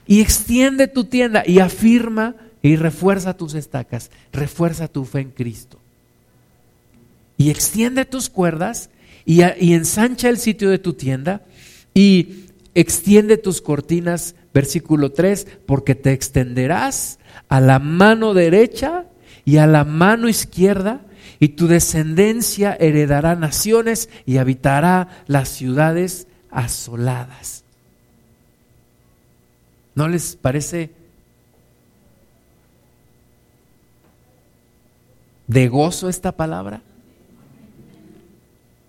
y 0.07 0.21
extiende 0.21 0.87
tu 0.87 1.05
tienda 1.05 1.43
y 1.45 1.59
afirma 1.59 2.35
y 2.61 2.75
refuerza 2.75 3.37
tus 3.37 3.53
estacas, 3.53 4.11
refuerza 4.31 4.87
tu 4.87 5.05
fe 5.05 5.21
en 5.21 5.31
Cristo. 5.31 5.79
Y 7.37 7.49
extiende 7.49 8.05
tus 8.05 8.29
cuerdas 8.29 8.89
y, 9.25 9.41
y 9.59 9.73
ensancha 9.73 10.29
el 10.29 10.37
sitio 10.37 10.69
de 10.69 10.79
tu 10.79 10.93
tienda 10.93 11.41
y 11.93 12.45
extiende 12.73 13.37
tus 13.37 13.61
cortinas, 13.61 14.35
versículo 14.53 15.11
3, 15.11 15.47
porque 15.65 15.95
te 15.95 16.11
extenderás 16.11 17.19
a 17.47 17.61
la 17.61 17.79
mano 17.79 18.33
derecha 18.33 19.05
y 19.45 19.57
a 19.57 19.67
la 19.67 19.85
mano 19.85 20.27
izquierda 20.27 21.01
y 21.45 21.49
tu 21.49 21.67
descendencia 21.67 22.75
heredará 22.79 23.35
naciones 23.35 24.09
y 24.25 24.37
habitará 24.37 25.23
las 25.27 25.47
ciudades 25.47 26.25
asoladas. 26.49 27.63
¿No 29.93 30.07
les 30.07 30.35
parece 30.35 30.89
de 35.45 35.67
gozo 35.67 36.09
esta 36.09 36.31
palabra? 36.31 36.81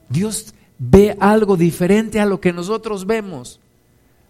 Dios 0.08 0.54
ve 0.78 1.14
algo 1.20 1.58
diferente 1.58 2.20
a 2.20 2.24
lo 2.24 2.40
que 2.40 2.54
nosotros 2.54 3.04
vemos. 3.06 3.60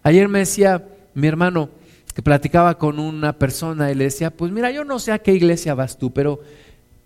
Ayer 0.03 0.27
me 0.27 0.39
decía 0.39 0.85
mi 1.13 1.27
hermano 1.27 1.69
que 2.13 2.21
platicaba 2.21 2.77
con 2.77 2.99
una 2.99 3.39
persona 3.39 3.89
y 3.89 3.95
le 3.95 4.03
decía, 4.03 4.31
pues 4.31 4.51
mira, 4.51 4.69
yo 4.69 4.83
no 4.83 4.99
sé 4.99 5.13
a 5.13 5.19
qué 5.19 5.31
iglesia 5.31 5.75
vas 5.75 5.97
tú, 5.97 6.11
pero 6.11 6.41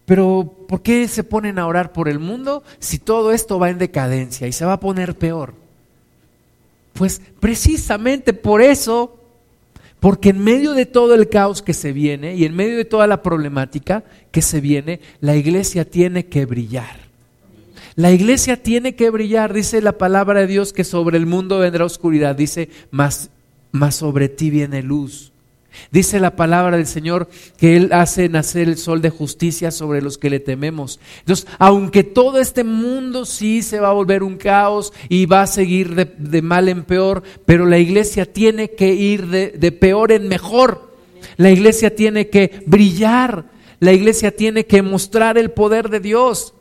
pero 0.06 0.66
¿por 0.68 0.82
qué 0.82 1.08
se 1.08 1.24
ponen 1.24 1.60
a 1.60 1.68
orar 1.68 1.94
por 1.94 2.10
el 2.10 2.20
mundo 2.20 2.64
si 2.80 3.00
todo 3.00 3.32
esto 3.32 3.60
va 3.60 3.70
en 3.70 3.78
decadencia 3.78 4.48
y 4.48 4.52
se 4.52 4.66
va 4.66 4.74
a 4.74 4.80
poner 4.80 5.16
peor? 5.18 5.54
Pues 6.94 7.22
precisamente 7.40 8.34
por 8.34 8.62
eso, 8.62 9.18
porque 10.00 10.30
en 10.30 10.44
medio 10.44 10.74
de 10.74 10.86
todo 10.86 11.14
el 11.16 11.30
caos 11.30 11.62
que 11.62 11.74
se 11.74 11.94
viene 11.94 12.36
y 12.36 12.46
en 12.46 12.56
medio 12.56 12.78
de 12.78 12.86
toda 12.86 13.08
la 13.08 13.22
problemática 13.22 14.04
que 14.32 14.42
se 14.42 14.60
viene, 14.60 15.00
la 15.20 15.36
iglesia 15.36 15.86
tiene 15.86 16.26
que 16.26 16.46
brillar. 16.46 17.12
La 17.96 18.12
iglesia 18.12 18.62
tiene 18.62 18.96
que 18.96 19.10
brillar, 19.10 19.54
dice 19.54 19.82
la 19.82 19.98
palabra 19.98 20.42
de 20.42 20.48
Dios 20.48 20.74
que 20.74 20.84
sobre 20.84 21.18
el 21.18 21.26
mundo 21.26 21.60
vendrá 21.60 21.86
oscuridad, 21.86 22.36
dice, 22.36 22.70
más, 22.90 23.30
más 23.72 23.96
sobre 23.96 24.30
ti 24.30 24.50
viene 24.50 24.82
luz. 24.82 25.32
Dice 25.92 26.20
la 26.20 26.36
palabra 26.36 26.78
del 26.78 26.88
Señor 26.88 27.30
que 27.58 27.76
Él 27.76 27.90
hace 27.92 28.30
nacer 28.30 28.68
el 28.68 28.78
sol 28.78 29.02
de 29.02 29.10
justicia 29.10 29.72
sobre 29.72 30.02
los 30.02 30.18
que 30.18 30.30
le 30.30 30.40
tememos. 30.40 31.00
Entonces, 31.20 31.48
aunque 31.60 32.04
todo 32.04 32.40
este 32.40 32.64
mundo 32.64 33.26
sí 33.26 33.62
se 33.62 33.80
va 33.80 33.90
a 33.90 33.94
volver 33.94 34.24
un 34.24 34.38
caos 34.38 34.94
y 35.10 35.26
va 35.26 35.44
a 35.44 35.48
seguir 35.48 35.96
de, 35.96 36.42
mal 36.42 36.70
en 36.70 36.84
peor, 36.84 37.24
pero 37.46 37.66
la 37.66 37.78
iglesia 37.78 38.26
tiene 38.26 38.72
que 38.72 38.94
ir 38.94 39.28
de, 39.28 39.50
de 39.50 39.72
peor 39.72 40.12
en 40.12 40.28
mejor. 40.28 40.92
La 41.38 41.52
iglesia 41.52 41.96
tiene 41.96 42.30
que 42.30 42.64
brillar. 42.66 43.46
La 43.80 43.94
iglesia 43.94 44.36
tiene 44.36 44.66
que 44.66 44.82
mostrar 44.82 45.38
el 45.38 45.52
poder 45.52 45.90
de 45.90 46.00
Dios. 46.00 46.54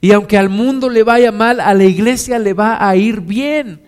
Y 0.00 0.12
aunque 0.12 0.36
al 0.36 0.48
mundo 0.48 0.90
le 0.90 1.02
vaya 1.02 1.32
mal, 1.32 1.60
a 1.60 1.72
la 1.74 1.84
iglesia 1.84 2.38
le 2.38 2.52
va 2.52 2.86
a 2.86 2.96
ir 2.96 3.20
bien. 3.20 3.80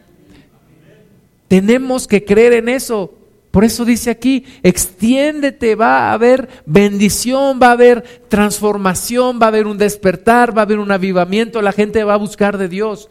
Tenemos 1.48 2.06
que 2.06 2.24
creer 2.24 2.52
en 2.52 2.68
eso. 2.68 3.17
Por 3.58 3.64
eso 3.64 3.84
dice 3.84 4.10
aquí, 4.10 4.44
extiéndete, 4.62 5.74
va 5.74 6.10
a 6.10 6.12
haber 6.12 6.48
bendición, 6.64 7.58
va 7.60 7.70
a 7.70 7.72
haber 7.72 8.04
transformación, 8.28 9.40
va 9.42 9.46
a 9.46 9.48
haber 9.48 9.66
un 9.66 9.76
despertar, 9.76 10.56
va 10.56 10.60
a 10.60 10.64
haber 10.64 10.78
un 10.78 10.92
avivamiento, 10.92 11.60
la 11.60 11.72
gente 11.72 12.04
va 12.04 12.14
a 12.14 12.18
buscar 12.18 12.56
de 12.56 12.68
Dios. 12.68 13.10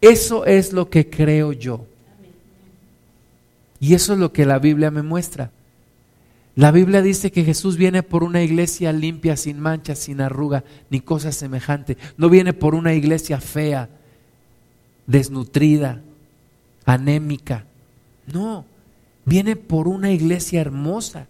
Eso 0.00 0.44
es 0.46 0.72
lo 0.72 0.90
que 0.90 1.08
creo 1.08 1.52
yo. 1.52 1.86
Y 3.78 3.94
eso 3.94 4.14
es 4.14 4.18
lo 4.18 4.32
que 4.32 4.46
la 4.46 4.58
Biblia 4.58 4.90
me 4.90 5.02
muestra. 5.02 5.52
La 6.56 6.72
Biblia 6.72 7.00
dice 7.00 7.30
que 7.30 7.44
Jesús 7.44 7.76
viene 7.76 8.02
por 8.02 8.24
una 8.24 8.42
iglesia 8.42 8.92
limpia, 8.92 9.36
sin 9.36 9.60
mancha, 9.60 9.94
sin 9.94 10.20
arruga, 10.20 10.64
ni 10.90 10.98
cosa 10.98 11.30
semejante. 11.30 11.96
No 12.16 12.28
viene 12.28 12.52
por 12.52 12.74
una 12.74 12.94
iglesia 12.94 13.40
fea, 13.40 13.88
desnutrida, 15.06 16.00
anémica. 16.84 17.64
No, 18.26 18.64
viene 19.28 19.56
por 19.56 19.86
una 19.88 20.10
iglesia 20.10 20.60
hermosa. 20.60 21.26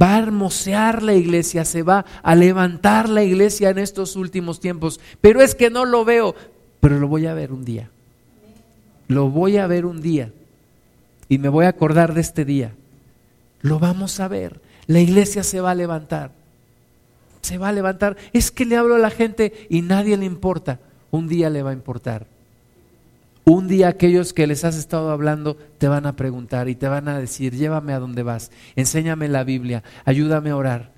Va 0.00 0.14
a 0.14 0.18
hermosear 0.18 1.02
la 1.02 1.14
iglesia, 1.14 1.64
se 1.64 1.82
va 1.82 2.04
a 2.22 2.34
levantar 2.34 3.08
la 3.08 3.24
iglesia 3.24 3.70
en 3.70 3.78
estos 3.78 4.16
últimos 4.16 4.60
tiempos. 4.60 5.00
Pero 5.20 5.40
es 5.40 5.54
que 5.54 5.70
no 5.70 5.84
lo 5.84 6.04
veo, 6.04 6.34
pero 6.80 6.98
lo 6.98 7.08
voy 7.08 7.26
a 7.26 7.34
ver 7.34 7.52
un 7.52 7.64
día. 7.64 7.90
Lo 9.08 9.30
voy 9.30 9.56
a 9.56 9.66
ver 9.66 9.86
un 9.86 10.00
día. 10.00 10.30
Y 11.28 11.38
me 11.38 11.48
voy 11.48 11.64
a 11.64 11.70
acordar 11.70 12.14
de 12.14 12.20
este 12.20 12.44
día. 12.44 12.74
Lo 13.60 13.78
vamos 13.78 14.20
a 14.20 14.28
ver. 14.28 14.60
La 14.86 15.00
iglesia 15.00 15.42
se 15.42 15.60
va 15.60 15.72
a 15.72 15.74
levantar. 15.74 16.30
Se 17.42 17.58
va 17.58 17.68
a 17.68 17.72
levantar. 17.72 18.16
Es 18.32 18.50
que 18.50 18.66
le 18.66 18.76
hablo 18.76 18.94
a 18.94 18.98
la 18.98 19.10
gente 19.10 19.66
y 19.68 19.82
nadie 19.82 20.16
le 20.16 20.26
importa. 20.26 20.80
Un 21.10 21.28
día 21.28 21.50
le 21.50 21.62
va 21.62 21.70
a 21.70 21.74
importar. 21.74 22.26
Un 23.48 23.66
día 23.66 23.88
aquellos 23.88 24.34
que 24.34 24.46
les 24.46 24.62
has 24.64 24.76
estado 24.76 25.10
hablando 25.10 25.56
te 25.78 25.88
van 25.88 26.04
a 26.04 26.16
preguntar 26.16 26.68
y 26.68 26.74
te 26.74 26.86
van 26.86 27.08
a 27.08 27.18
decir, 27.18 27.54
llévame 27.54 27.94
a 27.94 27.98
donde 27.98 28.22
vas, 28.22 28.50
enséñame 28.76 29.26
la 29.26 29.42
Biblia, 29.42 29.82
ayúdame 30.04 30.50
a 30.50 30.56
orar, 30.56 30.92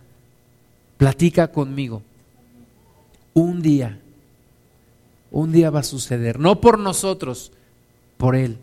platica 0.97 1.53
conmigo. 1.53 2.03
Un 3.35 3.63
día, 3.63 4.01
un 5.31 5.53
día 5.53 5.71
va 5.71 5.79
a 5.79 5.85
suceder, 5.85 6.41
no 6.41 6.61
por 6.61 6.81
nosotros, 6.81 7.53
por 8.17 8.35
Él, 8.35 8.59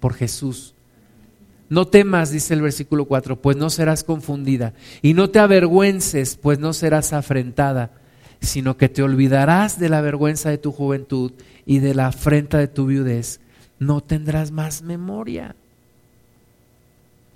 por 0.00 0.12
Jesús. 0.12 0.74
No 1.70 1.86
temas, 1.86 2.30
dice 2.30 2.52
el 2.52 2.60
versículo 2.60 3.06
4, 3.06 3.40
pues 3.40 3.56
no 3.56 3.70
serás 3.70 4.04
confundida. 4.04 4.74
Y 5.00 5.14
no 5.14 5.30
te 5.30 5.38
avergüences, 5.38 6.36
pues 6.36 6.58
no 6.58 6.74
serás 6.74 7.14
afrentada, 7.14 7.90
sino 8.40 8.76
que 8.76 8.88
te 8.88 9.02
olvidarás 9.02 9.78
de 9.78 9.88
la 9.88 10.00
vergüenza 10.00 10.50
de 10.50 10.58
tu 10.58 10.72
juventud 10.72 11.32
y 11.66 11.78
de 11.78 11.94
la 11.94 12.08
afrenta 12.08 12.58
de 12.58 12.68
tu 12.68 12.86
viudez. 12.86 13.40
No 13.78 14.00
tendrás 14.00 14.50
más 14.50 14.82
memoria. 14.82 15.54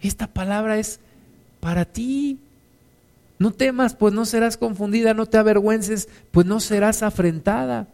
Esta 0.01 0.27
palabra 0.27 0.79
es 0.79 1.01
para 1.61 1.85
ti. 1.85 2.39
No 3.39 3.51
temas, 3.53 3.95
pues 3.95 4.15
no 4.15 4.25
serás 4.25 4.57
confundida, 4.57 5.15
no 5.15 5.27
te 5.27 5.39
avergüences, 5.39 6.09
pues 6.31 6.47
no 6.47 6.61
serás 6.61 7.03
afrentada, 7.03 7.89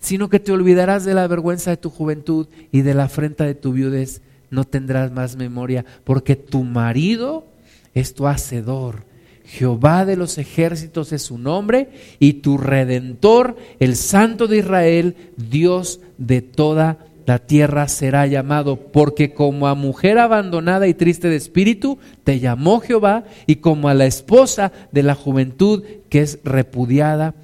sino 0.00 0.28
que 0.28 0.38
te 0.38 0.52
olvidarás 0.52 1.04
de 1.04 1.14
la 1.14 1.26
vergüenza 1.26 1.70
de 1.70 1.76
tu 1.76 1.90
juventud 1.90 2.46
y 2.70 2.82
de 2.82 2.94
la 2.94 3.04
afrenta 3.04 3.44
de 3.44 3.54
tu 3.54 3.72
viudez 3.72 4.20
no 4.54 4.64
tendrás 4.64 5.10
más 5.10 5.36
memoria, 5.36 5.84
porque 6.04 6.36
tu 6.36 6.62
marido 6.62 7.44
es 7.92 8.14
tu 8.14 8.26
hacedor. 8.26 9.04
Jehová 9.44 10.04
de 10.04 10.16
los 10.16 10.38
ejércitos 10.38 11.12
es 11.12 11.22
su 11.22 11.38
nombre 11.38 11.90
y 12.18 12.34
tu 12.34 12.58
redentor, 12.58 13.56
el 13.78 13.96
Santo 13.96 14.46
de 14.46 14.58
Israel, 14.58 15.16
Dios 15.36 16.00
de 16.18 16.42
toda 16.42 16.98
la 17.26 17.38
tierra 17.38 17.88
será 17.88 18.26
llamado, 18.26 18.76
porque 18.76 19.32
como 19.32 19.66
a 19.68 19.74
mujer 19.74 20.18
abandonada 20.18 20.86
y 20.86 20.94
triste 20.94 21.28
de 21.28 21.36
espíritu, 21.36 21.98
te 22.22 22.38
llamó 22.38 22.80
Jehová, 22.80 23.24
y 23.46 23.56
como 23.56 23.88
a 23.88 23.94
la 23.94 24.06
esposa 24.06 24.72
de 24.92 25.02
la 25.02 25.14
juventud 25.14 25.84
que 26.08 26.20
es 26.20 26.38
repudiada, 26.44 27.34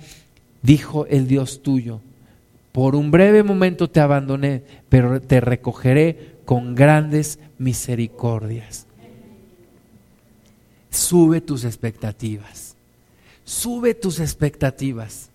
dijo 0.63 1.07
el 1.07 1.27
Dios 1.27 1.63
tuyo, 1.63 2.01
por 2.73 2.95
un 2.95 3.11
breve 3.11 3.43
momento 3.43 3.89
te 3.89 4.01
abandoné, 4.01 4.63
pero 4.89 5.21
te 5.21 5.41
recogeré 5.41 6.35
con 6.45 6.75
grandes 6.75 7.39
misericordias. 7.59 8.87
Sube 10.91 11.41
tus 11.41 11.65
expectativas. 11.65 12.75
Sube 13.45 13.95
tus 13.95 14.21
expectativas. 14.21 15.31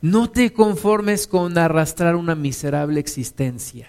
No 0.00 0.28
te 0.30 0.52
conformes 0.52 1.26
con 1.26 1.56
arrastrar 1.56 2.16
una 2.16 2.34
miserable 2.34 2.98
existencia. 2.98 3.88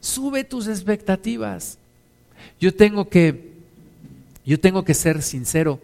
Sube 0.00 0.44
tus 0.44 0.66
expectativas. 0.66 1.78
Yo 2.60 2.74
tengo 2.74 3.08
que 3.08 3.48
yo 4.44 4.58
tengo 4.58 4.82
que 4.82 4.94
ser 4.94 5.22
sincero 5.22 5.78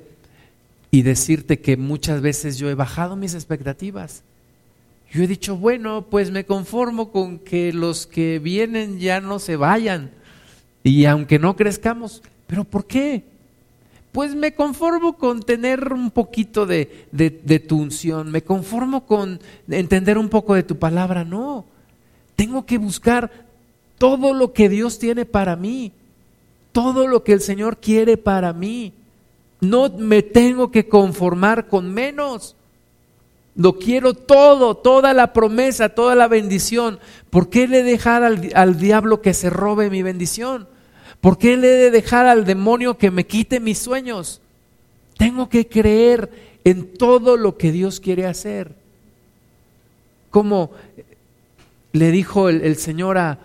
y 0.91 1.03
decirte 1.03 1.61
que 1.61 1.77
muchas 1.77 2.23
veces 2.23 2.57
yo 2.57 2.71
he 2.71 2.75
bajado 2.75 3.15
mis 3.15 3.35
expectativas. 3.35 4.23
Yo 5.13 5.23
he 5.23 5.27
dicho, 5.27 5.57
bueno, 5.57 6.07
pues 6.09 6.31
me 6.31 6.47
conformo 6.47 7.13
con 7.13 7.39
que 7.39 7.73
los 7.73 8.07
que 8.07 8.39
vienen 8.39 8.99
ya 8.99 9.21
no 9.21 9.39
se 9.39 9.57
vayan. 9.57 10.11
Y 10.83 11.05
aunque 11.05 11.39
no 11.39 11.57
crezcamos, 11.57 12.23
¿pero 12.47 12.65
por 12.65 12.87
qué? 12.87 13.25
Pues 14.15 14.37
me 14.37 14.55
conformo 14.55 15.19
con 15.19 15.43
tener 15.43 15.93
un 15.93 16.09
poquito 16.13 16.67
de, 16.67 17.09
de, 17.11 17.59
tu 17.59 17.77
unción, 17.77 18.31
me 18.31 18.45
conformo 18.45 19.07
con 19.07 19.41
entender 19.69 20.19
un 20.19 20.29
poco 20.29 20.55
de 20.55 20.63
tu 20.63 20.79
palabra. 20.79 21.25
No, 21.25 21.65
tengo 22.37 22.65
que 22.65 22.79
buscar 22.79 23.33
todo 23.99 24.33
lo 24.33 24.53
que 24.53 24.69
Dios 24.69 25.01
tiene 25.01 25.25
para 25.25 25.57
mí, 25.57 25.91
todo 26.71 27.09
lo 27.09 27.25
que 27.25 27.33
el 27.33 27.41
Señor 27.41 27.79
quiere 27.79 28.17
para 28.17 28.53
mí. 28.53 28.93
No 29.61 29.89
me 29.91 30.23
tengo 30.23 30.71
que 30.71 30.89
conformar 30.89 31.67
con 31.67 31.93
menos. 31.93 32.55
Lo 33.57 33.81
quiero 33.81 34.15
todo, 34.15 34.77
toda 34.77 35.13
la 35.13 35.33
promesa, 35.33 35.89
toda 35.89 36.15
la 36.15 36.29
bendición. 36.29 37.01
¿Por 37.31 37.51
qué 37.51 37.67
le 37.67 37.83
dejar 37.83 38.23
al, 38.23 38.53
al, 38.55 38.79
diablo 38.79 39.21
que 39.21 39.35
se 39.35 39.51
robe 39.51 39.91
mi 39.91 40.05
bendición? 40.05 40.69
¿Por 41.25 41.39
qué 41.39 41.57
le 41.57 41.69
de 41.69 41.91
dejar 41.91 42.27
al 42.27 42.45
demonio 42.45 42.99
que 42.99 43.11
me 43.11 43.25
quite 43.25 43.59
mis 43.59 43.79
sueños? 43.79 44.43
Tengo 45.17 45.49
que 45.49 45.67
creer 45.67 46.59
en 46.65 46.93
todo 46.93 47.39
lo 47.39 47.57
que 47.57 47.73
Dios 47.73 47.99
quiere 47.99 48.27
hacer. 48.27 48.75
Como 50.29 50.73
le 51.93 52.11
dijo 52.11 52.51
el, 52.51 52.77
Señor 52.77 53.17
a 53.17 53.39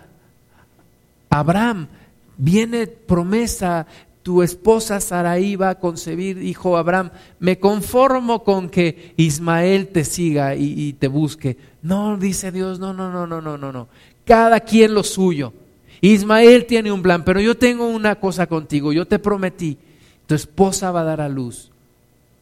Abraham, 1.30 1.88
viene 2.36 2.86
promesa, 2.86 3.86
tu 4.22 4.42
esposa 4.42 5.00
Saraí 5.00 5.56
va 5.56 5.70
a 5.70 5.78
concebir, 5.78 6.36
hijo 6.42 6.76
Abraham, 6.76 7.08
me 7.38 7.58
conformo 7.58 8.44
con 8.44 8.68
que 8.68 9.14
Ismael 9.16 9.88
te 9.88 10.04
siga 10.04 10.54
y, 10.54 10.92
te 10.92 11.08
busque. 11.08 11.56
No, 11.80 12.18
dice 12.18 12.52
Dios, 12.52 12.78
no, 12.78 12.92
no, 12.92 13.10
no, 13.10 13.26
no, 13.26 13.40
no, 13.40 13.56
no, 13.56 13.72
no. 13.72 13.88
Cada 14.26 14.60
quien 14.60 14.92
lo 14.92 15.02
suyo. 15.02 15.54
Ismael 16.00 16.66
tiene 16.66 16.92
un 16.92 17.02
plan, 17.02 17.24
pero 17.24 17.40
yo 17.40 17.56
tengo 17.56 17.86
una 17.86 18.16
cosa 18.16 18.46
contigo, 18.46 18.92
yo 18.92 19.06
te 19.06 19.18
prometí, 19.18 19.78
tu 20.26 20.34
esposa 20.34 20.90
va 20.90 21.02
a 21.02 21.04
dar 21.04 21.20
a 21.20 21.28
luz. 21.28 21.70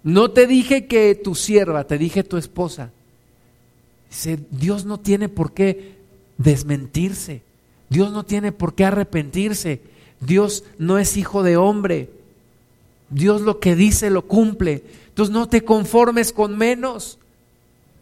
No 0.03 0.31
te 0.31 0.47
dije 0.47 0.87
que 0.87 1.15
tu 1.15 1.35
sierva, 1.35 1.85
te 1.85 1.99
dije 1.99 2.23
tu 2.23 2.37
esposa. 2.37 2.91
Dios 4.51 4.85
no 4.85 4.99
tiene 5.01 5.29
por 5.29 5.53
qué 5.53 5.97
desmentirse, 6.39 7.43
Dios 7.89 8.13
no 8.13 8.25
tiene 8.25 8.53
por 8.53 8.75
qué 8.75 8.85
arrepentirse. 8.85 9.81
Dios 10.21 10.65
no 10.79 10.99
es 10.99 11.17
hijo 11.17 11.43
de 11.43 11.57
hombre. 11.57 12.11
Dios 13.11 13.41
lo 13.41 13.61
que 13.61 13.75
dice 13.75 14.11
lo 14.11 14.27
cumple. 14.27 14.85
Entonces 15.09 15.33
no 15.33 15.49
te 15.49 15.65
conformes 15.65 16.33
con 16.33 16.57
menos. 16.57 17.19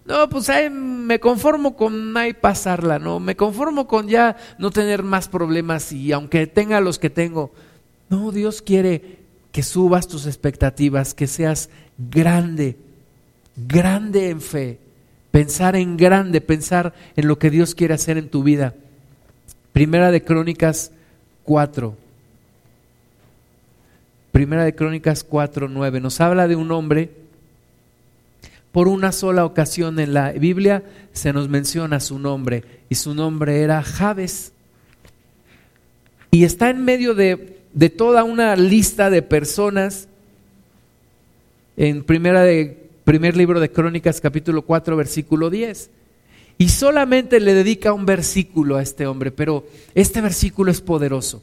No, 0.07 0.29
pues 0.29 0.49
me 0.71 1.19
conformo 1.19 1.75
con 1.77 2.17
ahí 2.17 2.33
pasarla, 2.33 3.01
no, 3.01 3.19
me 3.19 3.35
conformo 3.35 3.89
con 3.89 4.07
ya 4.07 4.37
no 4.57 4.71
tener 4.71 5.03
más 5.03 5.29
problemas 5.29 5.91
y 5.93 6.13
aunque 6.13 6.47
tenga 6.47 6.81
los 6.81 7.01
que 7.01 7.11
tengo. 7.11 7.53
No, 8.09 8.31
Dios 8.31 8.63
quiere 8.63 9.19
que 9.51 9.65
subas 9.65 10.07
tus 10.07 10.27
expectativas, 10.27 11.13
que 11.13 11.27
seas 11.27 11.71
grande, 11.99 12.77
grande 13.57 14.31
en 14.31 14.41
fe, 14.41 14.79
pensar 15.33 15.75
en 15.75 15.97
grande, 15.97 16.41
pensar 16.41 16.95
en 17.17 17.27
lo 17.27 17.41
que 17.41 17.51
Dios 17.51 17.75
quiere 17.75 17.95
hacer 17.95 18.17
en 18.17 18.29
tu 18.29 18.45
vida. 18.45 18.75
Primera 19.73 20.13
de 20.13 20.23
Crónicas 20.23 20.93
4. 21.43 21.97
Primera 24.31 24.65
de 24.65 24.75
Crónicas 24.75 25.25
4, 25.25 25.69
9, 25.69 26.01
nos 26.01 26.21
habla 26.21 26.47
de 26.47 26.55
un 26.55 26.71
hombre, 26.71 27.26
por 28.77 28.89
una 28.89 29.11
sola 29.11 29.47
ocasión 29.47 29.99
en 30.01 30.13
la 30.13 30.33
Biblia 30.33 30.83
se 31.15 31.33
nos 31.33 31.49
menciona 31.49 31.99
su 31.99 32.19
nombre, 32.19 32.63
y 32.91 32.97
su 32.97 33.15
nombre 33.15 33.63
era 33.63 33.83
Jabes. 33.83 34.53
Y 36.31 36.45
está 36.45 36.69
en 36.69 36.85
medio 36.85 37.15
de, 37.15 37.63
de 37.73 37.89
toda 37.89 38.23
una 38.23 38.55
lista 38.55 39.09
de 39.09 39.23
personas 39.23 40.09
en 41.79 42.05
primera 42.05 42.43
de, 42.43 42.91
primer 43.05 43.35
libro 43.35 43.61
de 43.61 43.73
Crónicas 43.73 44.21
capítulo 44.21 44.61
4 44.61 44.95
versículo 44.95 45.49
10. 45.49 45.89
Y 46.59 46.69
solamente 46.69 47.41
le 47.41 47.55
dedica 47.55 47.95
un 47.95 48.05
versículo 48.05 48.77
a 48.77 48.83
este 48.83 49.07
hombre, 49.07 49.31
pero 49.31 49.67
este 49.95 50.21
versículo 50.21 50.71
es 50.71 50.83
poderoso. 50.83 51.43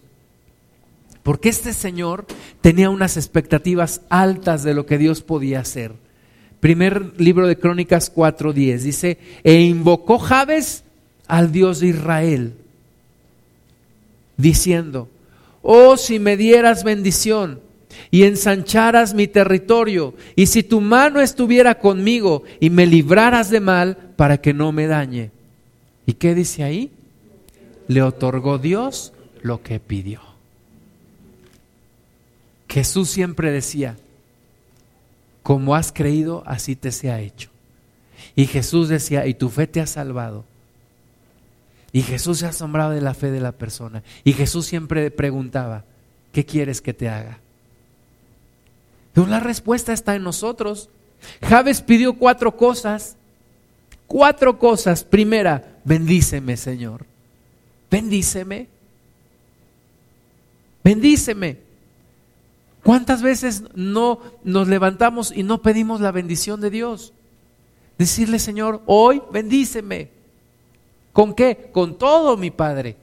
Porque 1.24 1.50
este 1.50 1.74
señor 1.74 2.28
tenía 2.62 2.92
unas 2.92 3.18
expectativas 3.18 4.02
altas 4.10 4.62
de 4.62 4.76
lo 4.76 4.86
que 4.86 5.00
Dios 5.00 5.24
podía 5.24 5.62
hacer. 5.62 5.94
Primer 6.64 7.20
libro 7.20 7.46
de 7.46 7.58
Crónicas 7.58 8.10
4:10 8.16 8.78
dice, 8.84 9.18
e 9.44 9.60
invocó 9.64 10.18
Jabes 10.18 10.86
al 11.28 11.52
Dios 11.52 11.82
de 11.82 11.88
Israel, 11.88 12.54
diciendo, 14.38 15.10
oh 15.62 15.98
si 15.98 16.20
me 16.20 16.38
dieras 16.38 16.86
bendición 16.86 17.60
y 18.12 18.24
ensancharas 18.24 19.14
mi 19.14 19.28
territorio, 19.28 20.14
y 20.38 20.46
si 20.46 20.64
tu 20.64 20.80
mano 20.80 21.20
estuviera 21.20 21.80
conmigo 21.80 22.44
y 22.62 22.70
me 22.70 22.86
libraras 22.86 23.50
de 23.50 23.60
mal 23.60 23.98
para 24.16 24.38
que 24.40 24.54
no 24.54 24.72
me 24.72 24.88
dañe. 24.88 25.32
¿Y 26.06 26.14
qué 26.14 26.34
dice 26.34 26.64
ahí? 26.64 26.92
Le 27.90 28.04
otorgó 28.04 28.58
Dios 28.58 29.12
lo 29.42 29.62
que 29.62 29.82
pidió. 29.82 30.22
Jesús 32.70 33.10
siempre 33.10 33.52
decía, 33.52 33.98
como 35.44 35.76
has 35.76 35.92
creído, 35.92 36.44
así 36.46 36.76
te 36.76 36.92
se 36.92 37.12
ha 37.12 37.20
hecho. 37.20 37.50
Y 38.36 38.48
Jesús 38.48 38.90
decía, 38.90 39.28
y 39.28 39.34
tu 39.34 39.50
fe 39.50 39.68
te 39.68 39.82
ha 39.82 39.88
salvado. 39.88 40.46
Y 41.92 42.02
Jesús 42.02 42.40
se 42.40 42.48
ha 42.48 42.50
asombrado 42.50 42.92
de 42.92 43.02
la 43.02 43.14
fe 43.14 43.30
de 43.30 43.42
la 43.42 43.52
persona. 43.52 44.02
Y 44.24 44.34
Jesús 44.34 44.66
siempre 44.66 45.12
preguntaba, 45.12 45.84
¿qué 46.32 46.46
quieres 46.46 46.82
que 46.82 46.94
te 46.94 47.10
haga? 47.10 47.40
Pero 49.14 49.28
la 49.28 49.40
respuesta 49.40 49.94
está 49.94 50.16
en 50.16 50.24
nosotros. 50.24 50.90
Javes 51.42 51.82
pidió 51.82 52.14
cuatro 52.14 52.58
cosas. 52.58 53.16
Cuatro 54.08 54.58
cosas. 54.58 55.04
Primera, 55.04 55.78
bendíceme, 55.84 56.58
Señor. 56.58 57.06
Bendíceme. 57.92 58.68
Bendíceme. 60.84 61.63
¿Cuántas 62.84 63.22
veces 63.22 63.64
no 63.76 64.20
nos 64.44 64.68
levantamos 64.68 65.32
y 65.36 65.44
no 65.44 65.62
pedimos 65.62 66.02
la 66.02 66.12
bendición 66.12 66.60
de 66.60 66.70
Dios? 66.70 67.14
Decirle, 67.98 68.40
Señor, 68.40 68.82
hoy 68.86 69.22
bendíceme. 69.32 70.12
¿Con 71.14 71.34
qué? 71.34 71.70
Con 71.72 71.98
todo, 71.98 72.36
mi 72.36 72.52
Padre. 72.52 72.98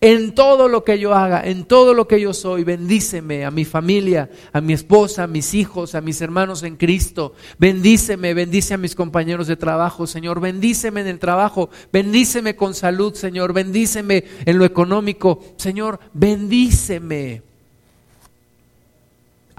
En 0.00 0.34
todo 0.34 0.68
lo 0.68 0.84
que 0.84 0.98
yo 0.98 1.14
haga, 1.14 1.42
en 1.44 1.64
todo 1.64 1.94
lo 1.94 2.08
que 2.08 2.20
yo 2.20 2.34
soy, 2.34 2.64
bendíceme 2.64 3.44
a 3.44 3.52
mi 3.52 3.64
familia, 3.64 4.30
a 4.52 4.60
mi 4.60 4.72
esposa, 4.72 5.24
a 5.24 5.28
mis 5.28 5.54
hijos, 5.54 5.94
a 5.94 6.00
mis 6.00 6.20
hermanos 6.20 6.64
en 6.64 6.76
Cristo. 6.76 7.34
Bendíceme, 7.58 8.34
bendice 8.34 8.74
a 8.74 8.78
mis 8.78 8.96
compañeros 8.96 9.46
de 9.46 9.56
trabajo, 9.56 10.08
Señor. 10.08 10.40
Bendíceme 10.40 11.02
en 11.02 11.06
el 11.06 11.20
trabajo, 11.20 11.70
bendíceme 11.92 12.56
con 12.56 12.74
salud, 12.74 13.14
Señor. 13.14 13.52
Bendíceme 13.52 14.24
en 14.44 14.58
lo 14.58 14.64
económico, 14.64 15.40
Señor. 15.56 16.00
Bendíceme. 16.12 17.51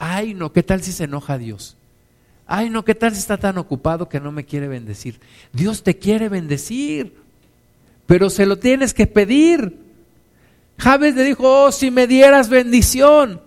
Ay, 0.05 0.33
no, 0.33 0.51
¿qué 0.51 0.63
tal 0.63 0.81
si 0.81 0.91
se 0.91 1.05
enoja 1.05 1.37
Dios? 1.37 1.77
Ay, 2.45 2.69
no, 2.69 2.83
¿qué 2.83 2.95
tal 2.95 3.13
si 3.13 3.19
está 3.19 3.37
tan 3.37 3.57
ocupado 3.57 4.09
que 4.09 4.19
no 4.19 4.31
me 4.31 4.43
quiere 4.43 4.67
bendecir? 4.67 5.19
Dios 5.53 5.83
te 5.83 5.97
quiere 5.97 6.29
bendecir 6.29 7.23
pero 8.05 8.29
se 8.29 8.45
lo 8.45 8.57
tienes 8.57 8.93
que 8.93 9.07
pedir. 9.07 9.77
Javes 10.77 11.15
le 11.15 11.23
dijo, 11.23 11.65
oh, 11.65 11.71
si 11.71 11.91
me 11.91 12.07
dieras 12.07 12.49
bendición. 12.49 13.41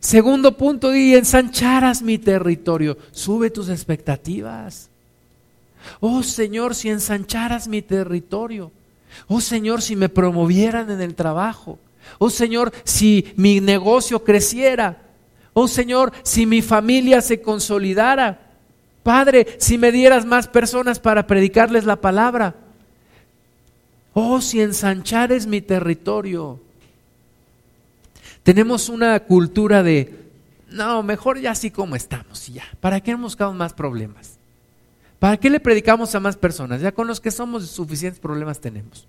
Segundo 0.00 0.56
punto, 0.56 0.94
y 0.94 1.14
ensancharas 1.14 2.02
mi 2.02 2.18
territorio, 2.18 2.98
sube 3.12 3.50
tus 3.50 3.68
expectativas. 3.68 4.88
Oh 6.00 6.22
Señor, 6.22 6.74
si 6.74 6.88
ensancharas 6.88 7.68
mi 7.68 7.82
territorio. 7.82 8.72
Oh 9.28 9.40
Señor, 9.40 9.82
si 9.82 9.94
me 9.94 10.08
promovieran 10.08 10.90
en 10.90 11.00
el 11.00 11.14
trabajo. 11.14 11.78
Oh 12.18 12.30
Señor, 12.30 12.72
si 12.84 13.32
mi 13.36 13.60
negocio 13.60 14.24
creciera. 14.24 15.02
Oh 15.52 15.68
Señor, 15.68 16.12
si 16.22 16.46
mi 16.46 16.62
familia 16.62 17.20
se 17.20 17.40
consolidara. 17.40 18.50
Padre, 19.02 19.56
si 19.58 19.78
me 19.78 19.90
dieras 19.90 20.24
más 20.24 20.46
personas 20.46 20.98
para 20.98 21.26
predicarles 21.26 21.84
la 21.84 21.96
palabra. 21.96 22.54
Oh, 24.14 24.40
si 24.40 24.60
ensanchares 24.60 25.46
mi 25.46 25.60
territorio. 25.60 26.60
Tenemos 28.42 28.88
una 28.88 29.18
cultura 29.20 29.82
de, 29.82 30.18
no, 30.70 31.02
mejor 31.02 31.40
ya 31.40 31.52
así 31.52 31.70
como 31.70 31.96
estamos 31.96 32.46
ya. 32.48 32.64
¿Para 32.80 33.00
qué 33.00 33.14
buscamos 33.14 33.54
más 33.54 33.72
problemas? 33.72 34.38
¿Para 35.18 35.36
qué 35.36 35.48
le 35.48 35.60
predicamos 35.60 36.14
a 36.14 36.20
más 36.20 36.36
personas? 36.36 36.80
Ya 36.80 36.92
con 36.92 37.06
los 37.06 37.20
que 37.20 37.30
somos 37.30 37.68
suficientes 37.68 38.20
problemas 38.20 38.60
tenemos. 38.60 39.06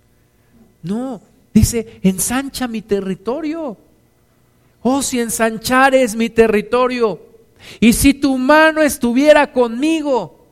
No, 0.82 1.20
dice, 1.54 2.00
ensancha 2.02 2.68
mi 2.68 2.82
territorio. 2.82 3.78
Oh, 4.82 5.00
si 5.00 5.20
ensanchares 5.20 6.14
mi 6.14 6.28
territorio. 6.28 7.20
Y 7.80 7.94
si 7.94 8.12
tu 8.12 8.36
mano 8.36 8.82
estuviera 8.82 9.52
conmigo, 9.52 10.44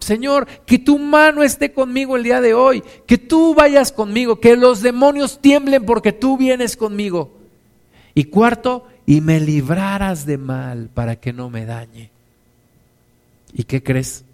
Señor, 0.00 0.46
que 0.66 0.78
tu 0.78 0.98
mano 0.98 1.42
esté 1.42 1.72
conmigo 1.72 2.16
el 2.16 2.22
día 2.22 2.40
de 2.40 2.54
hoy, 2.54 2.82
que 3.06 3.18
tú 3.18 3.54
vayas 3.54 3.92
conmigo, 3.92 4.40
que 4.40 4.56
los 4.56 4.82
demonios 4.82 5.40
tiemblen 5.40 5.84
porque 5.84 6.12
tú 6.12 6.36
vienes 6.36 6.76
conmigo. 6.76 7.30
Y 8.14 8.24
cuarto, 8.24 8.86
y 9.06 9.20
me 9.20 9.40
libraras 9.40 10.26
de 10.26 10.38
mal 10.38 10.90
para 10.92 11.16
que 11.16 11.32
no 11.32 11.50
me 11.50 11.64
dañe. 11.64 12.10
¿Y 13.52 13.64
qué 13.64 13.82
crees? 13.82 14.24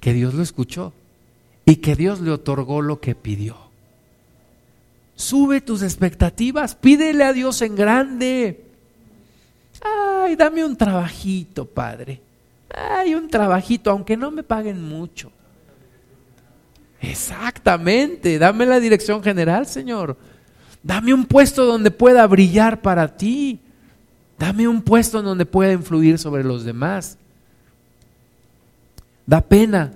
Que 0.00 0.12
Dios 0.12 0.34
lo 0.34 0.42
escuchó 0.42 0.92
y 1.64 1.76
que 1.76 1.94
Dios 1.94 2.20
le 2.20 2.30
otorgó 2.30 2.82
lo 2.82 3.00
que 3.00 3.14
pidió. 3.14 3.69
Sube 5.20 5.60
tus 5.60 5.82
expectativas, 5.82 6.74
pídele 6.74 7.24
a 7.24 7.32
Dios 7.32 7.60
en 7.62 7.76
grande. 7.76 8.64
Ay, 9.82 10.34
dame 10.36 10.64
un 10.64 10.76
trabajito, 10.76 11.64
Padre 11.66 12.20
hay 12.74 13.14
un 13.14 13.28
trabajito, 13.28 13.90
aunque 13.90 14.16
no 14.16 14.30
me 14.30 14.42
paguen 14.42 14.82
mucho. 14.82 15.32
Exactamente, 17.00 18.38
dame 18.38 18.66
la 18.66 18.78
dirección 18.78 19.22
general, 19.22 19.66
Señor. 19.66 20.16
Dame 20.82 21.12
un 21.12 21.24
puesto 21.24 21.64
donde 21.64 21.90
pueda 21.90 22.26
brillar 22.26 22.80
para 22.80 23.16
ti. 23.16 23.60
Dame 24.38 24.68
un 24.68 24.82
puesto 24.82 25.18
en 25.18 25.24
donde 25.24 25.46
pueda 25.46 25.72
influir 25.72 26.18
sobre 26.18 26.44
los 26.44 26.64
demás. 26.64 27.18
Da 29.26 29.40
pena, 29.40 29.92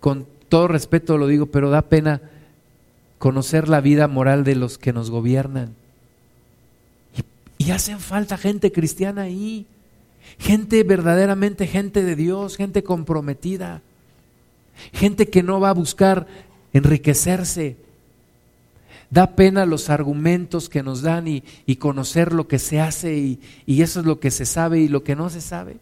con 0.00 0.26
todo 0.48 0.68
respeto 0.68 1.18
lo 1.18 1.26
digo, 1.26 1.46
pero 1.46 1.70
da 1.70 1.82
pena 1.82 2.20
conocer 3.24 3.70
la 3.70 3.80
vida 3.80 4.06
moral 4.06 4.44
de 4.44 4.54
los 4.54 4.76
que 4.76 4.92
nos 4.92 5.10
gobiernan. 5.10 5.74
Y, 7.56 7.70
hacen 7.70 7.98
falta 7.98 8.36
gente 8.36 8.70
cristiana 8.70 9.22
ahí. 9.22 9.64
Gente 10.38 10.82
verdaderamente, 10.82 11.66
gente 11.66 12.02
de 12.02 12.16
Dios, 12.16 12.58
gente 12.58 12.84
comprometida, 12.84 13.80
gente 14.92 15.30
que 15.30 15.42
no 15.42 15.58
va 15.58 15.70
a 15.70 15.72
buscar 15.72 16.26
enriquecerse. 16.74 17.78
Da 19.08 19.34
pena 19.34 19.64
los 19.64 19.88
argumentos 19.88 20.68
que 20.68 20.82
nos 20.82 21.00
dan 21.00 21.26
y, 21.26 21.42
conocer 21.76 22.30
lo 22.34 22.46
que 22.46 22.58
se 22.58 22.78
hace 22.82 23.16
y, 23.16 23.40
y 23.64 23.80
eso 23.80 24.00
es 24.00 24.06
lo 24.06 24.20
que 24.20 24.30
se 24.30 24.44
sabe 24.44 24.80
y 24.80 24.88
lo 24.88 25.02
que 25.02 25.16
no 25.16 25.30
se 25.30 25.40
sabe. 25.40 25.78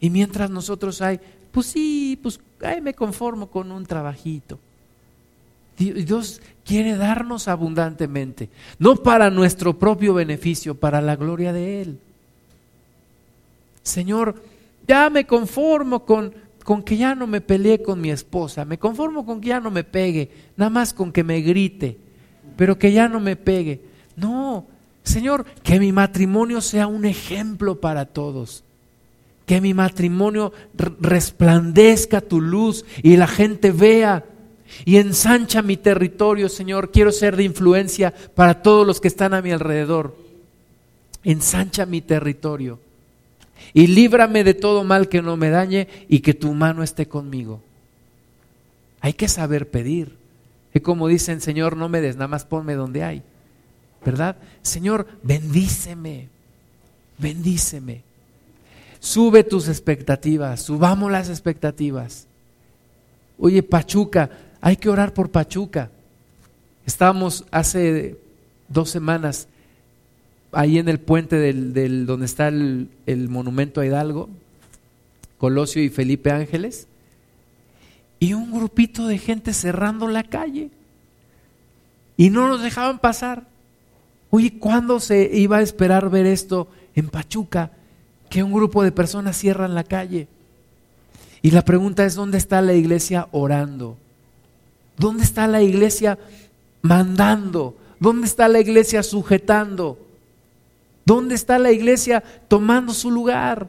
Y 0.00 0.08
mientras 0.08 0.48
nosotros 0.48 1.02
hay, 1.02 1.20
pues 1.52 1.66
sí, 1.66 2.18
pues 2.22 2.40
ay, 2.62 2.80
me 2.80 2.94
conformo 2.94 3.50
con 3.50 3.70
un 3.70 3.84
trabajito. 3.84 4.58
Dios 5.80 6.42
quiere 6.64 6.94
darnos 6.96 7.48
abundantemente, 7.48 8.50
no 8.78 8.96
para 8.96 9.30
nuestro 9.30 9.78
propio 9.78 10.12
beneficio, 10.12 10.74
para 10.74 11.00
la 11.00 11.16
gloria 11.16 11.52
de 11.54 11.80
Él. 11.80 11.98
Señor, 13.82 14.42
ya 14.86 15.08
me 15.08 15.26
conformo 15.26 16.04
con, 16.04 16.34
con 16.64 16.82
que 16.82 16.98
ya 16.98 17.14
no 17.14 17.26
me 17.26 17.40
peleé 17.40 17.82
con 17.82 18.00
mi 18.00 18.10
esposa, 18.10 18.66
me 18.66 18.78
conformo 18.78 19.24
con 19.24 19.40
que 19.40 19.48
ya 19.48 19.60
no 19.60 19.70
me 19.70 19.84
pegue, 19.84 20.30
nada 20.56 20.70
más 20.70 20.92
con 20.92 21.12
que 21.12 21.24
me 21.24 21.40
grite, 21.40 21.96
pero 22.56 22.78
que 22.78 22.92
ya 22.92 23.08
no 23.08 23.18
me 23.18 23.36
pegue. 23.36 23.80
No, 24.16 24.66
Señor, 25.02 25.46
que 25.62 25.80
mi 25.80 25.92
matrimonio 25.92 26.60
sea 26.60 26.86
un 26.86 27.06
ejemplo 27.06 27.80
para 27.80 28.04
todos. 28.04 28.64
Que 29.46 29.60
mi 29.60 29.74
matrimonio 29.74 30.52
resplandezca 31.00 32.20
tu 32.20 32.40
luz 32.40 32.84
y 33.02 33.16
la 33.16 33.26
gente 33.26 33.72
vea 33.72 34.24
y 34.84 34.96
ensancha 34.96 35.62
mi 35.62 35.76
territorio, 35.76 36.48
Señor. 36.48 36.90
Quiero 36.90 37.12
ser 37.12 37.36
de 37.36 37.44
influencia 37.44 38.12
para 38.34 38.62
todos 38.62 38.86
los 38.86 39.00
que 39.00 39.08
están 39.08 39.34
a 39.34 39.42
mi 39.42 39.50
alrededor. 39.50 40.16
Ensancha 41.22 41.86
mi 41.86 42.00
territorio 42.00 42.78
y 43.72 43.86
líbrame 43.86 44.44
de 44.44 44.54
todo 44.54 44.84
mal 44.84 45.08
que 45.08 45.22
no 45.22 45.36
me 45.36 45.50
dañe 45.50 45.88
y 46.08 46.20
que 46.20 46.34
tu 46.34 46.52
mano 46.54 46.82
esté 46.82 47.06
conmigo. 47.06 47.60
Hay 49.00 49.12
que 49.12 49.28
saber 49.28 49.70
pedir. 49.70 50.16
Es 50.72 50.82
como 50.82 51.08
dicen, 51.08 51.40
Señor, 51.40 51.76
no 51.76 51.88
me 51.88 52.00
des, 52.00 52.16
nada 52.16 52.28
más 52.28 52.44
ponme 52.44 52.74
donde 52.74 53.02
hay. 53.02 53.22
¿Verdad? 54.04 54.36
Señor, 54.62 55.06
bendíceme, 55.22 56.28
bendíceme. 57.18 58.02
Sube 58.98 59.44
tus 59.44 59.68
expectativas, 59.68 60.62
subamos 60.62 61.10
las 61.10 61.28
expectativas. 61.28 62.26
Oye, 63.38 63.62
Pachuca, 63.62 64.30
hay 64.60 64.76
que 64.76 64.88
orar 64.88 65.14
por 65.14 65.30
Pachuca. 65.30 65.90
Estábamos 66.86 67.44
hace 67.50 68.18
dos 68.68 68.90
semanas 68.90 69.48
ahí 70.52 70.78
en 70.78 70.88
el 70.88 70.98
puente 70.98 71.36
del, 71.36 72.06
donde 72.06 72.26
está 72.26 72.48
el, 72.48 72.88
el 73.06 73.28
monumento 73.28 73.80
a 73.80 73.86
Hidalgo, 73.86 74.28
Colosio 75.38 75.82
y 75.82 75.88
Felipe 75.88 76.30
Ángeles, 76.30 76.86
y 78.18 78.34
un 78.34 78.52
grupito 78.52 79.06
de 79.06 79.18
gente 79.18 79.54
cerrando 79.54 80.08
la 80.08 80.24
calle. 80.24 80.70
Y 82.16 82.28
no 82.28 82.48
nos 82.48 82.62
dejaban 82.62 82.98
pasar. 82.98 83.46
Oye, 84.28 84.58
¿cuándo 84.58 85.00
se 85.00 85.30
iba 85.32 85.56
a 85.56 85.62
esperar 85.62 86.10
ver 86.10 86.26
esto 86.26 86.68
en 86.94 87.08
Pachuca? 87.08 87.70
Que 88.28 88.42
un 88.42 88.52
grupo 88.52 88.82
de 88.82 88.92
personas 88.92 89.38
cierran 89.38 89.74
la 89.74 89.84
calle. 89.84 90.28
Y 91.40 91.52
la 91.52 91.64
pregunta 91.64 92.04
es, 92.04 92.14
¿dónde 92.14 92.36
está 92.36 92.60
la 92.60 92.74
iglesia 92.74 93.28
orando? 93.32 93.96
¿Dónde 95.00 95.24
está 95.24 95.48
la 95.48 95.62
iglesia 95.62 96.18
mandando? 96.82 97.74
¿Dónde 97.98 98.26
está 98.26 98.48
la 98.48 98.60
iglesia 98.60 99.02
sujetando? 99.02 99.98
¿Dónde 101.06 101.36
está 101.36 101.58
la 101.58 101.72
iglesia 101.72 102.22
tomando 102.48 102.92
su 102.92 103.10
lugar? 103.10 103.68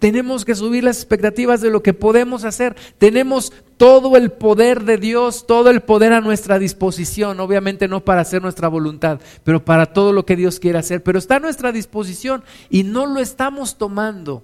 Tenemos 0.00 0.44
que 0.44 0.56
subir 0.56 0.82
las 0.82 0.96
expectativas 0.96 1.60
de 1.60 1.70
lo 1.70 1.80
que 1.80 1.94
podemos 1.94 2.42
hacer. 2.42 2.74
Tenemos 2.98 3.52
todo 3.76 4.16
el 4.16 4.32
poder 4.32 4.82
de 4.82 4.96
Dios, 4.96 5.46
todo 5.46 5.70
el 5.70 5.80
poder 5.80 6.12
a 6.12 6.20
nuestra 6.20 6.58
disposición. 6.58 7.38
Obviamente 7.38 7.86
no 7.86 8.04
para 8.04 8.22
hacer 8.22 8.42
nuestra 8.42 8.66
voluntad, 8.66 9.20
pero 9.44 9.64
para 9.64 9.86
todo 9.86 10.12
lo 10.12 10.26
que 10.26 10.34
Dios 10.34 10.58
quiere 10.58 10.78
hacer. 10.78 11.04
Pero 11.04 11.20
está 11.20 11.36
a 11.36 11.40
nuestra 11.40 11.70
disposición 11.70 12.42
y 12.68 12.82
no 12.82 13.06
lo 13.06 13.20
estamos 13.20 13.78
tomando. 13.78 14.42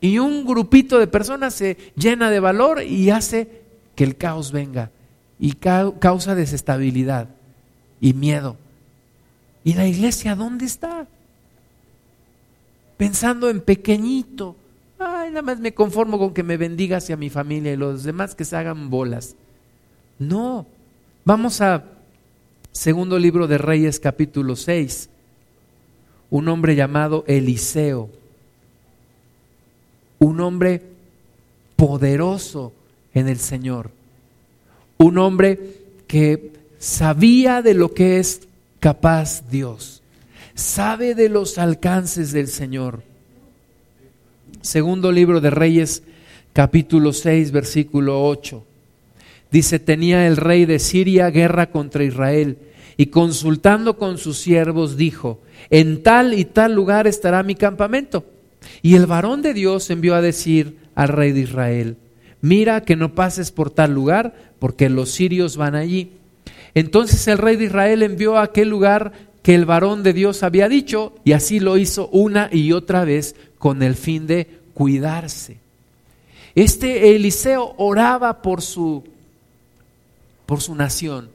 Y 0.00 0.18
un 0.18 0.46
grupito 0.46 0.98
de 0.98 1.06
personas 1.06 1.54
se 1.54 1.76
llena 1.94 2.30
de 2.30 2.40
valor 2.40 2.82
y 2.82 3.10
hace 3.10 3.62
que 3.94 4.04
el 4.04 4.16
caos 4.16 4.50
venga 4.50 4.90
y 5.38 5.52
causa 5.52 6.34
desestabilidad 6.34 7.28
y 8.00 8.14
miedo. 8.14 8.56
¿Y 9.64 9.74
la 9.74 9.86
iglesia 9.86 10.34
dónde 10.34 10.64
está? 10.64 11.06
Pensando 12.96 13.50
en 13.50 13.60
pequeñito. 13.60 14.56
Ay, 14.98 15.30
nada 15.30 15.42
más 15.42 15.60
me 15.60 15.74
conformo 15.74 16.18
con 16.18 16.34
que 16.34 16.42
me 16.42 16.56
bendiga 16.56 16.98
hacia 16.98 17.16
mi 17.16 17.30
familia 17.30 17.72
y 17.72 17.76
los 17.76 18.02
demás 18.02 18.34
que 18.34 18.44
se 18.44 18.56
hagan 18.56 18.90
bolas. 18.90 19.36
No. 20.18 20.66
Vamos 21.24 21.60
a 21.60 21.84
segundo 22.72 23.18
libro 23.18 23.46
de 23.46 23.58
Reyes 23.58 24.00
capítulo 24.00 24.56
6. 24.56 25.08
Un 26.30 26.48
hombre 26.48 26.74
llamado 26.74 27.24
Eliseo. 27.26 28.10
Un 30.20 30.40
hombre 30.40 30.82
poderoso 31.76 32.72
en 33.14 33.28
el 33.28 33.38
Señor. 33.38 33.90
Un 34.98 35.18
hombre 35.18 35.58
que 36.06 36.52
sabía 36.78 37.62
de 37.62 37.74
lo 37.74 37.94
que 37.94 38.18
es 38.18 38.42
capaz 38.80 39.48
Dios. 39.50 40.02
Sabe 40.54 41.14
de 41.14 41.30
los 41.30 41.56
alcances 41.58 42.32
del 42.32 42.48
Señor. 42.48 43.02
Segundo 44.60 45.10
libro 45.10 45.40
de 45.40 45.48
Reyes, 45.48 46.02
capítulo 46.52 47.14
6, 47.14 47.50
versículo 47.50 48.22
8. 48.26 48.62
Dice, 49.50 49.78
tenía 49.78 50.26
el 50.26 50.36
rey 50.36 50.66
de 50.66 50.78
Siria 50.78 51.30
guerra 51.30 51.70
contra 51.70 52.04
Israel 52.04 52.58
y 52.98 53.06
consultando 53.06 53.96
con 53.96 54.18
sus 54.18 54.36
siervos 54.36 54.98
dijo, 54.98 55.40
en 55.70 56.02
tal 56.02 56.34
y 56.34 56.44
tal 56.44 56.74
lugar 56.74 57.06
estará 57.06 57.42
mi 57.42 57.54
campamento. 57.54 58.26
Y 58.82 58.96
el 58.96 59.06
varón 59.06 59.42
de 59.42 59.54
Dios 59.54 59.90
envió 59.90 60.14
a 60.14 60.20
decir 60.20 60.78
al 60.94 61.08
rey 61.08 61.32
de 61.32 61.40
Israel, 61.40 61.96
mira 62.40 62.82
que 62.82 62.96
no 62.96 63.14
pases 63.14 63.50
por 63.50 63.70
tal 63.70 63.92
lugar, 63.92 64.34
porque 64.58 64.88
los 64.88 65.10
sirios 65.10 65.56
van 65.56 65.74
allí. 65.74 66.12
Entonces 66.74 67.26
el 67.28 67.38
rey 67.38 67.56
de 67.56 67.64
Israel 67.64 68.02
envió 68.02 68.36
a 68.36 68.44
aquel 68.44 68.68
lugar 68.68 69.12
que 69.42 69.54
el 69.54 69.64
varón 69.64 70.02
de 70.02 70.12
Dios 70.12 70.42
había 70.42 70.68
dicho 70.68 71.14
y 71.24 71.32
así 71.32 71.60
lo 71.60 71.76
hizo 71.78 72.08
una 72.08 72.48
y 72.52 72.72
otra 72.72 73.04
vez 73.04 73.34
con 73.58 73.82
el 73.82 73.94
fin 73.94 74.26
de 74.26 74.60
cuidarse. 74.74 75.58
Este 76.54 77.14
Eliseo 77.14 77.74
oraba 77.78 78.42
por 78.42 78.60
su 78.62 79.04
por 80.46 80.60
su 80.60 80.74
nación. 80.74 81.30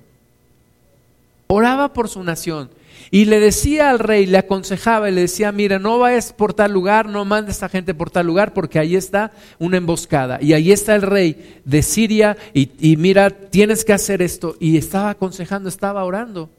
Oraba 1.47 1.93
por 1.93 2.09
su 2.09 2.23
nación. 2.23 2.69
Y 3.11 3.25
le 3.25 3.39
decía 3.39 3.89
al 3.91 3.99
rey, 3.99 4.25
le 4.25 4.37
aconsejaba 4.37 5.09
y 5.09 5.13
le 5.13 5.21
decía, 5.21 5.51
mira, 5.51 5.79
no 5.79 5.99
vayas 5.99 6.33
por 6.33 6.53
tal 6.53 6.71
lugar, 6.71 7.07
no 7.07 7.23
mandes 7.23 7.61
a 7.63 7.69
gente 7.69 7.93
por 7.93 8.09
tal 8.09 8.25
lugar, 8.27 8.53
porque 8.53 8.79
ahí 8.79 8.95
está 8.95 9.31
una 9.59 9.77
emboscada. 9.77 10.39
Y 10.41 10.53
ahí 10.53 10.71
está 10.71 10.95
el 10.95 11.03
rey 11.03 11.61
de 11.65 11.81
Siria 11.81 12.35
y, 12.53 12.97
mira, 12.97 13.29
tienes 13.29 13.85
que 13.85 13.93
hacer 13.93 14.21
esto. 14.21 14.55
Y 14.59 14.77
estaba 14.77 15.11
aconsejando, 15.11 15.69
estaba 15.69 16.03
orando. 16.03 16.49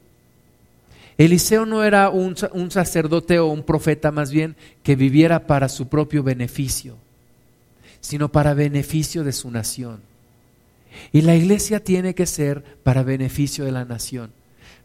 Eliseo 1.17 1.65
no 1.65 1.83
era 1.83 2.09
un, 2.09 2.35
un 2.53 2.71
sacerdote 2.71 3.39
o 3.39 3.47
un 3.47 3.63
profeta 3.63 4.11
más 4.11 4.31
bien 4.31 4.55
que 4.83 4.95
viviera 4.95 5.47
para 5.47 5.67
su 5.67 5.87
propio 5.87 6.23
beneficio, 6.23 6.95
sino 7.99 8.31
para 8.31 8.53
beneficio 8.53 9.23
de 9.23 9.31
su 9.31 9.49
nación. 9.51 9.99
Y 11.11 11.21
la 11.21 11.35
iglesia 11.35 11.83
tiene 11.83 12.15
que 12.15 12.25
ser 12.25 12.63
para 12.83 13.03
beneficio 13.03 13.65
de 13.65 13.71
la 13.71 13.85
nación. 13.85 14.31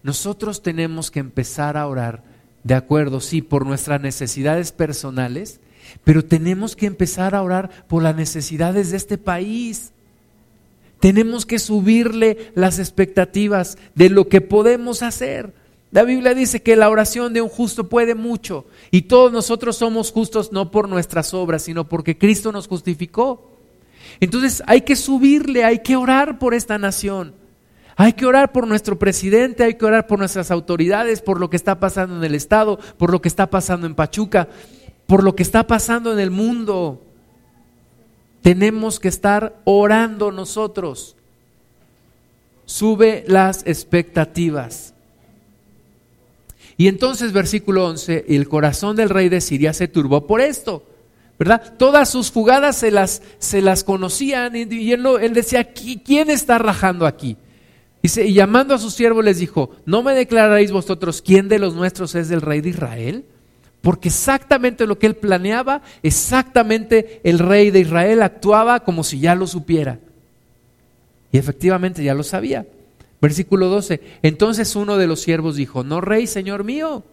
Nosotros 0.02 0.62
tenemos 0.62 1.10
que 1.10 1.20
empezar 1.20 1.76
a 1.76 1.86
orar, 1.86 2.22
de 2.64 2.74
acuerdo, 2.74 3.20
sí, 3.20 3.42
por 3.42 3.66
nuestras 3.66 4.00
necesidades 4.00 4.72
personales, 4.72 5.60
pero 6.04 6.24
tenemos 6.24 6.76
que 6.76 6.86
empezar 6.86 7.34
a 7.34 7.42
orar 7.42 7.70
por 7.86 8.02
las 8.02 8.16
necesidades 8.16 8.90
de 8.90 8.96
este 8.96 9.18
país. 9.18 9.92
Tenemos 11.00 11.46
que 11.46 11.58
subirle 11.58 12.52
las 12.54 12.78
expectativas 12.78 13.76
de 13.94 14.08
lo 14.08 14.28
que 14.28 14.40
podemos 14.40 15.02
hacer. 15.02 15.52
La 15.90 16.04
Biblia 16.04 16.34
dice 16.34 16.62
que 16.62 16.74
la 16.74 16.88
oración 16.88 17.34
de 17.34 17.42
un 17.42 17.50
justo 17.50 17.88
puede 17.88 18.14
mucho 18.14 18.64
y 18.90 19.02
todos 19.02 19.30
nosotros 19.30 19.76
somos 19.76 20.10
justos 20.10 20.50
no 20.50 20.70
por 20.70 20.88
nuestras 20.88 21.34
obras, 21.34 21.62
sino 21.62 21.88
porque 21.88 22.16
Cristo 22.16 22.50
nos 22.50 22.66
justificó. 22.66 23.50
Entonces 24.18 24.62
hay 24.66 24.82
que 24.82 24.96
subirle, 24.96 25.64
hay 25.64 25.80
que 25.80 25.96
orar 25.96 26.38
por 26.38 26.54
esta 26.54 26.78
nación. 26.78 27.34
Hay 27.96 28.14
que 28.14 28.26
orar 28.26 28.52
por 28.52 28.66
nuestro 28.66 28.98
presidente, 28.98 29.64
hay 29.64 29.74
que 29.74 29.84
orar 29.84 30.06
por 30.06 30.18
nuestras 30.18 30.50
autoridades, 30.50 31.20
por 31.20 31.38
lo 31.38 31.50
que 31.50 31.56
está 31.56 31.78
pasando 31.78 32.16
en 32.16 32.24
el 32.24 32.34
Estado, 32.34 32.78
por 32.96 33.10
lo 33.10 33.20
que 33.20 33.28
está 33.28 33.50
pasando 33.50 33.86
en 33.86 33.94
Pachuca, 33.94 34.48
por 35.06 35.22
lo 35.22 35.34
que 35.34 35.42
está 35.42 35.66
pasando 35.66 36.12
en 36.12 36.18
el 36.18 36.30
mundo. 36.30 37.02
Tenemos 38.40 38.98
que 38.98 39.08
estar 39.08 39.56
orando 39.64 40.32
nosotros. 40.32 41.16
Sube 42.64 43.24
las 43.26 43.66
expectativas. 43.66 44.94
Y 46.78 46.88
entonces, 46.88 47.32
versículo 47.32 47.86
11, 47.86 48.24
el 48.28 48.48
corazón 48.48 48.96
del 48.96 49.10
rey 49.10 49.28
de 49.28 49.40
Siria 49.40 49.74
se 49.74 49.88
turbó 49.88 50.26
por 50.26 50.40
esto. 50.40 50.84
¿verdad? 51.38 51.74
Todas 51.76 52.08
sus 52.08 52.30
fugadas 52.30 52.76
se 52.76 52.90
las, 52.90 53.20
se 53.38 53.60
las 53.60 53.84
conocían 53.84 54.54
y, 54.54 54.92
él, 54.92 55.04
él, 55.20 55.34
decía, 55.34 55.72
¿quién 55.72 56.30
está 56.30 56.58
rajando 56.58 57.04
aquí? 57.04 57.36
Y 58.02 58.32
llamando 58.32 58.74
a 58.74 58.78
sus 58.78 58.94
siervos 58.94 59.24
les 59.24 59.38
dijo, 59.38 59.70
¿no 59.86 60.02
me 60.02 60.12
declararéis 60.14 60.72
vosotros 60.72 61.22
quién 61.22 61.48
de 61.48 61.60
los 61.60 61.74
nuestros 61.74 62.14
es 62.16 62.30
el 62.32 62.40
rey 62.40 62.60
de 62.60 62.70
Israel? 62.70 63.24
Porque 63.80 64.08
exactamente 64.08 64.86
lo 64.86 64.98
que 64.98 65.06
él 65.06 65.14
planeaba, 65.14 65.82
exactamente 66.02 67.20
el 67.22 67.38
rey 67.38 67.70
de 67.70 67.80
Israel 67.80 68.22
actuaba 68.22 68.80
como 68.80 69.04
si 69.04 69.20
ya 69.20 69.36
lo 69.36 69.46
supiera. 69.46 70.00
Y 71.30 71.38
efectivamente 71.38 72.02
ya 72.02 72.14
lo 72.14 72.24
sabía. 72.24 72.66
Versículo 73.20 73.68
12. 73.68 74.00
Entonces 74.22 74.74
uno 74.74 74.96
de 74.98 75.06
los 75.06 75.20
siervos 75.20 75.54
dijo, 75.54 75.84
no 75.84 76.00
rey, 76.00 76.26
señor 76.26 76.64
mío, 76.64 77.04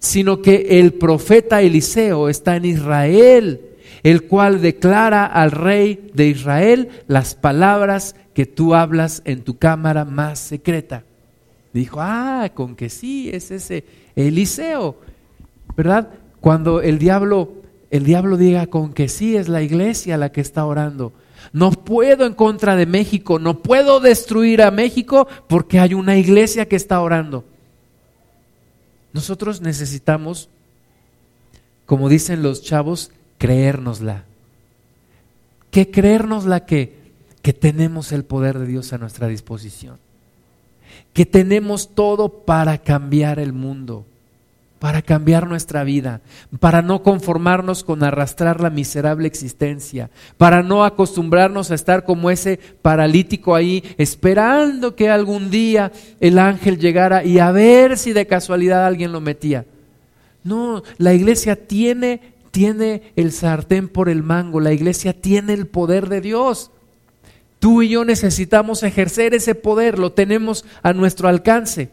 sino 0.00 0.42
que 0.42 0.80
el 0.80 0.94
profeta 0.94 1.62
Eliseo 1.62 2.28
está 2.28 2.56
en 2.56 2.64
Israel, 2.64 3.60
el 4.06 4.28
cual 4.28 4.60
declara 4.60 5.26
al 5.26 5.50
rey 5.50 6.12
de 6.14 6.28
Israel 6.28 6.90
las 7.08 7.34
palabras 7.34 8.14
que 8.34 8.46
tú 8.46 8.76
hablas 8.76 9.20
en 9.24 9.42
tu 9.42 9.58
cámara 9.58 10.04
más 10.04 10.38
secreta. 10.38 11.02
Dijo, 11.72 11.98
ah, 12.00 12.48
con 12.54 12.76
que 12.76 12.88
sí, 12.88 13.28
es 13.32 13.50
ese 13.50 13.84
Eliseo, 14.14 14.94
¿verdad? 15.76 16.08
Cuando 16.38 16.82
el 16.82 17.00
diablo, 17.00 17.54
el 17.90 18.04
diablo 18.04 18.36
diga 18.36 18.68
con 18.68 18.92
que 18.92 19.08
sí, 19.08 19.36
es 19.36 19.48
la 19.48 19.62
iglesia 19.62 20.16
la 20.16 20.30
que 20.30 20.40
está 20.40 20.64
orando. 20.66 21.12
No 21.52 21.72
puedo 21.72 22.26
en 22.26 22.34
contra 22.34 22.76
de 22.76 22.86
México, 22.86 23.40
no 23.40 23.60
puedo 23.60 23.98
destruir 23.98 24.62
a 24.62 24.70
México 24.70 25.26
porque 25.48 25.80
hay 25.80 25.94
una 25.94 26.16
iglesia 26.16 26.68
que 26.68 26.76
está 26.76 27.00
orando. 27.00 27.44
Nosotros 29.12 29.60
necesitamos, 29.62 30.48
como 31.86 32.08
dicen 32.08 32.44
los 32.44 32.62
chavos, 32.62 33.10
creérnosla. 33.38 34.24
¿Qué 35.70 35.90
creérnosla 35.90 36.64
que 36.64 37.06
que 37.46 37.52
tenemos 37.52 38.10
el 38.10 38.24
poder 38.24 38.58
de 38.58 38.66
Dios 38.66 38.92
a 38.92 38.98
nuestra 38.98 39.28
disposición, 39.28 39.98
que 41.12 41.24
tenemos 41.24 41.94
todo 41.94 42.28
para 42.28 42.78
cambiar 42.78 43.38
el 43.38 43.52
mundo. 43.52 44.04
para 44.80 45.00
cambiar 45.00 45.48
nuestra 45.48 45.84
vida, 45.84 46.20
para 46.60 46.82
no 46.82 47.02
conformarnos 47.02 47.82
con 47.82 48.02
arrastrar 48.02 48.60
la 48.60 48.68
miserable 48.68 49.26
existencia, 49.26 50.10
para 50.36 50.62
no 50.62 50.84
acostumbrarnos 50.84 51.70
a 51.70 51.74
estar 51.74 52.04
como 52.04 52.30
ese 52.30 52.58
paralítico 52.82 53.54
ahí, 53.54 53.82
esperando 53.96 54.94
que 54.94 55.08
algún 55.08 55.50
día 55.50 55.92
el 56.20 56.38
ángel 56.38 56.78
llegara 56.78 57.24
y 57.24 57.38
a 57.38 57.52
ver 57.52 57.96
si 57.96 58.12
de 58.12 58.26
casualidad 58.26 58.84
alguien 58.84 59.12
lo 59.12 59.20
metía. 59.20 59.64
No, 60.44 60.82
la 60.98 61.14
iglesia 61.14 61.56
tiene, 61.56 62.35
tiene 62.56 63.12
el 63.16 63.32
sartén 63.32 63.86
por 63.86 64.08
el 64.08 64.22
mango, 64.22 64.60
la 64.60 64.72
iglesia 64.72 65.12
tiene 65.12 65.52
el 65.52 65.66
poder 65.66 66.08
de 66.08 66.22
Dios. 66.22 66.70
Tú 67.58 67.82
y 67.82 67.90
yo 67.90 68.06
necesitamos 68.06 68.82
ejercer 68.82 69.34
ese 69.34 69.54
poder, 69.54 69.98
lo 69.98 70.12
tenemos 70.12 70.64
a 70.82 70.94
nuestro 70.94 71.28
alcance. 71.28 71.90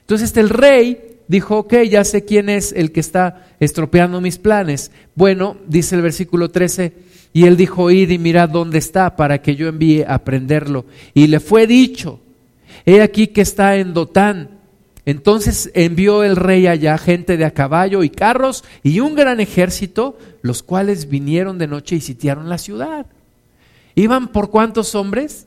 Entonces 0.00 0.36
el 0.36 0.50
rey 0.50 1.16
dijo, 1.28 1.60
ok, 1.60 1.76
ya 1.88 2.04
sé 2.04 2.26
quién 2.26 2.50
es 2.50 2.74
el 2.74 2.92
que 2.92 3.00
está 3.00 3.46
estropeando 3.58 4.20
mis 4.20 4.36
planes. 4.36 4.90
Bueno, 5.14 5.56
dice 5.66 5.96
el 5.96 6.02
versículo 6.02 6.50
13, 6.50 6.92
y 7.32 7.46
él 7.46 7.56
dijo, 7.56 7.90
id 7.90 8.10
y 8.10 8.18
mirad 8.18 8.50
dónde 8.50 8.76
está 8.76 9.16
para 9.16 9.40
que 9.40 9.56
yo 9.56 9.66
envíe 9.66 10.04
a 10.06 10.18
prenderlo. 10.18 10.84
Y 11.14 11.26
le 11.28 11.40
fue 11.40 11.66
dicho, 11.66 12.20
he 12.84 13.00
aquí 13.00 13.28
que 13.28 13.40
está 13.40 13.76
en 13.76 13.94
Dotán. 13.94 14.51
Entonces 15.04 15.70
envió 15.74 16.22
el 16.22 16.36
rey 16.36 16.66
allá 16.66 16.96
gente 16.96 17.36
de 17.36 17.44
a 17.44 17.50
caballo 17.50 18.04
y 18.04 18.10
carros 18.10 18.64
y 18.82 19.00
un 19.00 19.14
gran 19.14 19.40
ejército, 19.40 20.16
los 20.42 20.62
cuales 20.62 21.08
vinieron 21.08 21.58
de 21.58 21.66
noche 21.66 21.96
y 21.96 22.00
sitiaron 22.00 22.48
la 22.48 22.58
ciudad. 22.58 23.06
¿Iban 23.94 24.28
por 24.28 24.50
cuántos 24.50 24.94
hombres? 24.94 25.46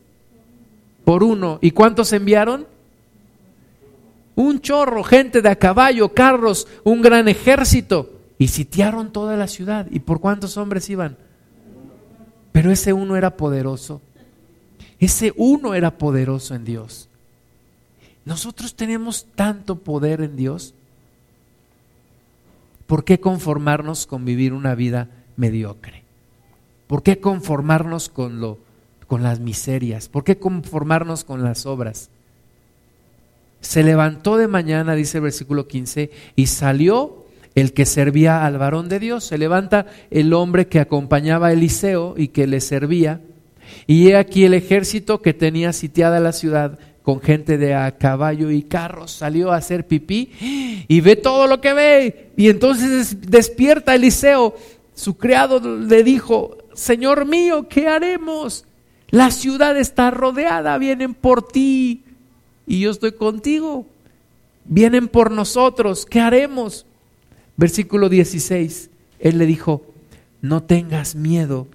Por 1.03 1.24
uno. 1.24 1.60
¿Y 1.62 1.72
cuántos 1.72 2.12
enviaron? 2.14 2.68
un 4.36 4.60
chorro, 4.60 5.03
gente 5.03 5.41
de 5.41 5.49
a 5.49 5.56
caballo, 5.56 6.10
carros, 6.10 6.68
un 6.84 7.01
gran 7.01 7.28
ejército. 7.28 8.12
Y 8.38 8.49
sitiaron 8.49 9.14
toda 9.14 9.38
la 9.38 9.47
ciudad. 9.47 9.88
¿Y 9.89 9.99
por 9.99 10.20
cuántos 10.20 10.58
hombres 10.58 10.89
iban? 10.89 11.18
Pero 12.51 12.70
ese 12.70 12.91
uno 12.91 13.16
era 13.16 13.38
poderoso. 13.38 14.01
Ese 14.99 15.34
uno 15.38 15.74
era 15.74 15.97
poderoso 15.97 16.53
en 16.53 16.66
Dios. 16.66 17.10
Nosotros 18.26 18.76
tenemos 18.76 19.28
tanto 19.36 19.80
poder 19.80 20.21
en 20.21 20.36
Dios. 20.36 20.73
¿Por 22.88 23.03
qué 23.03 23.19
conformarnos 23.19 24.05
con 24.05 24.26
vivir 24.26 24.53
una 24.53 24.76
vida 24.76 25.09
mediocre? 25.38 26.03
¿Por 26.88 27.03
qué 27.03 27.19
conformarnos 27.19 28.09
con 28.09 28.39
lo 28.39 28.59
con 29.07 29.21
las 29.21 29.39
miserias? 29.39 30.09
¿Por 30.09 30.23
qué 30.23 30.38
conformarnos 30.38 31.23
con 31.23 31.43
las 31.43 31.65
obras? 31.65 32.09
se 33.65 33.84
levantó 33.84 34.38
de 34.38 34.47
mañana, 34.47 34.93
dice 34.95 35.17
el 35.17 35.23
versículo 35.23 35.67
15, 35.67 36.11
y 36.36 36.47
salió 36.47 37.26
el 37.55 37.73
que 37.73 37.86
servía 37.86 38.45
al 38.45 38.57
varón 38.57 38.89
de 38.89 38.99
Dios. 38.99 39.23
Se 39.23 39.38
levanta 39.38 39.88
el 40.11 40.34
hombre 40.34 40.67
que 40.67 40.80
acompañaba 40.80 41.47
a 41.47 41.53
Eliseo 41.53 42.13
y 42.15 42.28
que 42.28 42.47
le 42.47 42.61
servía. 42.61 43.21
Y 43.88 44.09
he 44.09 44.17
aquí 44.17 44.43
el 44.43 44.53
ejército 44.53 45.21
que 45.21 45.34
tenía 45.34 45.73
sitiada 45.73 46.19
la 46.19 46.32
ciudad 46.32 46.78
con 47.06 47.22
gente 47.22 47.60
de 47.60 47.76
a 47.76 47.91
caballo 47.99 48.49
y 48.49 48.64
carros 48.64 49.12
salió 49.12 49.51
a 49.51 49.58
hacer 49.58 49.86
pipí 49.86 50.32
y 50.88 51.01
ve 51.01 51.16
todo 51.16 51.45
lo 51.45 51.62
que 51.62 51.72
ve. 51.72 52.32
Y 52.36 52.49
entonces 52.49 53.30
despierta 53.30 53.93
Eliseo. 53.93 54.56
Su 54.95 55.16
criado 55.16 55.60
le 55.60 56.03
dijo, 56.03 56.58
Señor 56.74 57.28
mío, 57.28 57.68
¿qué 57.70 57.88
haremos? 57.88 58.66
La 59.12 59.30
ciudad 59.30 59.78
está 59.78 60.10
rodeada, 60.10 60.80
vienen 60.80 61.14
por 61.14 61.47
ti 61.47 62.01
y 62.66 62.80
yo 62.80 62.89
estoy 62.89 63.12
contigo. 63.12 63.86
Vienen 64.64 65.08
por 65.08 65.30
nosotros, 65.30 66.08
¿qué 66.08 66.22
haremos? 66.22 66.88
Versículo 67.56 68.10
16, 68.10 68.89
él 69.20 69.38
le 69.38 69.45
dijo, 69.45 69.86
no 70.41 70.64
tengas 70.64 71.14
miedo, 71.14 71.68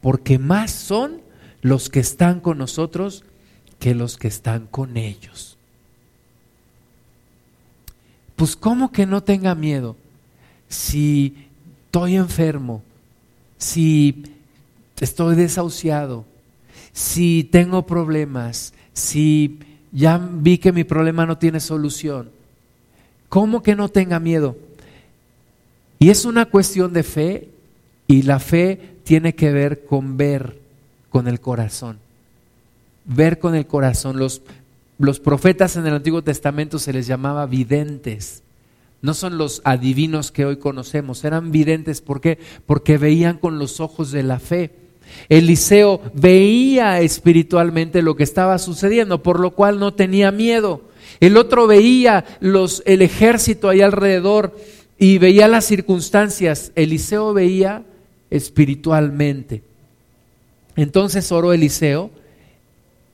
porque 0.00 0.38
más 0.38 0.70
son 0.70 1.22
los 1.60 1.90
que 1.90 1.98
están 1.98 2.38
con 2.38 2.58
nosotros 2.58 3.24
que 3.78 3.94
los 3.94 4.16
que 4.16 4.28
están 4.28 4.66
con 4.66 4.96
ellos. 4.96 5.56
Pues 8.36 8.56
¿cómo 8.56 8.92
que 8.92 9.06
no 9.06 9.22
tenga 9.22 9.54
miedo? 9.54 9.96
Si 10.68 11.48
estoy 11.86 12.16
enfermo, 12.16 12.82
si 13.56 14.24
estoy 15.00 15.36
desahuciado, 15.36 16.24
si 16.92 17.44
tengo 17.44 17.86
problemas, 17.86 18.74
si 18.92 19.58
ya 19.92 20.18
vi 20.18 20.58
que 20.58 20.72
mi 20.72 20.84
problema 20.84 21.24
no 21.24 21.38
tiene 21.38 21.60
solución. 21.60 22.30
¿Cómo 23.28 23.62
que 23.62 23.74
no 23.74 23.88
tenga 23.88 24.20
miedo? 24.20 24.56
Y 25.98 26.10
es 26.10 26.24
una 26.24 26.46
cuestión 26.46 26.92
de 26.92 27.02
fe 27.02 27.48
y 28.06 28.22
la 28.22 28.38
fe 28.38 28.96
tiene 29.04 29.34
que 29.34 29.50
ver 29.52 29.84
con 29.86 30.16
ver 30.16 30.58
con 31.08 31.28
el 31.28 31.40
corazón. 31.40 31.98
Ver 33.06 33.38
con 33.38 33.54
el 33.54 33.66
corazón. 33.66 34.18
Los, 34.18 34.42
los 34.98 35.20
profetas 35.20 35.76
en 35.76 35.86
el 35.86 35.94
Antiguo 35.94 36.22
Testamento 36.22 36.78
se 36.78 36.92
les 36.92 37.06
llamaba 37.06 37.46
videntes. 37.46 38.42
No 39.02 39.14
son 39.14 39.38
los 39.38 39.60
adivinos 39.64 40.32
que 40.32 40.44
hoy 40.44 40.56
conocemos, 40.56 41.24
eran 41.24 41.52
videntes. 41.52 42.00
¿Por 42.00 42.20
qué? 42.20 42.38
Porque 42.66 42.98
veían 42.98 43.38
con 43.38 43.58
los 43.58 43.80
ojos 43.80 44.10
de 44.10 44.22
la 44.22 44.38
fe. 44.38 44.72
Eliseo 45.28 46.00
veía 46.14 47.00
espiritualmente 47.00 48.02
lo 48.02 48.16
que 48.16 48.24
estaba 48.24 48.58
sucediendo, 48.58 49.22
por 49.22 49.38
lo 49.38 49.52
cual 49.52 49.78
no 49.78 49.94
tenía 49.94 50.32
miedo. 50.32 50.82
El 51.20 51.36
otro 51.36 51.66
veía 51.66 52.24
los, 52.40 52.82
el 52.86 53.02
ejército 53.02 53.68
ahí 53.68 53.80
alrededor 53.80 54.56
y 54.98 55.18
veía 55.18 55.46
las 55.46 55.64
circunstancias. 55.64 56.72
Eliseo 56.74 57.32
veía 57.32 57.84
espiritualmente. 58.30 59.62
Entonces 60.74 61.30
oró 61.32 61.52
Eliseo 61.52 62.10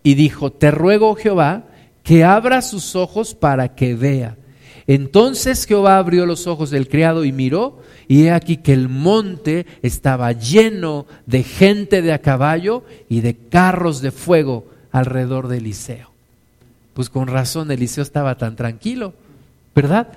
y 0.03 0.15
dijo, 0.15 0.53
te 0.53 0.71
ruego 0.71 1.15
Jehová 1.15 1.65
que 2.03 2.25
abra 2.25 2.63
sus 2.63 2.97
ojos 2.97 3.35
para 3.35 3.75
que 3.75 3.95
vea. 3.95 4.37
Entonces 4.87 5.65
Jehová 5.67 5.99
abrió 5.99 6.27
los 6.27 6.47
ojos 6.47 6.71
del 6.71 6.89
criado 6.89 7.25
y 7.25 7.33
miró 7.33 7.81
y 8.09 8.25
he 8.25 8.33
aquí 8.33 8.57
que 8.57 8.73
el 8.73 8.89
monte 8.89 9.67
estaba 9.83 10.33
lleno 10.33 11.07
de 11.27 11.45
gente 11.45 12.03
de 12.03 12.13
a 12.13 12.19
caballo 12.21 12.85
y 13.09 13.21
de 13.21 13.37
carros 13.37 14.01
de 14.01 14.11
fuego 14.11 14.67
alrededor 14.91 15.49
de 15.49 15.59
Eliseo. 15.59 16.11
Pues 16.95 17.09
con 17.09 17.29
razón 17.29 17.71
Eliseo 17.71 18.03
estaba 18.03 18.37
tan 18.37 18.57
tranquilo, 18.57 19.15
¿verdad? 19.75 20.09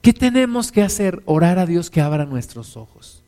¿Qué 0.00 0.12
tenemos 0.12 0.70
que 0.70 0.82
hacer? 0.82 1.22
Orar 1.24 1.58
a 1.58 1.66
Dios 1.66 1.90
que 1.90 2.00
abra 2.00 2.24
nuestros 2.24 2.76
ojos. 2.76 3.22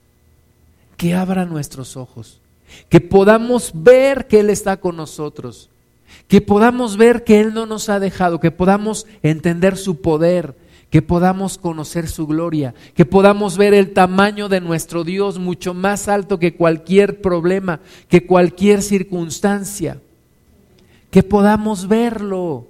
Que 0.97 1.15
abra 1.15 1.45
nuestros 1.45 1.97
ojos. 1.97 2.41
Que 2.89 3.01
podamos 3.01 3.73
ver 3.75 4.27
que 4.27 4.41
Él 4.41 4.51
está 4.51 4.77
con 4.79 4.97
nosotros. 4.97 5.71
Que 6.29 6.41
podamos 6.41 6.97
ver 6.97 7.25
que 7.25 7.41
Él 7.41 7.55
no 7.55 7.67
nos 7.67 7.89
ha 7.89 8.01
dejado. 8.01 8.41
Que 8.41 8.51
podamos 8.51 9.07
entender 9.23 9.77
su 9.77 10.01
poder 10.01 10.55
que 10.91 11.03
podamos 11.03 11.59
conocer 11.59 12.09
su 12.09 12.27
gloria, 12.27 12.75
que 12.95 13.05
podamos 13.05 13.59
ver 13.59 13.75
el 13.75 13.93
tamaño 13.93 14.49
de 14.49 14.61
nuestro 14.61 15.05
Dios 15.05 15.39
mucho 15.39 15.75
más 15.75 16.09
alto 16.09 16.39
que 16.39 16.55
cualquier 16.55 17.21
problema, 17.21 17.81
que 18.09 18.25
cualquier 18.25 18.83
circunstancia, 18.83 20.01
que 21.11 21.23
podamos 21.23 21.89
verlo, 21.89 22.67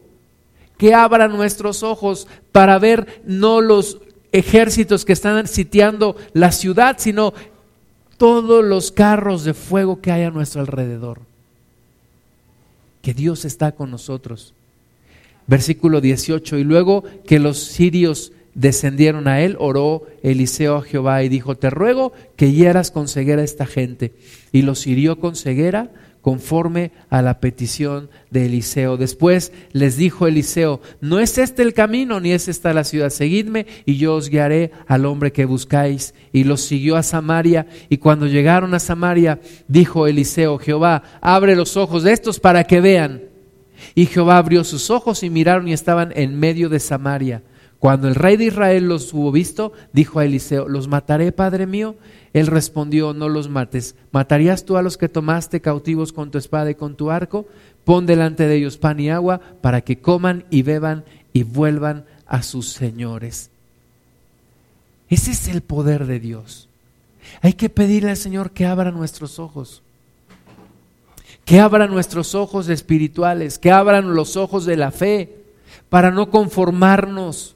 que 0.79 0.95
abra 0.95 1.29
nuestros 1.29 1.83
ojos 1.83 2.27
para 2.53 2.79
ver 2.79 3.23
no 3.27 3.61
los 3.61 3.99
ejércitos 4.33 5.05
que 5.05 5.13
están 5.13 5.47
sitiando 5.47 6.17
la 6.33 6.53
ciudad, 6.53 6.97
sino 6.99 7.35
todos 8.17 8.65
los 8.65 8.93
carros 8.93 9.45
de 9.45 9.55
fuego 9.55 10.01
que 10.01 10.13
hay 10.13 10.23
a 10.23 10.31
nuestro 10.31 10.61
alrededor. 10.61 11.21
Que 13.03 13.15
Dios 13.15 13.45
está 13.45 13.73
con 13.73 13.91
nosotros 13.91 14.55
Versículo 15.47 16.01
18, 16.01 16.59
y 16.59 16.65
luego 16.65 17.05
que 17.27 17.39
los 17.39 17.59
sirios 17.59 18.33
descendieron 18.55 19.29
a 19.29 19.43
él, 19.43 19.57
oró 19.61 20.03
Eliseo 20.23 20.77
a 20.77 20.83
Jehová 20.83 21.23
y 21.23 21.29
dijo, 21.29 21.55
te 21.55 21.71
ruego 21.71 22.13
que 22.37 22.53
hieras 22.53 22.91
con 22.91 23.07
ceguera 23.07 23.43
a 23.43 23.45
esta 23.45 23.67
gente. 23.67 24.13
Y 24.51 24.63
los 24.63 24.87
hirió 24.87 25.21
con 25.21 25.37
ceguera 25.37 25.91
conforme 26.27 26.91
a 27.09 27.23
la 27.23 27.39
petición 27.39 28.11
de 28.33 28.47
Eliseo. 28.47 28.97
Después 28.97 29.53
les 29.71 29.97
dijo 29.97 30.27
Eliseo, 30.27 30.81
no 31.01 31.21
es 31.21 31.39
este 31.39 31.63
el 31.63 31.73
camino, 31.73 32.19
ni 32.19 32.33
es 32.33 32.49
esta 32.49 32.75
la 32.75 32.83
ciudad, 32.83 33.11
seguidme 33.11 33.65
y 33.85 33.97
yo 33.97 34.17
os 34.17 34.29
guiaré 34.29 34.73
al 34.89 35.07
hombre 35.07 35.31
que 35.31 35.45
buscáis. 35.45 36.15
Y 36.33 36.43
los 36.43 36.63
siguió 36.63 36.97
a 36.97 37.05
Samaria, 37.05 37.69
y 37.89 37.99
cuando 37.99 38.27
llegaron 38.27 38.75
a 38.75 38.81
Samaria, 38.81 39.39
dijo 39.69 40.09
Eliseo, 40.09 40.59
Jehová, 40.59 41.05
abre 41.21 41.55
los 41.55 41.77
ojos 41.77 42.03
de 42.03 42.15
estos 42.15 42.41
para 42.41 42.65
que 42.65 42.81
vean. 42.81 43.23
Y 43.95 44.07
Jehová 44.07 44.39
abrió 44.39 44.65
sus 44.65 44.91
ojos 44.91 45.23
y 45.23 45.31
miraron 45.31 45.69
y 45.69 45.75
estaban 45.75 46.13
en 46.17 46.37
medio 46.41 46.69
de 46.69 46.81
Samaria. 46.81 47.45
Cuando 47.87 48.09
el 48.09 48.17
rey 48.17 48.37
de 48.37 48.47
Israel 48.47 48.89
los 48.89 49.15
hubo 49.15 49.31
visto, 49.31 49.73
dijo 49.93 50.19
a 50.19 50.25
Eliseo, 50.25 50.67
¿los 50.67 50.89
mataré, 50.89 51.31
padre 51.31 51.69
mío? 51.69 51.95
Él 52.33 52.49
respondió, 52.49 53.15
no 53.15 53.29
los 53.29 53.49
mates. 53.49 53.95
¿Matarías 54.11 54.65
tú 54.65 54.77
a 54.77 54.83
los 54.83 54.97
que 54.99 55.09
tomaste 55.09 55.61
cautivos 55.61 56.13
con 56.13 56.33
tu 56.33 56.39
espada 56.39 56.69
y 56.69 56.75
con 56.75 56.97
tu 56.97 57.13
arco? 57.13 57.47
Pon 57.85 58.05
delante 58.05 58.49
de 58.49 58.57
ellos 58.57 58.77
pan 58.77 58.99
y 58.99 59.09
agua 59.09 59.41
para 59.61 59.83
que 59.83 60.01
coman 60.01 60.47
y 60.51 60.63
beban 60.63 61.05
y 61.33 61.45
vuelvan 61.45 62.05
a 62.27 62.43
sus 62.43 62.73
señores. 62.73 63.51
Ese 65.09 65.31
es 65.31 65.47
el 65.47 65.61
poder 65.61 66.07
de 66.07 66.19
Dios. 66.19 66.69
Hay 67.41 67.53
que 67.53 67.69
pedirle 67.69 68.11
al 68.11 68.17
Señor 68.17 68.51
que 68.51 68.67
abra 68.67 68.91
nuestros 68.91 69.39
ojos, 69.39 69.85
que 71.45 71.61
abra 71.61 71.87
nuestros 71.87 72.35
ojos 72.35 72.69
espirituales, 72.69 73.61
que 73.61 73.71
abran 73.71 74.13
los 74.13 74.37
ojos 74.37 74.65
de 74.65 74.77
la 74.77 74.91
fe, 74.91 75.37
para 75.89 76.11
no 76.11 76.31
conformarnos, 76.31 77.56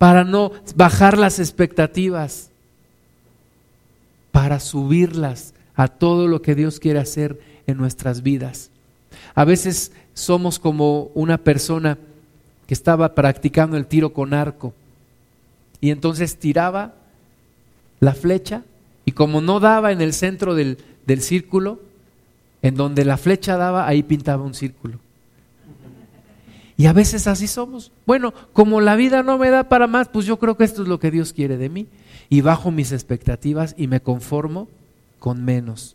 para 0.00 0.24
no 0.24 0.52
bajar 0.76 1.18
las 1.18 1.38
expectativas, 1.38 2.48
para 4.32 4.58
subirlas 4.58 5.52
a 5.74 5.88
todo 5.88 6.26
lo 6.26 6.40
que 6.40 6.54
Dios 6.54 6.80
quiere 6.80 7.00
hacer 7.00 7.38
en 7.66 7.76
nuestras 7.76 8.22
vidas. 8.22 8.70
A 9.34 9.44
veces 9.44 9.92
somos 10.14 10.58
como 10.58 11.10
una 11.12 11.36
persona 11.36 11.98
que 12.66 12.72
estaba 12.72 13.14
practicando 13.14 13.76
el 13.76 13.84
tiro 13.84 14.14
con 14.14 14.32
arco 14.32 14.72
y 15.82 15.90
entonces 15.90 16.38
tiraba 16.38 16.94
la 18.00 18.14
flecha 18.14 18.62
y 19.04 19.12
como 19.12 19.42
no 19.42 19.60
daba 19.60 19.92
en 19.92 20.00
el 20.00 20.14
centro 20.14 20.54
del, 20.54 20.78
del 21.04 21.20
círculo, 21.20 21.78
en 22.62 22.74
donde 22.74 23.04
la 23.04 23.18
flecha 23.18 23.58
daba, 23.58 23.86
ahí 23.86 24.02
pintaba 24.02 24.44
un 24.44 24.54
círculo. 24.54 24.98
Y 26.80 26.86
a 26.86 26.94
veces 26.94 27.26
así 27.26 27.46
somos. 27.46 27.92
Bueno, 28.06 28.32
como 28.54 28.80
la 28.80 28.96
vida 28.96 29.22
no 29.22 29.36
me 29.36 29.50
da 29.50 29.68
para 29.68 29.86
más, 29.86 30.08
pues 30.08 30.24
yo 30.24 30.38
creo 30.38 30.56
que 30.56 30.64
esto 30.64 30.80
es 30.80 30.88
lo 30.88 30.98
que 30.98 31.10
Dios 31.10 31.34
quiere 31.34 31.58
de 31.58 31.68
mí. 31.68 31.88
Y 32.30 32.40
bajo 32.40 32.70
mis 32.70 32.92
expectativas 32.92 33.74
y 33.76 33.86
me 33.86 34.00
conformo 34.00 34.66
con 35.18 35.44
menos. 35.44 35.94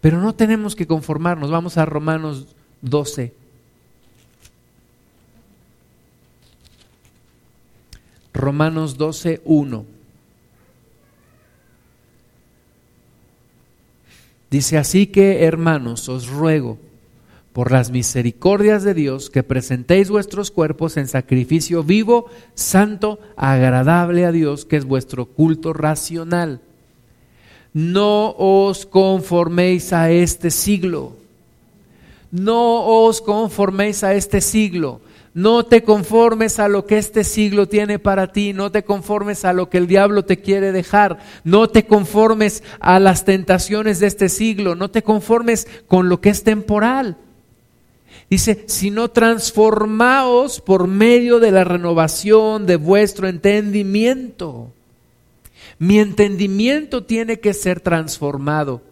Pero 0.00 0.20
no 0.20 0.32
tenemos 0.32 0.76
que 0.76 0.86
conformarnos. 0.86 1.50
Vamos 1.50 1.76
a 1.76 1.86
Romanos 1.86 2.54
12. 2.82 3.34
Romanos 8.32 8.96
12, 8.96 9.42
1. 9.44 9.86
Dice 14.52 14.78
así 14.78 15.08
que, 15.08 15.42
hermanos, 15.42 16.08
os 16.08 16.28
ruego 16.28 16.78
por 17.54 17.72
las 17.72 17.90
misericordias 17.90 18.84
de 18.84 18.92
Dios 18.92 19.30
que 19.30 19.42
presentéis 19.42 20.10
vuestros 20.10 20.50
cuerpos 20.50 20.98
en 20.98 21.08
sacrificio 21.08 21.82
vivo, 21.82 22.26
santo, 22.54 23.18
agradable 23.36 24.26
a 24.26 24.32
Dios, 24.32 24.66
que 24.66 24.76
es 24.76 24.84
vuestro 24.84 25.24
culto 25.24 25.72
racional 25.72 26.60
no 27.74 28.30
os 28.38 28.86
conforméis 28.86 29.92
a 29.92 30.10
este 30.10 30.50
siglo. 30.52 31.16
No 32.30 32.86
os 32.86 33.20
conforméis 33.20 34.04
a 34.04 34.14
este 34.14 34.40
siglo. 34.40 35.00
No 35.34 35.66
te 35.66 35.82
conformes 35.82 36.60
a 36.60 36.68
lo 36.68 36.86
que 36.86 36.98
este 36.98 37.24
siglo 37.24 37.66
tiene 37.66 37.98
para 37.98 38.30
ti, 38.30 38.52
no 38.52 38.70
te 38.70 38.84
conformes 38.84 39.44
a 39.44 39.52
lo 39.52 39.68
que 39.68 39.78
el 39.78 39.88
diablo 39.88 40.24
te 40.24 40.40
quiere 40.40 40.70
dejar, 40.70 41.18
no 41.42 41.68
te 41.68 41.86
conformes 41.86 42.62
a 42.78 43.00
las 43.00 43.24
tentaciones 43.24 43.98
de 43.98 44.06
este 44.06 44.28
siglo, 44.28 44.76
no 44.76 44.92
te 44.92 45.02
conformes 45.02 45.66
con 45.88 46.08
lo 46.08 46.20
que 46.20 46.30
es 46.30 46.44
temporal. 46.44 47.16
Dice, 48.30 48.64
sino 48.66 49.10
transformaos 49.10 50.60
por 50.60 50.88
medio 50.88 51.40
de 51.40 51.50
la 51.50 51.64
renovación 51.64 52.66
de 52.66 52.76
vuestro 52.76 53.28
entendimiento 53.28 54.72
mi 55.78 55.98
entendimiento 55.98 57.04
tiene 57.04 57.40
que 57.40 57.52
ser 57.52 57.80
transformado 57.80 58.82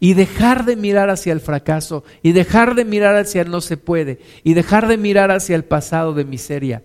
y 0.00 0.14
dejar 0.14 0.64
de 0.64 0.76
mirar 0.76 1.10
hacia 1.10 1.32
el 1.32 1.40
fracaso 1.40 2.04
y 2.22 2.32
dejar 2.32 2.74
de 2.74 2.84
mirar 2.84 3.16
hacia 3.16 3.42
el 3.42 3.50
no 3.50 3.60
se 3.60 3.76
puede 3.76 4.18
y 4.42 4.54
dejar 4.54 4.88
de 4.88 4.96
mirar 4.96 5.30
hacia 5.30 5.56
el 5.56 5.64
pasado 5.64 6.12
de 6.14 6.24
miseria 6.24 6.82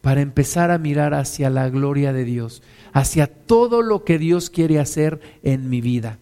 para 0.00 0.20
empezar 0.20 0.70
a 0.70 0.78
mirar 0.78 1.14
hacia 1.14 1.48
la 1.48 1.68
gloria 1.70 2.12
de 2.12 2.24
Dios, 2.24 2.62
hacia 2.92 3.26
todo 3.26 3.82
lo 3.82 4.04
que 4.04 4.18
Dios 4.18 4.50
quiere 4.50 4.80
hacer 4.80 5.20
en 5.42 5.70
mi 5.70 5.80
vida. 5.80 6.18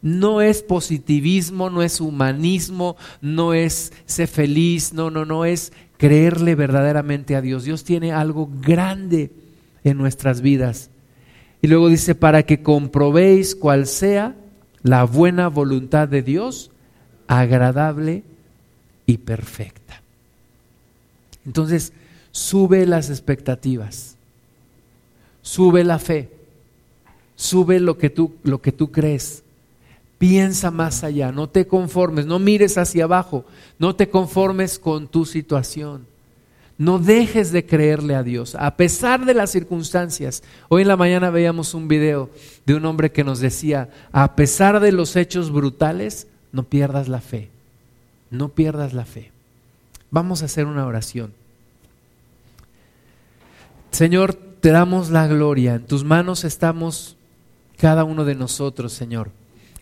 No 0.00 0.40
es 0.40 0.62
positivismo, 0.62 1.70
no 1.70 1.82
es 1.82 2.00
humanismo, 2.00 2.96
no 3.20 3.54
es 3.54 3.92
ser 4.06 4.28
feliz, 4.28 4.92
no, 4.92 5.10
no, 5.10 5.24
no 5.24 5.44
es 5.44 5.72
creerle 5.96 6.54
verdaderamente 6.54 7.34
a 7.34 7.40
Dios. 7.40 7.64
Dios 7.64 7.84
tiene 7.84 8.12
algo 8.12 8.48
grande 8.62 9.30
en 9.84 9.98
nuestras 9.98 10.40
vidas 10.40 10.90
y 11.60 11.66
luego 11.66 11.88
dice, 11.88 12.14
para 12.14 12.44
que 12.44 12.62
comprobéis 12.62 13.54
cuál 13.56 13.86
sea 13.86 14.36
la 14.82 15.04
buena 15.04 15.48
voluntad 15.48 16.08
de 16.08 16.22
Dios, 16.22 16.70
agradable 17.26 18.22
y 19.06 19.18
perfecta. 19.18 20.02
Entonces, 21.44 21.92
sube 22.30 22.86
las 22.86 23.10
expectativas, 23.10 24.16
sube 25.42 25.82
la 25.82 25.98
fe, 25.98 26.30
sube 27.34 27.80
lo 27.80 27.98
que 27.98 28.10
tú, 28.10 28.36
lo 28.44 28.60
que 28.60 28.70
tú 28.70 28.92
crees. 28.92 29.42
Piensa 30.18 30.72
más 30.72 31.04
allá, 31.04 31.30
no 31.30 31.48
te 31.48 31.68
conformes, 31.68 32.26
no 32.26 32.40
mires 32.40 32.76
hacia 32.76 33.04
abajo, 33.04 33.44
no 33.78 33.94
te 33.94 34.08
conformes 34.08 34.78
con 34.78 35.06
tu 35.06 35.24
situación. 35.24 36.06
No 36.76 37.00
dejes 37.00 37.50
de 37.50 37.66
creerle 37.66 38.14
a 38.14 38.22
Dios, 38.22 38.54
a 38.54 38.76
pesar 38.76 39.24
de 39.24 39.34
las 39.34 39.50
circunstancias. 39.50 40.44
Hoy 40.68 40.82
en 40.82 40.88
la 40.88 40.96
mañana 40.96 41.30
veíamos 41.30 41.74
un 41.74 41.88
video 41.88 42.30
de 42.66 42.74
un 42.74 42.84
hombre 42.84 43.10
que 43.10 43.24
nos 43.24 43.40
decía, 43.40 43.90
a 44.12 44.36
pesar 44.36 44.78
de 44.78 44.92
los 44.92 45.16
hechos 45.16 45.50
brutales, 45.50 46.28
no 46.52 46.62
pierdas 46.64 47.08
la 47.08 47.20
fe, 47.20 47.50
no 48.30 48.50
pierdas 48.50 48.92
la 48.92 49.04
fe. 49.04 49.32
Vamos 50.12 50.42
a 50.42 50.44
hacer 50.44 50.66
una 50.66 50.86
oración. 50.86 51.32
Señor, 53.90 54.34
te 54.34 54.70
damos 54.70 55.10
la 55.10 55.26
gloria, 55.26 55.74
en 55.74 55.86
tus 55.86 56.04
manos 56.04 56.44
estamos 56.44 57.16
cada 57.76 58.04
uno 58.04 58.24
de 58.24 58.36
nosotros, 58.36 58.92
Señor. 58.92 59.30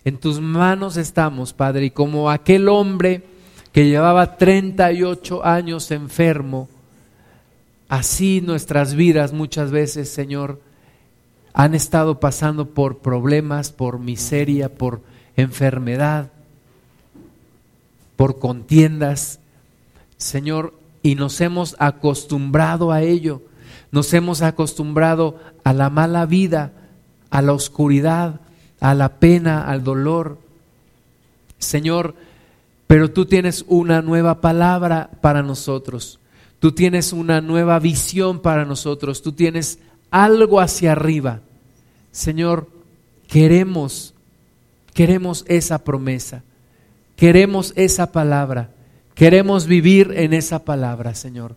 En 0.06 0.16
tus 0.16 0.40
manos 0.40 0.96
estamos, 0.96 1.52
Padre, 1.52 1.84
y 1.84 1.90
como 1.90 2.30
aquel 2.30 2.70
hombre 2.70 3.24
que 3.72 3.86
llevaba 3.86 4.38
38 4.38 5.44
años 5.44 5.90
enfermo, 5.90 6.70
Así 7.88 8.40
nuestras 8.40 8.94
vidas 8.94 9.32
muchas 9.32 9.70
veces, 9.70 10.08
Señor, 10.08 10.60
han 11.52 11.74
estado 11.74 12.18
pasando 12.18 12.70
por 12.70 12.98
problemas, 12.98 13.70
por 13.70 14.00
miseria, 14.00 14.74
por 14.74 15.02
enfermedad, 15.36 16.32
por 18.16 18.38
contiendas, 18.38 19.38
Señor, 20.16 20.74
y 21.02 21.14
nos 21.14 21.40
hemos 21.40 21.76
acostumbrado 21.78 22.90
a 22.90 23.02
ello, 23.02 23.42
nos 23.92 24.12
hemos 24.12 24.42
acostumbrado 24.42 25.38
a 25.62 25.72
la 25.72 25.88
mala 25.88 26.26
vida, 26.26 26.72
a 27.30 27.40
la 27.40 27.52
oscuridad, 27.52 28.40
a 28.86 28.94
la 28.94 29.18
pena, 29.18 29.64
al 29.64 29.82
dolor. 29.82 30.38
Señor, 31.58 32.14
pero 32.86 33.10
tú 33.10 33.26
tienes 33.26 33.64
una 33.66 34.00
nueva 34.00 34.40
palabra 34.40 35.10
para 35.20 35.42
nosotros. 35.42 36.20
Tú 36.60 36.70
tienes 36.70 37.12
una 37.12 37.40
nueva 37.40 37.80
visión 37.80 38.38
para 38.38 38.64
nosotros, 38.64 39.22
tú 39.22 39.32
tienes 39.32 39.80
algo 40.12 40.60
hacia 40.60 40.92
arriba. 40.92 41.40
Señor, 42.12 42.68
queremos, 43.26 44.14
queremos 44.94 45.44
esa 45.48 45.82
promesa, 45.82 46.44
queremos 47.16 47.72
esa 47.74 48.12
palabra, 48.12 48.70
queremos 49.16 49.66
vivir 49.66 50.12
en 50.16 50.32
esa 50.32 50.64
palabra, 50.64 51.16
Señor. 51.16 51.56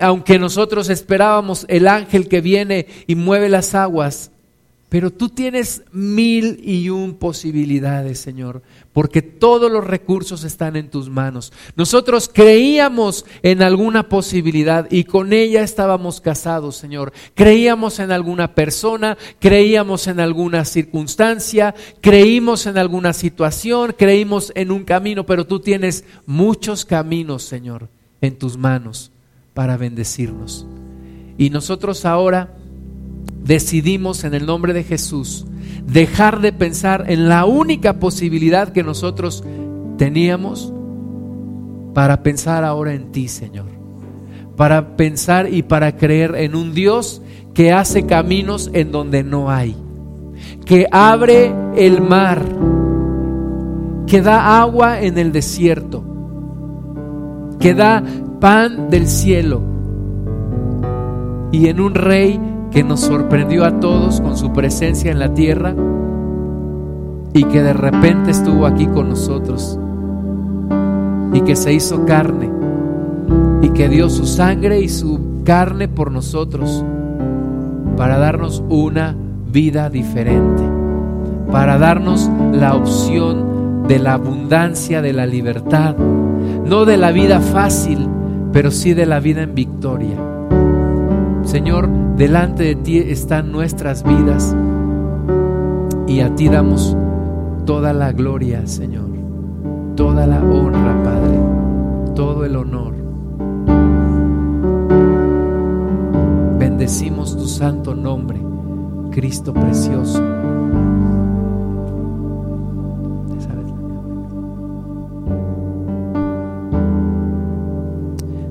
Aunque 0.00 0.40
nosotros 0.40 0.90
esperábamos 0.90 1.66
el 1.68 1.86
ángel 1.86 2.26
que 2.26 2.40
viene 2.40 2.88
y 3.06 3.14
mueve 3.14 3.48
las 3.48 3.76
aguas, 3.76 4.32
pero 4.88 5.10
tú 5.10 5.28
tienes 5.28 5.82
mil 5.90 6.60
y 6.62 6.88
un 6.88 7.14
posibilidades, 7.14 8.20
Señor, 8.20 8.62
porque 8.92 9.22
todos 9.22 9.70
los 9.70 9.84
recursos 9.84 10.44
están 10.44 10.76
en 10.76 10.88
tus 10.88 11.10
manos. 11.10 11.52
Nosotros 11.74 12.30
creíamos 12.32 13.24
en 13.42 13.62
alguna 13.62 14.08
posibilidad 14.08 14.86
y 14.90 15.04
con 15.04 15.32
ella 15.32 15.62
estábamos 15.62 16.20
casados, 16.20 16.76
Señor. 16.76 17.12
Creíamos 17.34 17.98
en 17.98 18.12
alguna 18.12 18.54
persona, 18.54 19.18
creíamos 19.40 20.06
en 20.06 20.20
alguna 20.20 20.64
circunstancia, 20.64 21.74
creímos 22.00 22.66
en 22.66 22.78
alguna 22.78 23.12
situación, 23.12 23.94
creímos 23.98 24.52
en 24.54 24.70
un 24.70 24.84
camino, 24.84 25.26
pero 25.26 25.44
tú 25.44 25.58
tienes 25.58 26.04
muchos 26.24 26.84
caminos, 26.84 27.42
Señor, 27.42 27.88
en 28.20 28.38
tus 28.38 28.56
manos 28.56 29.10
para 29.54 29.76
bendecirnos. 29.76 30.66
Y 31.36 31.50
nosotros 31.50 32.04
ahora 32.04 32.54
decidimos 33.42 34.24
en 34.24 34.34
el 34.34 34.46
nombre 34.46 34.72
de 34.72 34.84
Jesús 34.84 35.46
dejar 35.86 36.40
de 36.40 36.52
pensar 36.52 37.04
en 37.08 37.28
la 37.28 37.44
única 37.44 37.94
posibilidad 37.94 38.70
que 38.70 38.82
nosotros 38.82 39.44
teníamos 39.98 40.72
para 41.94 42.22
pensar 42.22 42.64
ahora 42.64 42.94
en 42.94 43.12
ti, 43.12 43.28
Señor. 43.28 43.66
Para 44.56 44.96
pensar 44.96 45.52
y 45.52 45.62
para 45.62 45.96
creer 45.96 46.34
en 46.36 46.54
un 46.54 46.74
Dios 46.74 47.22
que 47.54 47.72
hace 47.72 48.06
caminos 48.06 48.70
en 48.72 48.92
donde 48.92 49.22
no 49.22 49.50
hay. 49.50 49.76
Que 50.64 50.86
abre 50.90 51.52
el 51.76 52.00
mar. 52.00 52.42
Que 54.06 54.20
da 54.20 54.60
agua 54.60 55.00
en 55.00 55.18
el 55.18 55.32
desierto. 55.32 56.04
Que 57.60 57.74
da 57.74 58.02
pan 58.40 58.90
del 58.90 59.06
cielo. 59.06 59.62
Y 61.52 61.68
en 61.68 61.80
un 61.80 61.94
rey 61.94 62.40
que 62.74 62.82
nos 62.82 63.02
sorprendió 63.02 63.64
a 63.64 63.78
todos 63.78 64.20
con 64.20 64.36
su 64.36 64.52
presencia 64.52 65.12
en 65.12 65.20
la 65.20 65.32
tierra 65.32 65.76
y 67.32 67.44
que 67.44 67.62
de 67.62 67.72
repente 67.72 68.32
estuvo 68.32 68.66
aquí 68.66 68.88
con 68.88 69.10
nosotros 69.10 69.78
y 71.32 71.40
que 71.42 71.54
se 71.54 71.72
hizo 71.72 72.04
carne 72.04 72.50
y 73.62 73.68
que 73.68 73.88
dio 73.88 74.10
su 74.10 74.26
sangre 74.26 74.80
y 74.80 74.88
su 74.88 75.20
carne 75.44 75.86
por 75.86 76.10
nosotros 76.10 76.84
para 77.96 78.18
darnos 78.18 78.64
una 78.68 79.14
vida 79.52 79.88
diferente, 79.88 80.64
para 81.52 81.78
darnos 81.78 82.28
la 82.52 82.74
opción 82.74 83.84
de 83.86 84.00
la 84.00 84.14
abundancia, 84.14 85.00
de 85.00 85.12
la 85.12 85.26
libertad, 85.26 85.94
no 85.96 86.84
de 86.86 86.96
la 86.96 87.12
vida 87.12 87.38
fácil, 87.38 88.08
pero 88.52 88.72
sí 88.72 88.94
de 88.94 89.06
la 89.06 89.20
vida 89.20 89.42
en 89.42 89.54
victoria. 89.54 90.33
Señor, 91.54 91.88
delante 92.16 92.64
de 92.64 92.74
ti 92.74 92.98
están 92.98 93.52
nuestras 93.52 94.02
vidas 94.02 94.56
y 96.08 96.18
a 96.18 96.34
ti 96.34 96.48
damos 96.48 96.96
toda 97.64 97.92
la 97.92 98.10
gloria, 98.10 98.66
Señor, 98.66 99.08
toda 99.94 100.26
la 100.26 100.42
honra, 100.42 101.00
Padre, 101.04 101.38
todo 102.16 102.44
el 102.44 102.56
honor. 102.56 102.94
Bendecimos 106.58 107.36
tu 107.36 107.46
santo 107.46 107.94
nombre, 107.94 108.40
Cristo 109.12 109.54
precioso. 109.54 110.20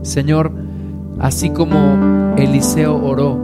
Señor, 0.04 0.54
así 1.20 1.50
como 1.50 2.23
Eliseo 2.38 2.96
oró, 3.04 3.38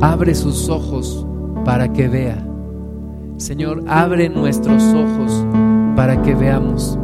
abre 0.00 0.34
sus 0.34 0.68
ojos 0.68 1.26
para 1.64 1.92
que 1.92 2.08
vea. 2.08 2.38
Señor, 3.36 3.82
abre 3.88 4.28
nuestros 4.28 4.82
ojos 4.94 5.44
para 5.96 6.20
que 6.22 6.34
veamos. 6.34 6.98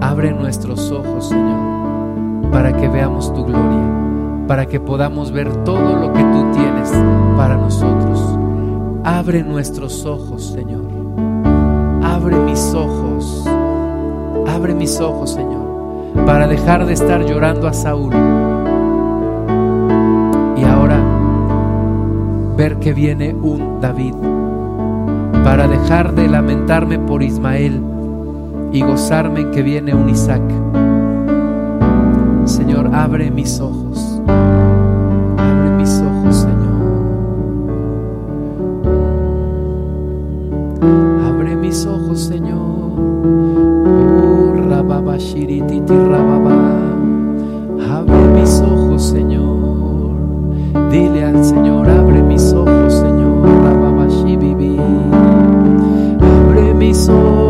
Abre 0.00 0.32
nuestros 0.32 0.90
ojos, 0.90 1.28
Señor, 1.28 2.50
para 2.50 2.76
que 2.76 2.88
veamos 2.88 3.32
tu 3.32 3.44
gloria, 3.44 4.46
para 4.48 4.66
que 4.66 4.80
podamos 4.80 5.30
ver 5.30 5.50
todo 5.64 5.96
lo 5.96 6.12
que 6.12 6.22
tú 6.22 6.50
tienes 6.52 6.90
para 7.36 7.56
nosotros. 7.56 8.38
Abre 9.04 9.42
nuestros 9.42 10.04
ojos, 10.04 10.44
Señor. 10.48 10.82
Abre 12.02 12.36
mis 12.38 12.74
ojos 12.74 13.48
Abre 14.46 14.74
mis 14.74 15.00
ojos, 15.00 15.30
Señor, 15.30 15.61
para 16.26 16.46
dejar 16.46 16.86
de 16.86 16.92
estar 16.92 17.24
llorando 17.24 17.66
a 17.68 17.72
Saúl. 17.72 18.12
Y 20.56 20.64
ahora 20.64 20.98
ver 22.56 22.78
que 22.78 22.92
viene 22.92 23.34
un 23.34 23.80
David. 23.80 24.14
Para 25.44 25.66
dejar 25.66 26.14
de 26.14 26.28
lamentarme 26.28 26.98
por 26.98 27.22
Ismael 27.22 27.82
y 28.72 28.82
gozarme 28.82 29.40
en 29.40 29.50
que 29.50 29.62
viene 29.62 29.94
un 29.94 30.08
Isaac. 30.08 30.42
Señor, 32.44 32.90
abre 32.94 33.30
mis 33.30 33.60
ojos. 33.60 34.20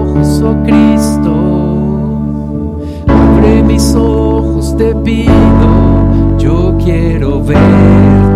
Ojos, 0.03 0.43
oh 0.43 0.57
Cristo. 0.65 1.33
Abre 3.07 3.63
mis 3.63 3.95
ojos, 3.95 4.77
te 4.77 4.95
pido. 4.97 6.39
Yo 6.39 6.77
quiero 6.83 7.43
verte. 7.43 8.32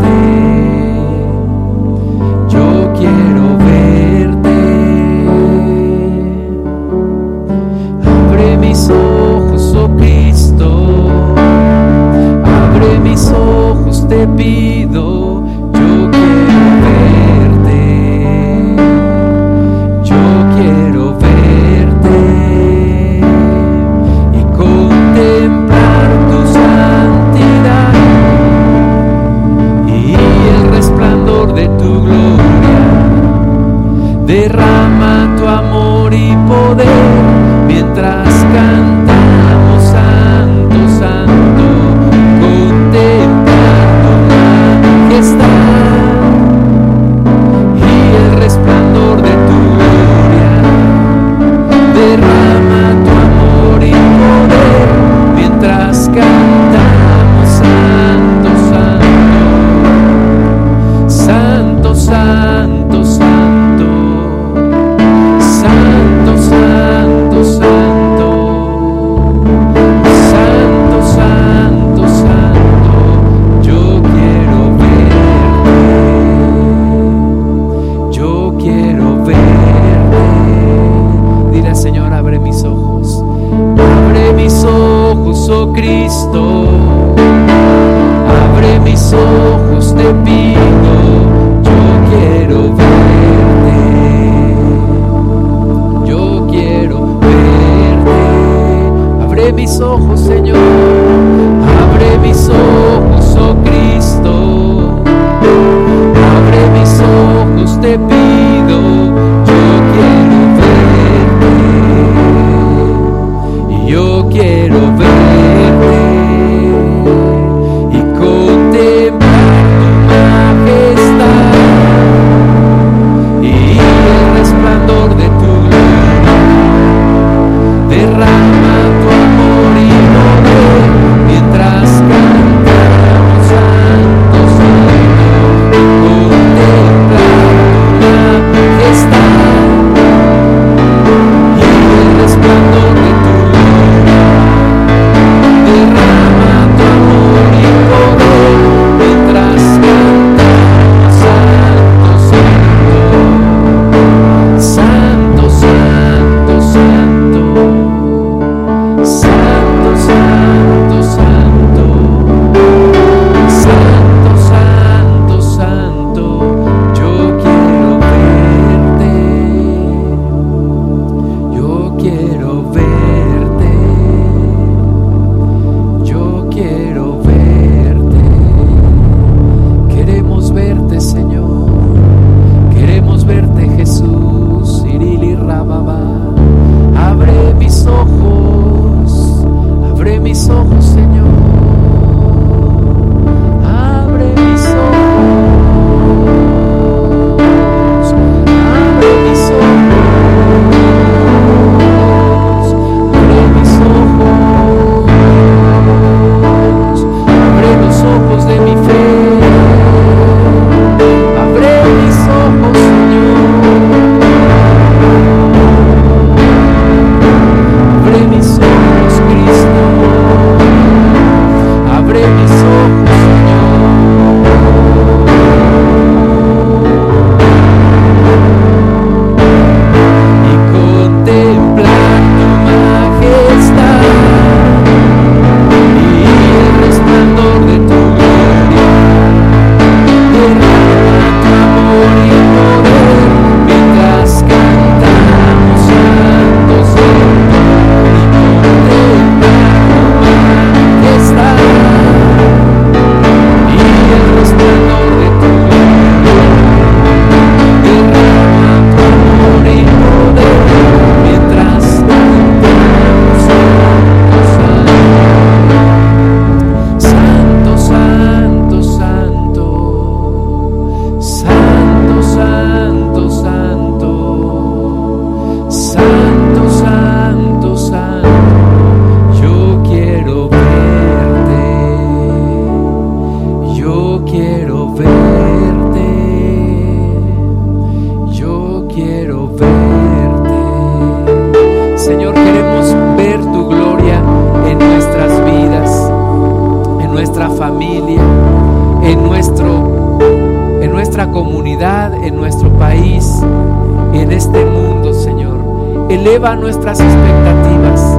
nuestras 306.60 307.00
expectativas. 307.00 308.18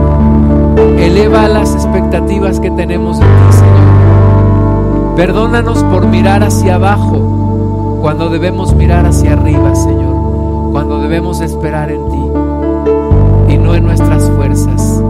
Eleva 0.97 1.47
las 1.47 1.73
expectativas 1.73 2.59
que 2.59 2.71
tenemos 2.71 3.19
de 3.19 3.25
ti, 3.25 3.51
Señor. 3.51 5.15
Perdónanos 5.15 5.83
por 5.83 6.07
mirar 6.07 6.43
hacia 6.43 6.75
abajo 6.75 7.97
cuando 8.01 8.29
debemos 8.29 8.75
mirar 8.75 9.05
hacia 9.05 9.33
arriba, 9.33 9.73
Señor. 9.75 10.71
Cuando 10.71 10.99
debemos 10.99 11.41
esperar 11.41 11.89
en 11.89 12.09
ti 12.09 13.53
y 13.53 13.57
no 13.57 13.73
en 13.73 13.83
nuestras 13.83 14.29
fuerzas. 14.31 15.03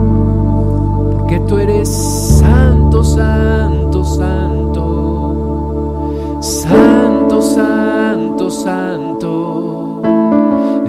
Porque 1.13 1.39
tú 1.41 1.57
eres 1.57 1.89
santo, 1.89 3.03
santo, 3.03 4.03
santo. 4.05 5.35
Santo, 6.41 7.41
santo, 7.41 8.49
santo. 8.49 10.01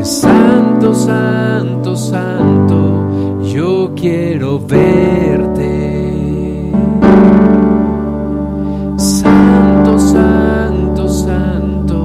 Santo 0.03 0.68
santo, 0.79 0.95
santo, 0.95 1.97
santo, 1.97 3.41
yo 3.43 3.91
quiero 3.97 4.61
verte. 4.61 5.83
Santo, 8.97 9.99
santo, 9.99 11.09
santo, 11.09 12.05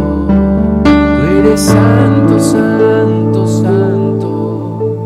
tú 0.83 0.89
eres 1.37 1.61
santo, 1.61 2.39
santo, 2.39 3.47
santo, 3.47 4.97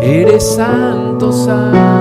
eres 0.00 0.54
santo, 0.54 1.32
santo. 1.32 1.99